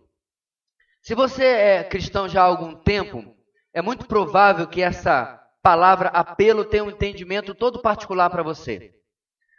Se 1.03 1.13
você 1.13 1.45
é 1.45 1.83
cristão 1.83 2.27
já 2.27 2.41
há 2.41 2.45
algum 2.45 2.73
tempo, 2.73 3.35
é 3.71 3.81
muito 3.81 4.07
provável 4.07 4.65
que 4.65 4.81
essa 4.81 5.42
palavra 5.63 6.09
apelo 6.09 6.65
tem 6.65 6.81
um 6.81 6.89
entendimento 6.89 7.55
todo 7.55 7.81
particular 7.81 8.29
para 8.29 8.43
você. 8.43 8.93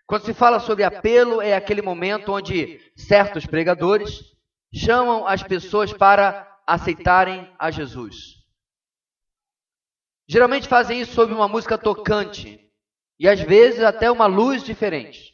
Quando 0.06 0.26
se 0.26 0.34
fala 0.34 0.60
sobre 0.60 0.84
apelo, 0.84 1.40
é 1.40 1.54
aquele 1.54 1.80
momento 1.80 2.30
onde 2.30 2.78
certos 2.94 3.46
pregadores 3.46 4.20
chamam 4.72 5.26
as 5.26 5.42
pessoas 5.42 5.94
para 5.94 6.60
aceitarem 6.66 7.50
a 7.58 7.70
Jesus. 7.70 8.34
Geralmente 10.28 10.68
fazem 10.68 11.00
isso 11.00 11.14
sob 11.14 11.32
uma 11.32 11.48
música 11.48 11.78
tocante 11.78 12.60
e 13.18 13.26
às 13.26 13.40
vezes 13.40 13.82
até 13.82 14.10
uma 14.10 14.26
luz 14.26 14.62
diferente. 14.62 15.32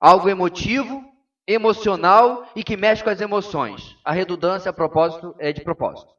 Algo 0.00 0.28
emotivo, 0.28 1.04
emocional 1.46 2.48
e 2.54 2.62
que 2.62 2.76
mexe 2.76 3.02
com 3.02 3.10
as 3.10 3.20
emoções. 3.20 3.96
A 4.04 4.12
redundância 4.12 4.70
a 4.70 4.72
propósito 4.72 5.34
é 5.38 5.52
de 5.52 5.62
propósito. 5.62 6.12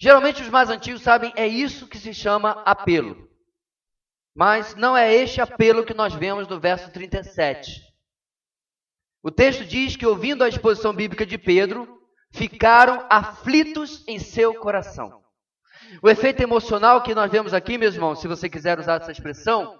Geralmente 0.00 0.40
os 0.40 0.48
mais 0.48 0.70
antigos 0.70 1.02
sabem, 1.02 1.30
é 1.36 1.46
isso 1.46 1.86
que 1.86 1.98
se 1.98 2.14
chama 2.14 2.62
apelo. 2.64 3.28
Mas 4.34 4.74
não 4.74 4.96
é 4.96 5.14
este 5.14 5.42
apelo 5.42 5.84
que 5.84 5.92
nós 5.92 6.14
vemos 6.14 6.48
no 6.48 6.58
verso 6.58 6.90
37. 6.90 7.82
O 9.22 9.30
texto 9.30 9.64
diz 9.64 9.96
que, 9.96 10.06
ouvindo 10.06 10.42
a 10.42 10.48
exposição 10.48 10.94
bíblica 10.94 11.26
de 11.26 11.36
Pedro, 11.36 12.00
ficaram 12.32 13.06
aflitos 13.10 14.02
em 14.08 14.18
seu 14.18 14.54
coração. 14.54 15.20
O 16.02 16.08
efeito 16.08 16.42
emocional 16.42 17.02
que 17.02 17.14
nós 17.14 17.30
vemos 17.30 17.52
aqui, 17.52 17.76
meus 17.76 17.94
irmãos, 17.94 18.20
se 18.20 18.28
você 18.28 18.48
quiser 18.48 18.78
usar 18.78 19.02
essa 19.02 19.12
expressão, 19.12 19.78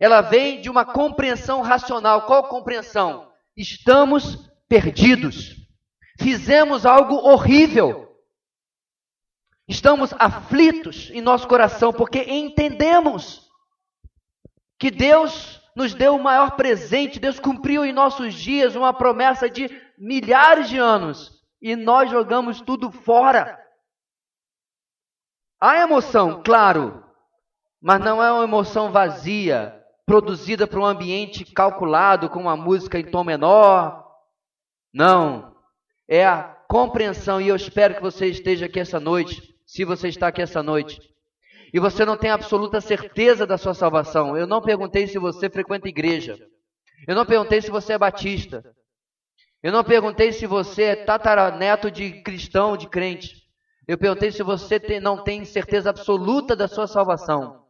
ela 0.00 0.20
vem 0.20 0.60
de 0.60 0.68
uma 0.68 0.84
compreensão 0.84 1.60
racional. 1.60 2.22
Qual 2.22 2.48
compreensão? 2.48 3.30
Estamos 3.56 4.50
perdidos. 4.68 5.54
Fizemos 6.18 6.84
algo 6.84 7.14
horrível. 7.14 8.03
Estamos 9.66 10.12
aflitos 10.18 11.10
em 11.10 11.22
nosso 11.22 11.48
coração 11.48 11.92
porque 11.92 12.22
entendemos 12.22 13.50
que 14.78 14.90
Deus 14.90 15.62
nos 15.74 15.94
deu 15.94 16.16
o 16.16 16.22
maior 16.22 16.52
presente, 16.52 17.18
Deus 17.18 17.40
cumpriu 17.40 17.84
em 17.84 17.92
nossos 17.92 18.34
dias 18.34 18.76
uma 18.76 18.92
promessa 18.92 19.48
de 19.48 19.70
milhares 19.98 20.68
de 20.68 20.78
anos 20.78 21.42
e 21.60 21.74
nós 21.74 22.10
jogamos 22.10 22.60
tudo 22.60 22.92
fora. 22.92 23.58
Há 25.58 25.78
emoção, 25.78 26.42
claro, 26.44 27.02
mas 27.80 28.00
não 28.00 28.22
é 28.22 28.30
uma 28.30 28.44
emoção 28.44 28.92
vazia, 28.92 29.82
produzida 30.04 30.66
por 30.66 30.78
um 30.78 30.84
ambiente 30.84 31.44
calculado 31.44 32.28
com 32.28 32.40
uma 32.40 32.56
música 32.56 32.98
em 32.98 33.10
tom 33.10 33.24
menor. 33.24 34.04
Não. 34.92 35.56
É 36.06 36.26
a 36.26 36.42
compreensão, 36.68 37.40
e 37.40 37.48
eu 37.48 37.56
espero 37.56 37.94
que 37.94 38.02
você 38.02 38.26
esteja 38.26 38.66
aqui 38.66 38.78
essa 38.78 39.00
noite 39.00 39.53
se 39.74 39.84
você 39.84 40.06
está 40.06 40.28
aqui 40.28 40.40
essa 40.40 40.62
noite 40.62 41.00
e 41.72 41.80
você 41.80 42.04
não 42.04 42.16
tem 42.16 42.30
absoluta 42.30 42.80
certeza 42.80 43.44
da 43.44 43.58
sua 43.58 43.74
salvação, 43.74 44.36
eu 44.36 44.46
não 44.46 44.62
perguntei 44.62 45.08
se 45.08 45.18
você 45.18 45.50
frequenta 45.50 45.88
igreja, 45.88 46.38
eu 47.08 47.14
não 47.16 47.26
perguntei 47.26 47.60
se 47.60 47.72
você 47.72 47.94
é 47.94 47.98
batista, 47.98 48.62
eu 49.60 49.72
não 49.72 49.82
perguntei 49.82 50.32
se 50.32 50.46
você 50.46 50.82
é 50.82 51.04
tataraneto 51.04 51.90
de 51.90 52.22
cristão, 52.22 52.76
de 52.76 52.88
crente, 52.88 53.42
Eu 53.88 53.98
perguntei 53.98 54.30
se 54.30 54.44
você 54.44 54.78
tem, 54.78 55.00
não 55.00 55.24
tem 55.24 55.44
certeza 55.44 55.90
absoluta 55.90 56.54
da 56.54 56.68
sua 56.68 56.86
salvação. 56.86 57.66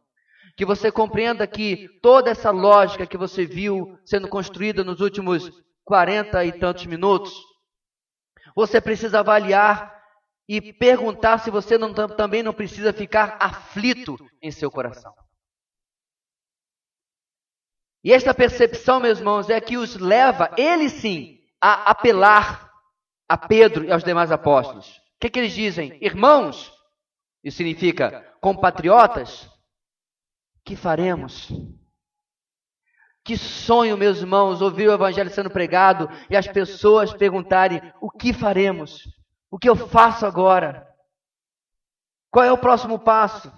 Que 0.55 0.63
você 0.63 0.89
compreenda 0.89 1.45
que 1.45 1.89
toda 2.01 2.29
essa 2.29 2.51
lógica 2.51 3.05
que 3.05 3.17
você 3.17 3.45
viu 3.45 3.99
sendo 4.05 4.29
construída 4.29 4.81
nos 4.83 5.01
últimos 5.01 5.49
40 5.83 6.45
e 6.45 6.53
tantos 6.53 6.85
minutos, 6.85 7.33
você 8.55 8.79
precisa 8.79 9.19
avaliar 9.19 9.94
e 10.47 10.73
perguntar 10.73 11.39
se 11.39 11.49
você 11.49 11.77
não, 11.77 11.93
também 11.93 12.43
não 12.43 12.53
precisa 12.53 12.93
ficar 12.93 13.37
aflito 13.39 14.15
em 14.41 14.51
seu 14.51 14.69
coração. 14.69 15.13
E 18.03 18.13
esta 18.13 18.33
percepção, 18.33 18.99
meus 18.99 19.17
irmãos, 19.17 19.49
é 19.49 19.59
que 19.59 19.77
os 19.77 19.95
leva, 19.95 20.51
ele 20.57 20.89
sim, 20.89 21.39
a 21.59 21.89
apelar 21.89 22.71
a 23.27 23.35
Pedro 23.35 23.83
e 23.83 23.91
aos 23.91 24.03
demais 24.03 24.31
apóstolos. 24.31 24.97
O 24.97 25.01
que, 25.21 25.29
que 25.29 25.39
eles 25.39 25.53
dizem? 25.53 25.97
Irmãos, 25.99 26.71
isso 27.43 27.57
significa 27.57 28.21
compatriotas, 28.39 29.49
que 30.63 30.75
faremos? 30.75 31.49
Que 33.23 33.35
sonho, 33.37 33.97
meus 33.97 34.19
irmãos, 34.19 34.61
ouvir 34.61 34.87
o 34.87 34.93
evangelho 34.93 35.31
sendo 35.31 35.49
pregado 35.49 36.07
e 36.29 36.35
as 36.35 36.47
pessoas 36.47 37.11
perguntarem: 37.11 37.81
o 37.99 38.11
que 38.11 38.31
faremos? 38.31 39.01
O 39.55 39.57
que 39.57 39.69
eu 39.69 39.75
faço 39.77 40.25
agora? 40.25 40.85
Qual 42.29 42.43
é 42.43 42.51
o 42.51 42.57
próximo 42.57 42.99
passo? 42.99 43.49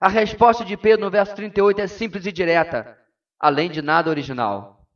A 0.00 0.08
resposta 0.08 0.64
de 0.64 0.74
Pedro 0.74 1.04
no 1.04 1.10
verso 1.10 1.34
38 1.34 1.82
é 1.82 1.86
simples 1.86 2.24
e 2.24 2.32
direta, 2.32 2.98
além 3.38 3.70
de 3.70 3.82
nada 3.82 4.08
original. 4.08 4.88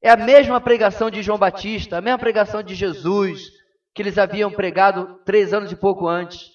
É 0.00 0.10
a 0.10 0.16
mesma 0.16 0.60
pregação 0.60 1.10
de 1.10 1.24
João 1.24 1.36
Batista, 1.36 1.98
a 1.98 2.00
mesma 2.00 2.20
pregação 2.20 2.62
de 2.62 2.72
Jesus, 2.72 3.50
que 3.92 4.00
eles 4.00 4.16
haviam 4.16 4.52
pregado 4.52 5.18
três 5.24 5.52
anos 5.52 5.72
e 5.72 5.76
pouco 5.76 6.06
antes. 6.06 6.50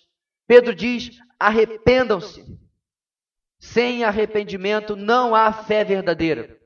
Pedro 0.48 0.74
diz: 0.74 1.10
arrependam-se. 1.38 2.46
Sem 3.60 4.06
arrependimento 4.06 4.96
não 4.96 5.36
há 5.36 5.52
fé 5.52 5.84
verdadeira. 5.84 6.58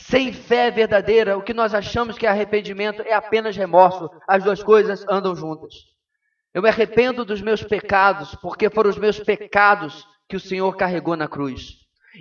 Sem 0.00 0.32
fé 0.32 0.70
verdadeira, 0.70 1.36
o 1.36 1.42
que 1.42 1.52
nós 1.52 1.74
achamos 1.74 2.16
que 2.16 2.24
é 2.24 2.30
arrependimento 2.30 3.02
é 3.02 3.12
apenas 3.12 3.56
remorso. 3.56 4.08
As 4.28 4.44
duas 4.44 4.62
coisas 4.62 5.04
andam 5.08 5.34
juntas. 5.34 5.74
Eu 6.54 6.62
me 6.62 6.68
arrependo 6.68 7.24
dos 7.24 7.42
meus 7.42 7.64
pecados, 7.64 8.34
porque 8.36 8.70
foram 8.70 8.88
os 8.88 8.96
meus 8.96 9.18
pecados 9.18 10.06
que 10.28 10.36
o 10.36 10.40
Senhor 10.40 10.76
carregou 10.76 11.16
na 11.16 11.26
cruz. 11.26 11.74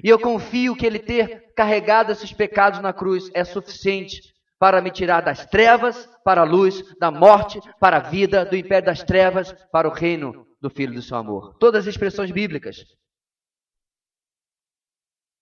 E 0.03 0.09
eu 0.09 0.19
confio 0.19 0.75
que 0.75 0.85
Ele 0.85 0.99
ter 0.99 1.53
carregado 1.55 2.11
esses 2.11 2.33
pecados 2.33 2.79
na 2.79 2.91
cruz 2.91 3.29
é 3.33 3.43
suficiente 3.43 4.21
para 4.59 4.81
me 4.81 4.89
tirar 4.89 5.21
das 5.21 5.45
trevas 5.45 6.09
para 6.25 6.41
a 6.41 6.45
luz, 6.45 6.83
da 6.99 7.11
morte 7.11 7.59
para 7.79 7.97
a 7.97 8.01
vida, 8.01 8.43
do 8.43 8.55
império 8.55 8.87
das 8.87 9.03
trevas 9.03 9.53
para 9.71 9.87
o 9.87 9.93
reino 9.93 10.47
do 10.59 10.69
Filho 10.69 10.95
do 10.95 11.01
seu 11.01 11.15
amor. 11.15 11.55
Todas 11.59 11.81
as 11.87 11.93
expressões 11.93 12.31
bíblicas. 12.31 12.77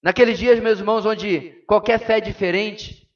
Naqueles 0.05 0.37
dias, 0.37 0.59
meus 0.59 0.77
irmãos, 0.77 1.03
onde 1.03 1.63
qualquer 1.65 1.97
fé 1.97 2.21
diferente 2.21 3.09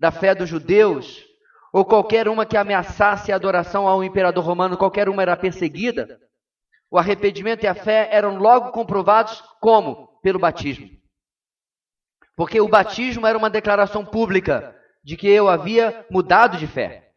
da 0.00 0.10
fé 0.10 0.34
dos 0.34 0.48
judeus, 0.48 1.24
ou 1.72 1.84
qualquer 1.84 2.26
uma 2.26 2.44
que 2.44 2.56
ameaçasse 2.56 3.30
a 3.30 3.36
adoração 3.36 3.86
ao 3.86 4.02
imperador 4.02 4.42
romano, 4.42 4.76
qualquer 4.76 5.08
uma 5.08 5.22
era 5.22 5.36
perseguida, 5.36 6.18
o 6.90 6.98
arrependimento 6.98 7.62
e 7.62 7.68
a 7.68 7.74
fé 7.76 8.08
eram 8.10 8.36
logo 8.36 8.72
comprovados 8.72 9.44
como? 9.60 10.08
Pelo 10.24 10.40
batismo. 10.40 10.90
Porque 12.36 12.60
o 12.60 12.66
batismo 12.66 13.28
era 13.28 13.38
uma 13.38 13.48
declaração 13.48 14.04
pública 14.04 14.76
de 15.04 15.16
que 15.16 15.28
eu 15.28 15.48
havia 15.48 16.04
mudado 16.10 16.56
de 16.58 16.66
fé. 16.66 17.12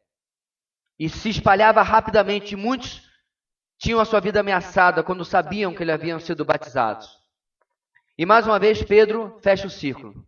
E 0.99 1.09
se 1.09 1.29
espalhava 1.29 1.81
rapidamente, 1.81 2.55
muitos 2.55 3.01
tinham 3.79 3.99
a 3.99 4.05
sua 4.05 4.19
vida 4.19 4.41
ameaçada 4.41 5.01
quando 5.01 5.25
sabiam 5.25 5.73
que 5.73 5.81
eles 5.81 5.95
haviam 5.95 6.19
sido 6.19 6.45
batizados. 6.45 7.16
E 8.17 8.25
mais 8.25 8.47
uma 8.47 8.57
vez, 8.57 8.81
Pedro 8.81 9.37
fecha 9.41 9.67
o 9.67 9.69
círculo. 9.69 10.25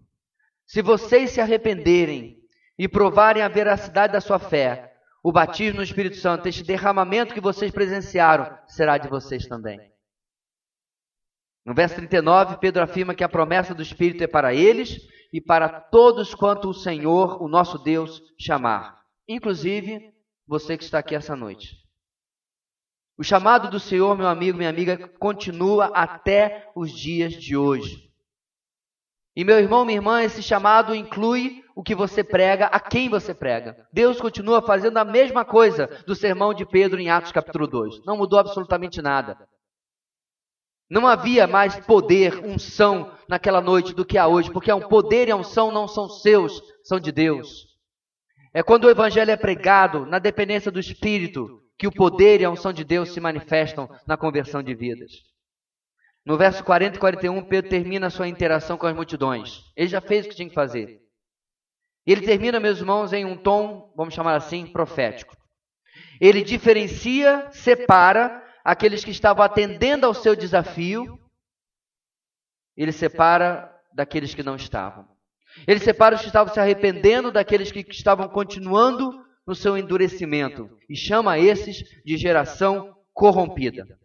Se 0.65 0.81
vocês 0.81 1.31
se 1.31 1.41
arrependerem 1.41 2.37
e 2.77 2.87
provarem 2.87 3.41
a 3.41 3.47
veracidade 3.47 4.13
da 4.13 4.21
sua 4.21 4.37
fé, 4.37 4.93
o 5.23 5.31
batismo 5.31 5.77
no 5.77 5.83
Espírito 5.83 6.17
Santo, 6.17 6.47
este 6.47 6.63
derramamento 6.63 7.33
que 7.33 7.41
vocês 7.41 7.71
presenciaram, 7.71 8.57
será 8.67 8.97
de 8.97 9.09
vocês 9.09 9.47
também. 9.47 9.79
No 11.65 11.73
verso 11.73 11.95
39, 11.95 12.57
Pedro 12.57 12.83
afirma 12.83 13.15
que 13.15 13.23
a 13.23 13.29
promessa 13.29 13.73
do 13.73 13.81
Espírito 13.81 14.23
é 14.23 14.27
para 14.27 14.53
eles 14.53 14.99
e 15.33 15.41
para 15.41 15.67
todos 15.69 16.33
quanto 16.33 16.69
o 16.69 16.73
Senhor, 16.73 17.41
o 17.41 17.47
nosso 17.47 17.77
Deus, 17.79 18.21
chamar. 18.39 19.01
Inclusive, 19.27 20.13
você 20.47 20.77
que 20.77 20.83
está 20.83 20.99
aqui 20.99 21.15
essa 21.15 21.35
noite. 21.35 21.88
O 23.19 23.23
chamado 23.23 23.69
do 23.69 23.81
Senhor, 23.81 24.17
meu 24.17 24.27
amigo, 24.27 24.57
minha 24.57 24.69
amiga, 24.69 25.09
continua 25.19 25.87
até 25.87 26.71
os 26.73 26.89
dias 26.89 27.33
de 27.33 27.57
hoje. 27.57 28.09
E 29.35 29.43
meu 29.43 29.59
irmão, 29.59 29.83
minha 29.83 29.97
irmã, 29.97 30.23
esse 30.23 30.41
chamado 30.41 30.95
inclui 30.95 31.61
o 31.75 31.83
que 31.83 31.93
você 31.93 32.23
prega, 32.23 32.67
a 32.67 32.79
quem 32.79 33.09
você 33.09 33.33
prega. 33.33 33.85
Deus 33.91 34.21
continua 34.21 34.61
fazendo 34.61 34.95
a 34.95 35.03
mesma 35.03 35.43
coisa 35.43 35.87
do 36.07 36.15
sermão 36.15 36.53
de 36.53 36.65
Pedro 36.65 36.97
em 36.97 37.09
Atos 37.09 37.33
capítulo 37.33 37.67
2. 37.67 38.05
Não 38.05 38.15
mudou 38.15 38.39
absolutamente 38.39 39.01
nada. 39.01 39.37
Não 40.89 41.05
havia 41.05 41.45
mais 41.45 41.77
poder, 41.77 42.39
unção 42.45 43.11
naquela 43.27 43.59
noite 43.59 43.93
do 43.93 44.05
que 44.05 44.17
há 44.17 44.27
hoje, 44.27 44.49
porque 44.49 44.71
um 44.71 44.87
poder 44.87 45.27
e 45.27 45.31
a 45.31 45.35
unção 45.35 45.71
não 45.71 45.89
são 45.89 46.07
seus, 46.07 46.61
são 46.85 47.01
de 47.01 47.11
Deus. 47.11 47.67
É 48.53 48.63
quando 48.63 48.85
o 48.85 48.89
evangelho 48.89 49.29
é 49.29 49.35
pregado 49.35 50.05
na 50.05 50.19
dependência 50.19 50.71
do 50.71 50.79
Espírito, 50.79 51.59
que 51.79 51.87
o 51.87 51.91
poder 51.91 52.41
e 52.41 52.45
a 52.45 52.49
unção 52.51 52.73
de 52.73 52.83
Deus 52.83 53.13
se 53.13 53.21
manifestam 53.21 53.89
na 54.05 54.17
conversão 54.17 54.61
de 54.61 54.75
vidas. 54.75 55.23
No 56.25 56.37
verso 56.37 56.61
40 56.61 56.97
e 56.97 56.99
41, 56.99 57.41
Pedro 57.45 57.69
termina 57.69 58.07
a 58.07 58.09
sua 58.09 58.27
interação 58.27 58.77
com 58.77 58.85
as 58.85 58.93
multidões. 58.93 59.63
Ele 59.77 59.87
já 59.87 60.01
fez 60.01 60.25
o 60.25 60.29
que 60.29 60.35
tinha 60.35 60.49
que 60.49 60.53
fazer. 60.53 60.99
Ele 62.05 62.25
termina, 62.25 62.59
meus 62.59 62.79
irmãos, 62.79 63.13
em 63.13 63.23
um 63.23 63.37
tom, 63.37 63.93
vamos 63.95 64.13
chamar 64.13 64.35
assim, 64.35 64.67
profético. 64.67 65.37
Ele 66.19 66.43
diferencia, 66.43 67.49
separa 67.51 68.43
aqueles 68.61 69.05
que 69.05 69.11
estavam 69.11 69.41
atendendo 69.41 70.05
ao 70.05 70.13
seu 70.13 70.35
desafio, 70.35 71.17
ele 72.75 72.91
separa 72.91 73.73
daqueles 73.93 74.35
que 74.35 74.43
não 74.43 74.57
estavam. 74.57 75.07
Ele 75.65 75.79
separa 75.79 76.15
os 76.15 76.21
que 76.21 76.27
estavam 76.27 76.53
se 76.53 76.59
arrependendo 76.59 77.31
daqueles 77.31 77.71
que 77.71 77.85
estavam 77.89 78.27
continuando 78.27 79.28
no 79.49 79.55
seu 79.55 79.75
endurecimento 79.75 80.69
e 80.87 80.95
chama 80.95 81.39
esses 81.39 81.79
de 82.05 82.15
geração 82.17 82.95
corrompida. 83.11 83.99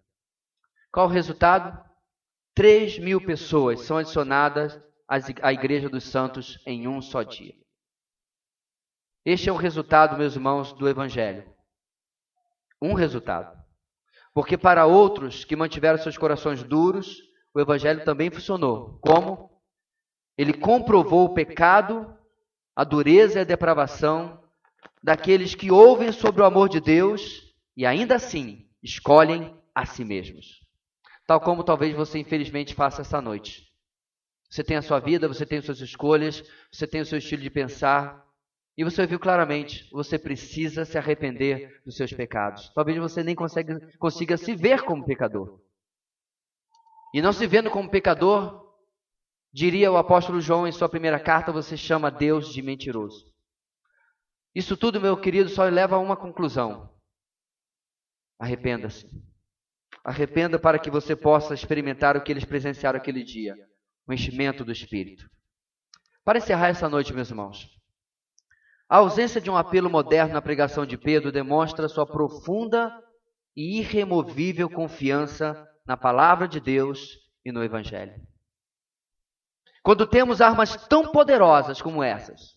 Qual 0.91 1.07
o 1.07 1.11
resultado? 1.11 1.85
3 2.55 2.99
mil 2.99 3.21
pessoas 3.21 3.83
são 3.83 3.99
adicionadas 3.99 4.81
à 5.07 5.53
Igreja 5.53 5.91
dos 5.91 6.05
Santos 6.05 6.59
em 6.65 6.89
um 6.89 7.03
só 7.03 7.23
dia. 7.23 7.53
Este 9.23 9.51
é 9.51 9.53
o 9.53 9.57
resultado, 9.57 10.17
meus 10.17 10.35
irmãos, 10.35 10.73
do 10.73 10.89
Evangelho. 10.89 11.45
Um 12.81 12.95
resultado. 12.95 13.55
Porque 14.33 14.57
para 14.57 14.87
outros 14.87 15.45
que 15.45 15.55
mantiveram 15.55 15.99
seus 15.99 16.17
corações 16.17 16.63
duros, 16.63 17.19
o 17.53 17.61
Evangelho 17.61 18.03
também 18.03 18.31
funcionou. 18.31 18.99
Como? 19.03 19.61
Ele 20.39 20.55
comprovou 20.55 21.27
o 21.27 21.35
pecado, 21.35 22.17
a 22.75 22.83
dureza 22.83 23.41
e 23.41 23.43
a 23.43 23.45
depravação 23.45 24.43
daqueles 25.05 25.55
que 25.55 25.71
ouvem 25.71 26.11
sobre 26.13 26.41
o 26.41 26.47
amor 26.47 26.71
de 26.71 26.81
Deus 26.81 27.55
e 27.77 27.85
ainda 27.85 28.15
assim 28.15 28.67
escolhem 28.83 29.55
a 29.75 29.85
si 29.85 30.03
mesmos. 30.03 30.63
Tal 31.27 31.39
como 31.43 31.63
talvez 31.63 31.95
você 31.95 32.19
infelizmente 32.19 32.75
faça 32.75 33.03
essa 33.03 33.21
noite. 33.21 33.71
Você 34.49 34.65
tem 34.65 34.79
a 34.79 34.83
sua 34.83 35.01
vida, 35.01 35.29
você 35.29 35.45
tem 35.45 35.59
as 35.59 35.67
suas 35.67 35.81
escolhas, 35.81 36.43
você 36.73 36.87
tem 36.87 37.03
o 37.03 37.07
seu 37.07 37.19
estilo 37.19 37.43
de 37.43 37.51
pensar, 37.51 38.25
e 38.79 38.83
você 38.83 39.07
viu 39.07 39.21
claramente, 39.21 39.87
você 39.93 40.19
precisa 40.19 40.87
se 40.87 40.97
arrepender 40.97 41.83
dos 41.85 41.97
seus 41.97 42.13
pecados. 42.13 42.73
Talvez 42.75 42.97
você 42.97 43.23
nem 43.23 43.35
consiga, 43.35 43.79
consiga 43.99 44.39
se 44.39 44.55
ver 44.55 44.83
como 44.85 45.05
pecador. 45.05 45.61
E 47.13 47.21
não 47.21 47.33
se 47.33 47.47
vendo 47.47 47.71
como 47.71 47.91
pecador, 47.91 48.75
diria 49.53 49.93
o 49.93 49.99
apóstolo 49.99 50.41
João 50.41 50.67
em 50.67 50.73
sua 50.73 50.89
primeira 50.89 51.21
carta, 51.21 51.53
você 51.53 51.77
chama 51.77 52.11
Deus 52.11 52.55
de 52.55 52.63
mentiroso. 52.63 53.34
Isso 54.55 54.77
tudo, 54.77 55.01
meu 55.01 55.17
querido, 55.17 55.49
só 55.49 55.65
leva 55.65 55.97
a 55.97 55.99
uma 55.99 56.17
conclusão. 56.17 56.91
Arrependa-se. 58.39 59.09
Arrependa 60.05 60.59
para 60.59 60.79
que 60.79 60.91
você 60.91 61.17
possa 61.17 61.55
experimentar 61.55 62.17
o 62.17 62.23
que 62.23 62.31
eles 62.31 62.45
presenciaram 62.45 62.99
aquele 62.99 63.25
dia 63.25 63.57
o 64.07 64.13
enchimento 64.13 64.65
do 64.65 64.73
Espírito. 64.73 65.29
Para 66.25 66.39
encerrar 66.39 66.69
essa 66.69 66.89
noite, 66.89 67.13
meus 67.13 67.31
irmãos, 67.31 67.69
a 68.89 68.99
ausência 68.99 69.41
de 69.41 69.51
um 69.51 69.57
apelo 69.57 69.91
moderno 69.91 70.35
na 70.35 70.43
pregação 70.43 70.85
de 70.87 70.97
Pedro 70.97 71.33
demonstra 71.33 71.89
sua 71.89 72.07
profunda 72.07 72.93
e 73.57 73.79
irremovível 73.79 74.69
confiança 74.69 75.67
na 75.87 75.97
palavra 75.97 76.47
de 76.47 76.61
Deus 76.61 77.19
e 77.45 77.53
no 77.53 77.63
Evangelho. 77.63 78.15
Quando 79.83 80.07
temos 80.07 80.41
armas 80.41 80.77
tão 80.87 81.13
poderosas 81.13 81.81
como 81.81 82.03
essas, 82.03 82.57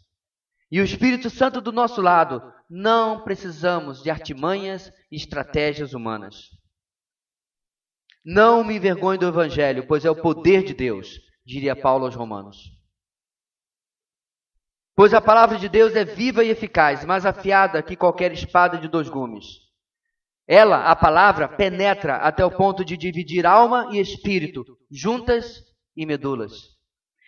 e 0.71 0.81
o 0.81 0.83
Espírito 0.83 1.29
Santo 1.29 1.61
do 1.61 1.71
nosso 1.71 2.01
lado, 2.01 2.41
não 2.69 3.23
precisamos 3.23 4.03
de 4.03 4.09
artimanhas 4.09 4.91
e 5.11 5.15
estratégias 5.15 5.93
humanas. 5.93 6.49
Não 8.25 8.63
me 8.63 8.75
envergonhe 8.75 9.17
do 9.17 9.27
Evangelho, 9.27 9.87
pois 9.87 10.03
é 10.03 10.11
o 10.11 10.21
poder 10.21 10.63
de 10.63 10.73
Deus, 10.73 11.17
diria 11.45 11.75
Paulo 11.75 12.05
aos 12.05 12.15
Romanos. 12.15 12.77
Pois 14.93 15.13
a 15.13 15.21
palavra 15.21 15.57
de 15.57 15.69
Deus 15.69 15.95
é 15.95 16.03
viva 16.03 16.43
e 16.43 16.49
eficaz, 16.49 17.05
mais 17.05 17.25
afiada 17.25 17.81
que 17.81 17.95
qualquer 17.95 18.33
espada 18.33 18.77
de 18.77 18.89
dois 18.89 19.07
gumes. 19.07 19.45
Ela, 20.45 20.89
a 20.89 20.95
palavra, 20.95 21.47
penetra 21.47 22.17
até 22.17 22.43
o 22.43 22.51
ponto 22.51 22.83
de 22.83 22.97
dividir 22.97 23.45
alma 23.45 23.89
e 23.91 23.99
espírito, 23.99 24.65
juntas 24.91 25.63
e 25.95 26.05
medulas, 26.05 26.69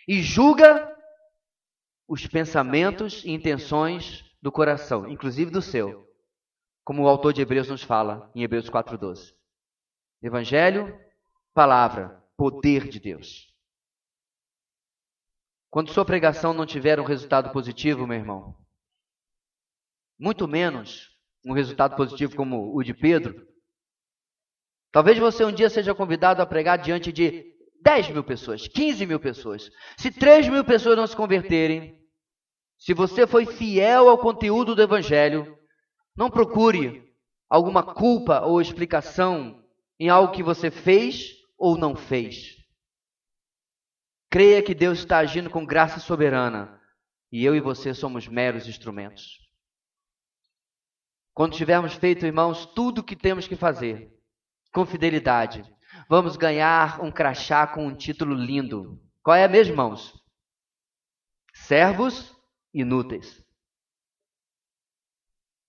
e 0.06 0.20
julga 0.20 0.99
os 2.10 2.26
pensamentos 2.26 3.24
e 3.24 3.30
intenções 3.30 4.24
do 4.42 4.50
coração, 4.50 5.08
inclusive 5.08 5.48
do 5.48 5.62
seu, 5.62 6.04
como 6.82 7.04
o 7.04 7.08
autor 7.08 7.32
de 7.32 7.40
Hebreus 7.40 7.68
nos 7.68 7.84
fala 7.84 8.28
em 8.34 8.42
Hebreus 8.42 8.68
4:12. 8.68 9.32
Evangelho, 10.20 10.92
palavra, 11.54 12.20
poder 12.36 12.88
de 12.88 12.98
Deus. 12.98 13.54
Quando 15.70 15.92
sua 15.92 16.04
pregação 16.04 16.52
não 16.52 16.66
tiver 16.66 16.98
um 16.98 17.04
resultado 17.04 17.52
positivo, 17.52 18.08
meu 18.08 18.18
irmão, 18.18 18.56
muito 20.18 20.48
menos 20.48 21.16
um 21.46 21.52
resultado 21.52 21.94
positivo 21.94 22.34
como 22.34 22.76
o 22.76 22.82
de 22.82 22.92
Pedro, 22.92 23.46
talvez 24.90 25.16
você 25.16 25.44
um 25.44 25.52
dia 25.52 25.70
seja 25.70 25.94
convidado 25.94 26.42
a 26.42 26.46
pregar 26.46 26.76
diante 26.76 27.12
de 27.12 27.54
10 27.82 28.10
mil 28.10 28.24
pessoas, 28.24 28.66
15 28.66 29.06
mil 29.06 29.20
pessoas. 29.20 29.70
Se 29.96 30.10
3 30.10 30.48
mil 30.48 30.64
pessoas 30.64 30.96
não 30.96 31.06
se 31.06 31.14
converterem, 31.14 31.99
se 32.80 32.94
você 32.94 33.26
foi 33.26 33.44
fiel 33.44 34.08
ao 34.08 34.16
conteúdo 34.16 34.74
do 34.74 34.80
Evangelho, 34.80 35.54
não 36.16 36.30
procure 36.30 37.14
alguma 37.46 37.82
culpa 37.82 38.40
ou 38.40 38.58
explicação 38.58 39.62
em 39.98 40.08
algo 40.08 40.32
que 40.32 40.42
você 40.42 40.70
fez 40.70 41.34
ou 41.58 41.76
não 41.76 41.94
fez. 41.94 42.56
Creia 44.30 44.62
que 44.62 44.74
Deus 44.74 45.00
está 45.00 45.18
agindo 45.18 45.50
com 45.50 45.66
graça 45.66 46.00
soberana 46.00 46.80
e 47.30 47.44
eu 47.44 47.54
e 47.54 47.60
você 47.60 47.92
somos 47.92 48.26
meros 48.26 48.66
instrumentos. 48.66 49.38
Quando 51.34 51.56
tivermos 51.56 51.92
feito, 51.92 52.24
irmãos, 52.24 52.64
tudo 52.64 53.00
o 53.00 53.04
que 53.04 53.14
temos 53.14 53.46
que 53.46 53.56
fazer, 53.56 54.10
com 54.72 54.86
fidelidade, 54.86 55.62
vamos 56.08 56.34
ganhar 56.38 57.04
um 57.04 57.12
crachá 57.12 57.66
com 57.66 57.86
um 57.86 57.94
título 57.94 58.34
lindo. 58.34 58.98
Qual 59.22 59.36
é 59.36 59.46
mesmo, 59.46 59.74
irmãos? 59.74 60.18
Servos 61.52 62.39
inúteis. 62.72 63.44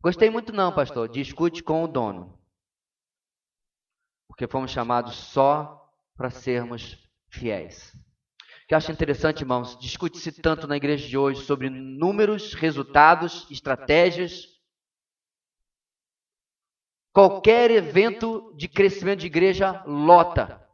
Gostei 0.01 0.29
muito 0.29 0.51
não, 0.51 0.73
pastor. 0.73 1.09
Discute 1.09 1.63
com 1.63 1.83
o 1.83 1.87
dono. 1.87 2.39
Porque 4.27 4.47
fomos 4.47 4.71
chamados 4.71 5.15
só 5.15 5.89
para 6.15 6.29
sermos 6.29 6.97
fiéis. 7.29 7.93
O 8.63 8.67
que 8.67 8.73
eu 8.73 8.77
acho 8.77 8.91
interessante, 8.91 9.41
irmãos, 9.41 9.77
discute-se 9.79 10.41
tanto 10.41 10.67
na 10.67 10.77
igreja 10.77 11.07
de 11.07 11.17
hoje 11.17 11.43
sobre 11.43 11.69
números, 11.69 12.53
resultados, 12.53 13.49
estratégias, 13.51 14.51
Qualquer 17.13 17.71
evento 17.71 18.53
de 18.55 18.69
crescimento 18.69 19.19
de 19.19 19.27
igreja 19.27 19.83
lota. 19.85 20.65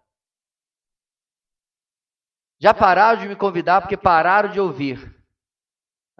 Já 2.59 2.73
pararam 2.73 3.19
de 3.21 3.27
me 3.27 3.35
convidar 3.35 3.81
porque 3.81 3.97
pararam 3.97 4.51
de 4.51 4.59
ouvir. 4.59 5.16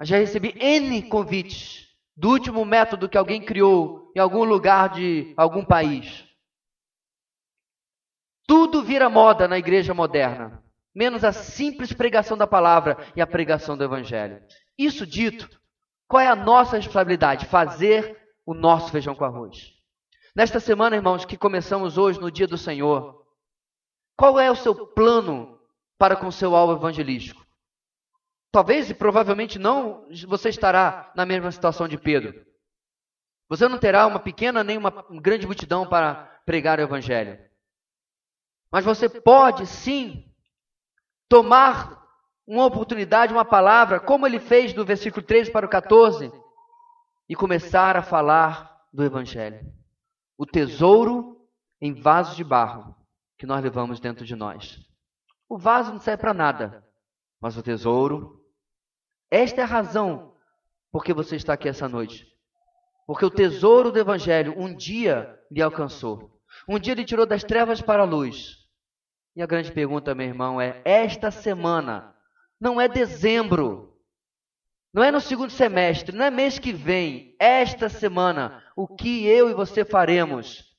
Já 0.04 0.18
recebi 0.18 0.54
N 0.60 1.02
convites 1.10 1.88
do 2.16 2.30
último 2.30 2.64
método 2.66 3.10
que 3.10 3.18
alguém 3.18 3.41
criou 3.41 4.12
em 4.16 4.20
algum 4.20 4.43
lugar 4.43 4.89
de 4.89 5.34
algum 5.38 5.64
país. 5.64 6.26
Tudo 8.48 8.84
vira 8.84 9.10
moda 9.10 9.48
na 9.48 9.58
igreja 9.58 9.93
moderna, 9.93 10.64
menos 10.95 11.24
a 11.24 11.32
simples 11.32 11.91
pregação 11.91 12.38
da 12.38 12.48
palavra 12.48 12.98
e 13.16 13.22
a 13.22 13.28
pregação 13.28 13.76
do 13.76 13.84
evangelho. 13.84 14.41
Isso 14.78 15.06
dito, 15.06 15.50
qual 16.08 16.22
é 16.22 16.28
a 16.28 16.36
nossa 16.36 16.78
responsabilidade? 16.78 17.45
Fazer 17.45 18.18
o 18.45 18.54
nosso 18.54 18.91
feijão 18.91 19.16
com 19.16 19.26
arroz. 19.26 19.74
Nesta 20.36 20.60
semana, 20.60 20.95
irmãos, 20.95 21.26
que 21.26 21.36
começamos 21.36 21.98
hoje 21.98 22.20
no 22.22 22.32
dia 22.32 22.48
do 22.48 22.58
Senhor, 22.58 23.26
qual 24.16 24.39
é 24.39 24.52
o 24.52 24.56
seu 24.56 24.88
plano 24.88 25.60
para 25.98 26.16
com 26.16 26.28
o 26.28 26.32
seu 26.32 26.56
alvo 26.56 26.74
evangelístico? 26.74 27.47
Talvez 28.52 28.89
e 28.89 28.93
provavelmente 28.93 29.60
não 29.60 30.08
você 30.28 30.50
estará 30.50 31.12
na 31.16 31.26
mesma 31.26 31.52
situação 31.52 31.88
de 31.88 31.98
Pedro. 31.98 32.45
Você 33.50 33.68
não 33.68 33.78
terá 33.78 34.06
uma 34.08 34.20
pequena 34.20 34.64
nem 34.64 34.78
uma 34.78 34.91
grande 35.22 35.45
multidão 35.45 35.88
para 35.88 36.41
pregar 36.45 36.80
o 36.80 36.82
evangelho. 36.82 37.39
Mas 38.72 38.84
você 38.84 39.08
pode 39.10 39.66
sim 39.66 40.34
tomar 41.30 42.06
uma 42.45 42.66
oportunidade, 42.66 43.34
uma 43.34 43.45
palavra, 43.45 44.00
como 44.00 44.26
ele 44.26 44.39
fez 44.39 44.74
do 44.74 44.86
versículo 44.86 45.26
13 45.26 45.52
para 45.52 45.66
o 45.66 45.70
14, 45.70 46.32
e 47.30 47.36
começar 47.36 47.98
a 47.98 48.02
falar 48.02 48.82
do 48.91 49.04
evangelho 49.04 49.78
o 50.38 50.45
tesouro 50.45 51.50
em 51.82 51.93
vasos 51.93 52.36
de 52.36 52.43
barro 52.43 52.95
que 53.38 53.45
nós 53.45 53.64
levamos 53.64 54.00
dentro 54.00 54.24
de 54.24 54.36
nós. 54.36 54.80
O 55.50 55.58
vaso 55.58 55.91
não 55.91 56.00
serve 56.00 56.22
para 56.22 56.34
nada, 56.34 56.88
mas 57.41 57.58
o 57.58 57.64
tesouro. 57.64 58.37
Esta 59.30 59.61
é 59.61 59.63
a 59.63 59.67
razão 59.67 60.36
por 60.91 61.03
que 61.03 61.13
você 61.13 61.36
está 61.36 61.53
aqui 61.53 61.67
essa 61.67 61.88
noite. 61.88 62.25
Porque 63.05 63.25
o 63.25 63.30
tesouro 63.30 63.91
do 63.91 63.99
Evangelho 63.99 64.53
um 64.57 64.73
dia 64.73 65.39
lhe 65.51 65.61
alcançou. 65.61 66.41
Um 66.67 66.80
dia 66.80 66.93
ele 66.93 67.05
tirou 67.05 67.25
das 67.25 67.43
trevas 67.43 67.82
para 67.82 68.03
a 68.03 68.05
luz. 68.05 68.57
E 69.36 69.41
a 69.41 69.45
grande 69.45 69.71
pergunta, 69.71 70.15
meu 70.15 70.28
irmão, 70.28 70.59
é: 70.59 70.82
esta 70.84 71.30
semana, 71.30 72.15
não 72.59 72.82
é 72.82 72.88
dezembro, 72.88 73.97
não 74.93 75.03
é 75.03 75.11
no 75.11 75.21
segundo 75.21 75.51
semestre, 75.51 76.15
não 76.15 76.25
é 76.25 76.32
mês 76.32 76.57
que 76.57 76.73
vem, 76.73 77.36
esta 77.39 77.88
semana, 77.88 78.63
o 78.75 78.88
que 78.88 79.25
eu 79.28 79.49
e 79.49 79.53
você 79.53 79.86
faremos 79.86 80.75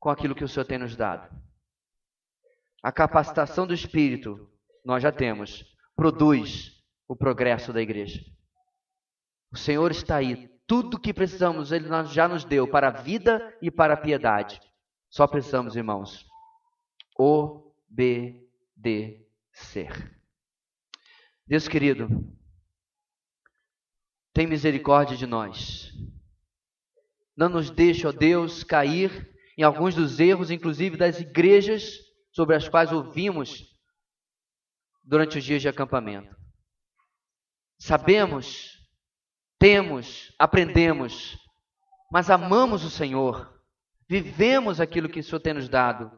com 0.00 0.10
aquilo 0.10 0.34
que 0.34 0.44
o 0.44 0.48
Senhor 0.48 0.66
tem 0.66 0.78
nos 0.78 0.96
dado? 0.96 1.34
A 2.82 2.90
capacitação 2.90 3.66
do 3.66 3.74
Espírito, 3.74 4.50
nós 4.84 5.02
já 5.02 5.12
temos, 5.12 5.64
produz 5.96 6.72
o 7.08 7.16
progresso 7.16 7.72
da 7.72 7.80
igreja. 7.80 8.22
O 9.50 9.56
Senhor 9.56 9.90
está 9.90 10.16
aí. 10.16 10.48
Tudo 10.66 10.96
o 10.96 11.00
que 11.00 11.14
precisamos, 11.14 11.72
Ele 11.72 11.88
já 12.12 12.28
nos 12.28 12.44
deu 12.44 12.68
para 12.68 12.88
a 12.88 12.90
vida 13.02 13.56
e 13.62 13.70
para 13.70 13.94
a 13.94 13.96
piedade. 13.96 14.60
Só 15.08 15.26
precisamos, 15.26 15.76
irmãos, 15.76 16.26
obedecer. 17.18 18.44
Deus 21.46 21.66
querido, 21.68 22.08
tem 24.34 24.46
misericórdia 24.46 25.16
de 25.16 25.26
nós. 25.26 25.92
Não 27.36 27.48
nos 27.48 27.70
deixe, 27.70 28.06
ó 28.06 28.12
Deus, 28.12 28.62
cair 28.64 29.32
em 29.56 29.62
alguns 29.62 29.94
dos 29.94 30.20
erros, 30.20 30.50
inclusive 30.50 30.96
das 30.96 31.20
igrejas 31.20 31.98
sobre 32.32 32.56
as 32.56 32.68
quais 32.68 32.92
ouvimos 32.92 33.75
durante 35.06 35.38
os 35.38 35.44
dias 35.44 35.62
de 35.62 35.68
acampamento. 35.68 36.36
Sabemos, 37.78 38.78
temos, 39.58 40.34
aprendemos, 40.38 41.38
mas 42.12 42.28
amamos 42.28 42.84
o 42.84 42.90
Senhor, 42.90 43.62
vivemos 44.08 44.80
aquilo 44.80 45.08
que 45.08 45.20
o 45.20 45.24
Senhor 45.24 45.40
tem 45.40 45.54
nos 45.54 45.68
dado, 45.68 46.10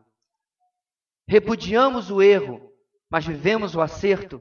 repudiamos 1.29 2.11
o 2.11 2.21
erro, 2.21 2.73
mas 3.09 3.25
vivemos 3.25 3.77
o 3.77 3.81
acerto 3.81 4.41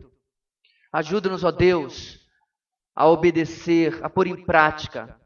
Ajuda-nos, 0.98 1.44
ó 1.44 1.52
Deus, 1.52 2.20
a 2.96 3.08
obedecer, 3.08 4.04
a 4.04 4.10
pôr 4.10 4.26
em 4.26 4.46
prática. 4.46 5.20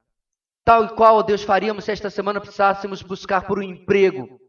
Tal 0.65 0.83
e 0.83 0.89
qual, 0.89 1.15
ó 1.15 1.21
Deus, 1.21 1.43
faríamos 1.43 1.85
se 1.85 1.93
esta 1.93 2.09
semana 2.09 2.41
precisássemos 2.41 3.01
buscar 3.01 3.47
por 3.47 3.59
um 3.59 3.63
emprego. 3.63 4.39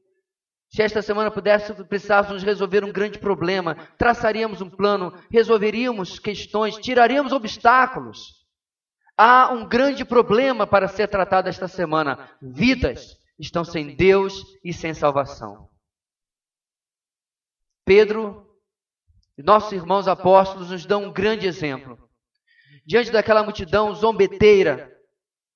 Se 0.75 0.83
esta 0.83 1.03
semana 1.03 1.31
pudéssemos, 1.31 1.87
precisássemos 1.87 2.43
resolver 2.43 2.83
um 2.83 2.91
grande 2.91 3.19
problema, 3.19 3.75
traçaríamos 3.99 4.63
um 4.63 4.71
plano, 4.71 5.13
resolveríamos 5.31 6.19
questões, 6.19 6.77
tiraríamos 6.77 7.33
obstáculos. 7.33 8.43
Há 9.17 9.53
um 9.53 9.69
grande 9.69 10.03
problema 10.03 10.67
para 10.67 10.89
ser 10.89 11.09
tratado 11.09 11.49
esta 11.49 11.69
semana. 11.69 12.31
Vidas 12.41 13.19
estão 13.39 13.65
sem 13.65 13.95
Deus 13.95 14.43
e 14.65 14.73
sem 14.73 14.95
salvação. 14.95 15.69
Pedro 17.85 18.49
nossos 19.43 19.73
irmãos 19.73 20.07
apóstolos 20.07 20.71
nos 20.71 20.87
dão 20.87 21.05
um 21.05 21.13
grande 21.13 21.47
exemplo. 21.47 21.99
Diante 22.87 23.11
daquela 23.11 23.43
multidão 23.43 23.95
zombeteira, 23.95 24.91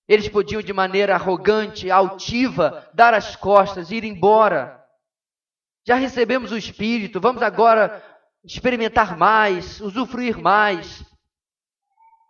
eles 0.09 0.29
podiam 0.29 0.61
de 0.61 0.73
maneira 0.73 1.15
arrogante, 1.15 1.91
altiva, 1.91 2.91
dar 2.95 3.15
as 3.15 3.37
costas, 3.37 3.91
ir 3.91 4.05
embora. 4.05 4.76
Já 5.87 5.95
recebemos 5.95 6.51
o 6.51 6.57
Espírito, 6.57 7.21
vamos 7.21 7.43
agora 7.43 8.03
experimentar 8.45 9.17
mais, 9.17 9.81
usufruir 9.81 10.39
mais. 10.39 11.05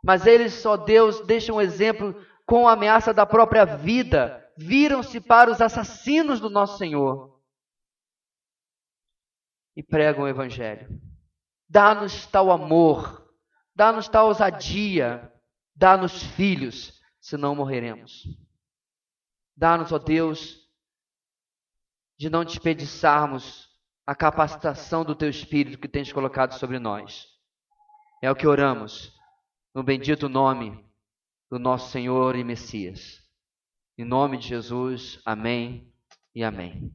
Mas 0.05 0.27
eles, 0.27 0.53
só 0.55 0.77
Deus, 0.77 1.21
deixam 1.27 1.57
um 1.57 1.61
exemplo 1.61 2.15
com 2.45 2.69
a 2.69 2.73
ameaça 2.73 3.15
da 3.15 3.25
própria 3.25 3.65
vida. 3.65 4.45
Viram-se 4.57 5.21
para 5.21 5.51
os 5.51 5.61
assassinos 5.61 6.41
do 6.41 6.51
nosso 6.51 6.79
Senhor. 6.79 7.37
e 9.77 9.83
pregam 9.83 10.25
o 10.25 10.29
Evangelho. 10.29 10.89
Dá-nos 11.69 12.27
tal 12.27 12.51
amor, 12.51 13.31
dá-nos 13.75 14.09
tal 14.09 14.29
ousadia, 14.29 15.31
dá-nos 15.75 16.23
filhos, 16.23 16.99
senão 17.21 17.55
morreremos. 17.55 18.23
Dá-nos, 19.55 19.93
ó 19.93 19.99
Deus, 19.99 20.66
de 22.19 22.31
não 22.31 22.45
desperdiçarmos 22.45 23.69
a 24.07 24.15
capacitação 24.15 25.05
do 25.05 25.15
Teu 25.15 25.29
Espírito 25.29 25.79
que 25.79 25.89
tens 25.89 26.13
colocado 26.13 26.53
sobre 26.53 26.79
nós. 26.79 27.27
É 28.23 28.31
o 28.31 28.37
que 28.37 28.47
oramos, 28.47 29.13
no 29.75 29.83
bendito 29.83 30.29
nome 30.29 30.85
do 31.51 31.59
nosso 31.59 31.91
Senhor 31.91 32.37
e 32.37 32.45
Messias. 32.45 33.21
Em 33.99 34.05
nome 34.05 34.39
de 34.39 34.49
Jesus, 34.49 35.21
amém 35.25 35.93
e 36.35 36.43
amém. 36.43 36.93